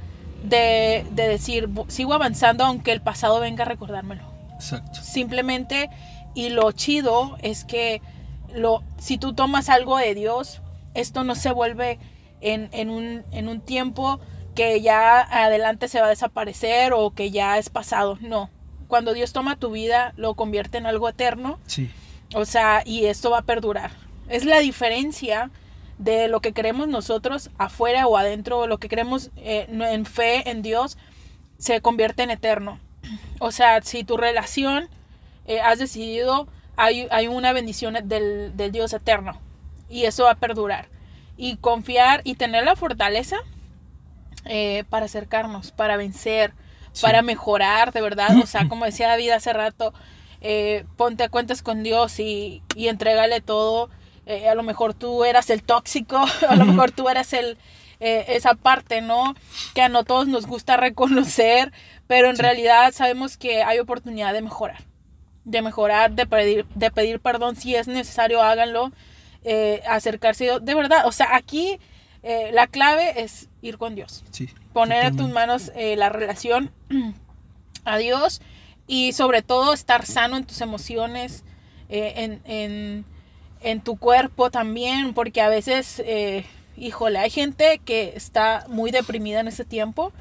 [0.45, 4.23] de, de decir, "Bu- sigo avanzando aunque el pasado venga a recordármelo.
[4.55, 5.01] Exacto.
[5.03, 5.91] Simplemente,
[6.35, 8.01] y lo chido es que
[8.55, 10.61] lo, si tú tomas algo de Dios,
[10.95, 11.99] esto no se vuelve
[12.41, 14.21] en, en un, en un tiempo
[14.55, 18.17] que ya adelante se va a desaparecer o que ya es pasado.
[18.21, 18.49] No.
[18.89, 21.59] Cuando Dios toma tu vida, lo convierte en algo eterno.
[21.67, 21.91] Sí,
[22.35, 23.91] O sea, y esto va a perdurar.
[24.29, 25.51] Es la diferencia
[25.99, 30.63] de lo que creemos nosotros afuera o adentro, lo que creemos eh, en fe en
[30.63, 30.99] Dios,
[31.59, 32.81] se convierte en eterno.
[33.39, 34.89] O sea, si tu relación
[35.47, 39.39] eh, has decidido, hay, hay una bendición del, del Dios eterno.
[39.91, 40.89] Y eso va a perdurar.
[41.37, 43.37] Y confiar y tener la fortaleza
[44.47, 46.53] eh, para acercarnos, para vencer,
[46.93, 47.03] Sí.
[47.03, 48.39] para mejorar, de verdad.
[48.43, 49.93] O sea, como decía David hace rato,
[50.41, 53.91] eh, ponte a cuentas con Dios y, y entrégale todo.
[54.27, 57.57] Eh, a lo mejor tú eras el tóxico, a lo mejor tú eras el,
[58.01, 59.35] eh, esa parte, ¿no?
[59.75, 61.73] Que a no todos nos gusta reconocer,
[62.07, 62.43] pero en Sí.
[62.43, 64.83] realidad sabemos que hay oportunidad de mejorar.
[65.45, 68.91] De mejorar, de pedir, de pedir perdón si es necesario, háganlo.
[69.49, 71.79] eh, acercarse, de verdad, o sea, aquí
[72.53, 74.49] la clave es ir con Dios sí.
[74.73, 76.73] poner en tus manos la relación
[77.85, 78.41] a Dios
[78.89, 81.45] y sobre todo estar sano en tus emociones,
[81.89, 83.05] en, en-
[83.61, 86.47] en tu cuerpo también, porque a veces, eh,
[86.77, 90.13] híjole, hay gente que está muy deprimida en ese tiempo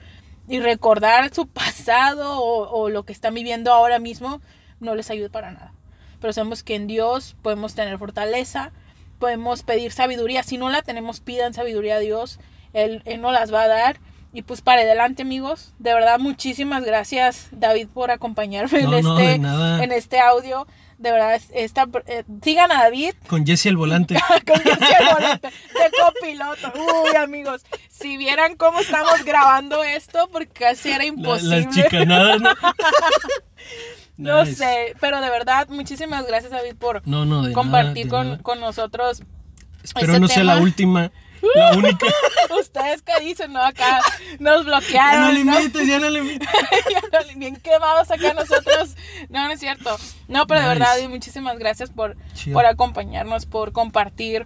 [0.48, 4.41] y recordar su pasado o, o lo que están viviendo ahora mismo
[4.80, 5.74] no les ayuda para nada.
[6.20, 8.72] Pero sabemos que en Dios podemos tener fortaleza,
[9.20, 10.44] podemos pedir sabiduría.
[10.44, 12.40] Si no la tenemos, pidan sabiduría a Dios.
[12.74, 13.98] Él, Él nos las va a dar.
[14.34, 15.74] Y pues para adelante, amigos.
[15.80, 20.68] De verdad, muchísimas gracias, David, por acompañarme No, en, no, este, en este audio.
[20.97, 24.15] De verdad, es- esta, eh, sigan a David Con Jesse al volante.
[24.47, 26.73] con Jesse al volante de copiloto.
[27.03, 31.61] Uy, amigos, si vieran cómo estamos grabando esto, porque casi era La- imposible.
[31.65, 32.49] las chicanadas, ¿no?
[34.17, 34.55] No Nice.
[34.55, 38.59] sé, pero de verdad, muchísimas gracias, David, por No, no, de compartir nada, con, con
[38.61, 39.22] nosotros.
[39.84, 41.11] Espero no sea la última,
[41.56, 42.06] la única.
[42.60, 43.62] Ustedes que dicen, ¿no?
[43.62, 43.99] Acá
[44.40, 45.22] nos Ya bloquearon.
[45.22, 45.60] no le ¿no?
[45.60, 46.40] invites, ya no le.
[46.40, 48.95] Ya no, bien quemados acá nosotros.
[49.30, 49.95] No, no es cierto.
[50.28, 50.80] No, pero de Nice.
[50.80, 52.56] verdad, y muchísimas gracias por, Chido.
[52.56, 54.45] por acompañarnos, por compartir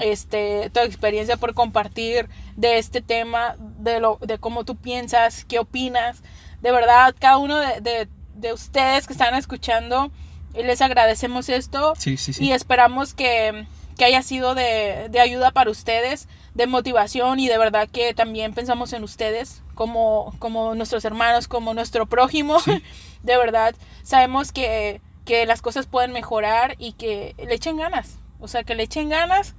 [0.00, 5.58] este tu experiencia, por compartir de este tema, de lo, de cómo tú piensas, qué
[5.58, 6.22] opinas.
[6.62, 10.10] De verdad, cada uno de, de- de ustedes que están escuchando,
[10.54, 12.44] les agradecemos esto Sí, sí, sí.
[12.46, 13.66] y esperamos que,
[14.00, 18.54] que haya sido de, de ayuda para ustedes, de motivación y de verdad que también
[18.54, 22.60] pensamos en ustedes como, como nuestros hermanos, como nuestro prójimo.
[22.60, 22.82] Sí.
[23.22, 28.16] De verdad, sabemos que, que las cosas pueden mejorar y que le echen ganas.
[28.40, 29.54] O sea, que le echen ganas.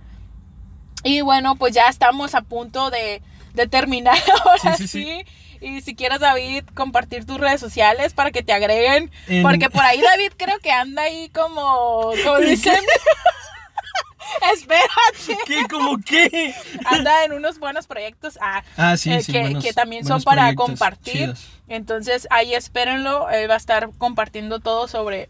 [1.03, 3.21] Y bueno, pues ya estamos a punto de,
[3.53, 5.25] de terminar ahora sí, Sí, sí.
[5.63, 9.11] Y si quieres, David, compartir tus redes sociales para que te agreguen.
[9.27, 12.79] En- Porque por ahí David creo que anda ahí como, como dicen.
[14.53, 15.37] Espérate.
[15.45, 15.63] ¿Qué?
[15.69, 16.53] ¿Cómo qué?
[16.85, 18.37] Anda en unos buenos proyectos.
[18.41, 19.31] Ah, Ah, sí, eh, sí.
[19.31, 21.13] que, buenos- que también son para compartir.
[21.13, 21.47] chidos.
[21.67, 23.29] Entonces ahí espérenlo.
[23.29, 25.29] Él va a estar compartiendo todo sobre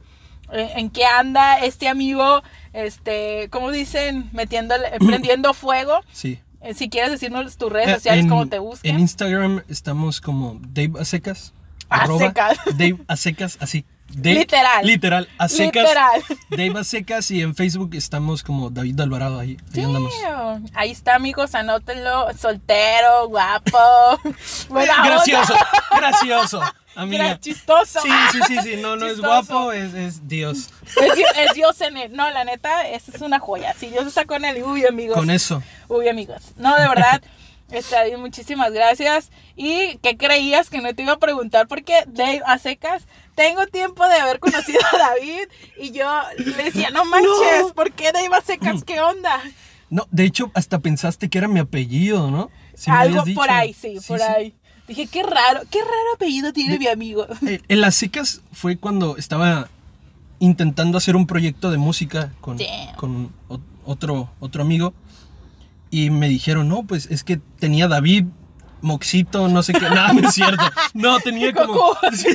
[0.53, 2.41] eh, en qué anda este amigo.
[2.73, 6.02] Este, como dicen, metiéndole, prendiendo fuego.
[6.11, 6.40] Sí.
[6.61, 8.95] Eh, Si quieres decirnos tus redes Eh, sociales, cómo te busquen.
[8.95, 11.53] En Instagram estamos como Dave Acecas.
[11.90, 12.57] A arroba secas.
[12.78, 13.86] Dave Acecas, así.
[14.13, 14.85] Dave- Literal.
[14.85, 15.29] Literal.
[15.38, 15.83] A secas.
[15.83, 16.23] Literal.
[16.49, 19.57] Dave Acecas y en Facebook estamos como David Alvarado ahí.
[19.75, 20.13] Ahí andamos.
[20.21, 20.65] Damn.
[20.73, 22.27] Ahí está, amigos, anótenlo.
[22.38, 24.19] Soltero, guapo.
[24.69, 25.53] Gracioso,
[25.97, 26.61] gracioso.
[26.95, 27.39] Amiga.
[27.39, 28.01] Chistoso.
[28.01, 28.77] Sí, sí, sí, sí.
[28.81, 30.69] No, no es guapo, es, es Dios.
[31.01, 32.11] Es, Dios- es Dios en él.
[32.13, 33.73] No, la neta, esa es una joya.
[33.73, 35.17] Si Dios está con él, uy, amigos.
[35.17, 35.63] Con eso.
[35.88, 36.41] Uy, amigos.
[36.57, 37.21] No, de verdad.
[37.91, 39.31] David, muchísimas gracias.
[39.55, 41.69] ¿Y qué creías que no te iba a preguntar?
[41.69, 43.03] Porque Dave a secas,
[43.35, 45.47] tengo tiempo de haber conocido a David
[45.79, 47.29] y yo le decía, no manches,
[47.61, 47.73] No.
[47.73, 48.83] ¿por qué Dave a secas?
[48.83, 49.39] ¿Qué onda?
[49.89, 52.49] No, de hecho, hasta pensaste que era mi apellido, ¿no?
[52.87, 54.53] Me Algo por ahí, sí, por ahí.
[54.87, 57.25] Dije, qué raro, qué raro apellido tiene mi amigo.
[57.47, 59.69] Eh, En las secas fue cuando estaba
[60.39, 62.57] intentando hacer un proyecto de música con,
[62.97, 63.31] con
[63.85, 64.93] otro, otro amigo.
[65.89, 68.25] Y me dijeron, no, pues es que tenía David,
[68.81, 69.81] Moxito, no sé qué.
[69.89, 70.63] No, no es cierto.
[70.93, 71.95] No, tenía como.
[72.13, 72.29] Sí,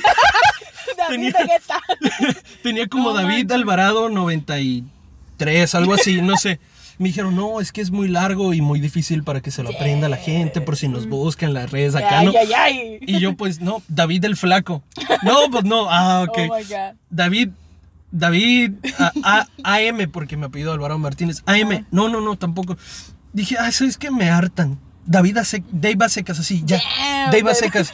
[1.08, 1.34] David
[2.62, 3.50] Tenía- como No David.
[3.52, 6.60] Alvarado 93, algo así, no sé.
[6.98, 9.68] Me dijeron, no, es que es muy largo y muy difícil para que se lo
[9.68, 12.32] aprenda la gente, por si nos buscan las redes acá, Ay, ¿no?
[12.38, 12.98] ay, ay.
[13.02, 14.82] Y yo, pues, no, David el Flaco.
[15.22, 16.38] No, pues no, ah, ok.
[16.38, 16.94] Oh my God.
[17.10, 17.50] David,
[18.10, 19.12] David a,
[19.62, 21.42] A- AM, porque me apellido Álvaro Martínez.
[21.44, 22.78] AM, no, no, no, tampoco.
[23.34, 24.78] Dije, ah, eso es que me hartan.
[25.06, 26.78] David a sec- Dave a secas, así, ya.
[26.78, 27.92] Damn, Dave a secas.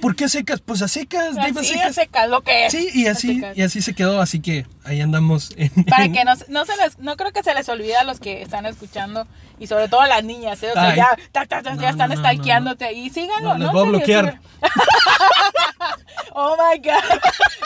[0.00, 0.60] ¿Por qué a secas?
[0.60, 1.86] Pues a secas, Dave a Así secas.
[1.86, 2.72] a secas, lo que es.
[2.72, 3.56] Sí, y así, secas.
[3.58, 5.52] y así se quedó, así que ahí andamos.
[5.56, 7.96] En, Para en- que no, se- no se les, no creo que se les olvide
[7.96, 9.26] a los que están escuchando
[9.58, 10.70] y sobre todo a las niñas, ¿eh?
[10.70, 10.96] o sea, Ay.
[10.96, 13.88] ya, ta, ta, ta, No, ya están no, stalkeándote y síganlo, No, les voy a
[13.90, 14.40] bloquear.
[16.34, 17.20] oh my god,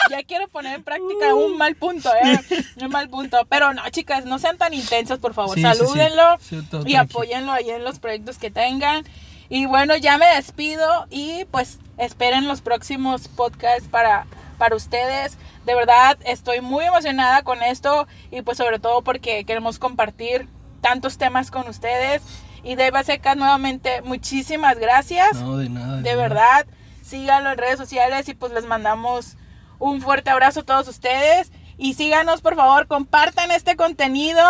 [0.09, 2.39] ya quiero poner en práctica un mal punto, ¿eh?
[2.81, 5.77] Un mal punto, pero no, chicas, no sean tan intensos, por favor, Sí, sí, sí.
[5.77, 9.05] salúdenlo Sí, y apóyenlo ahí en los proyectos que tengan.
[9.47, 14.25] Y bueno, ya me despido y pues esperen los próximos podcasts para,
[14.57, 15.37] para ustedes.
[15.65, 20.49] De verdad, estoy muy emocionada con esto y pues sobre todo porque queremos compartir
[20.81, 22.21] tantos temas con ustedes.
[22.63, 25.33] Y Deva Secas, nuevamente, muchísimas gracias.
[25.35, 26.01] No, de nada.
[26.01, 26.65] de verdad,
[27.01, 29.37] síganlo en redes sociales y pues les mandamos
[29.79, 31.51] un fuerte abrazo a todos ustedes.
[31.77, 34.41] Y síganos, por favor, compartan este contenido.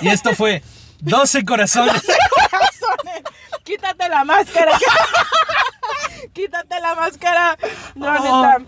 [0.00, 0.62] Y esto fue
[1.00, 2.02] 12 corazones.
[2.50, 3.22] corazones.
[3.64, 4.72] Quítate la máscara.
[6.32, 7.56] Quítate la máscara.
[7.94, 8.12] No, Oh,
[8.52, 8.64] neta.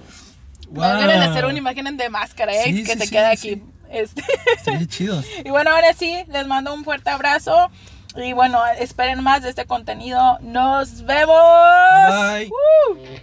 [0.68, 1.00] Wow.
[1.00, 2.64] Deben de hacer una imagen de máscara, ¿eh?
[2.64, 3.50] Sí, que sí, se sí, queda sí.
[3.50, 3.62] aquí.
[3.90, 4.22] Este.
[4.64, 5.22] Sí, chido.
[5.44, 7.70] y bueno, ahora sí, les mando un fuerte abrazo.
[8.16, 10.38] Y bueno, esperen más de este contenido.
[10.40, 11.36] Nos vemos.
[12.08, 12.50] Bye.
[12.50, 13.22] Woo.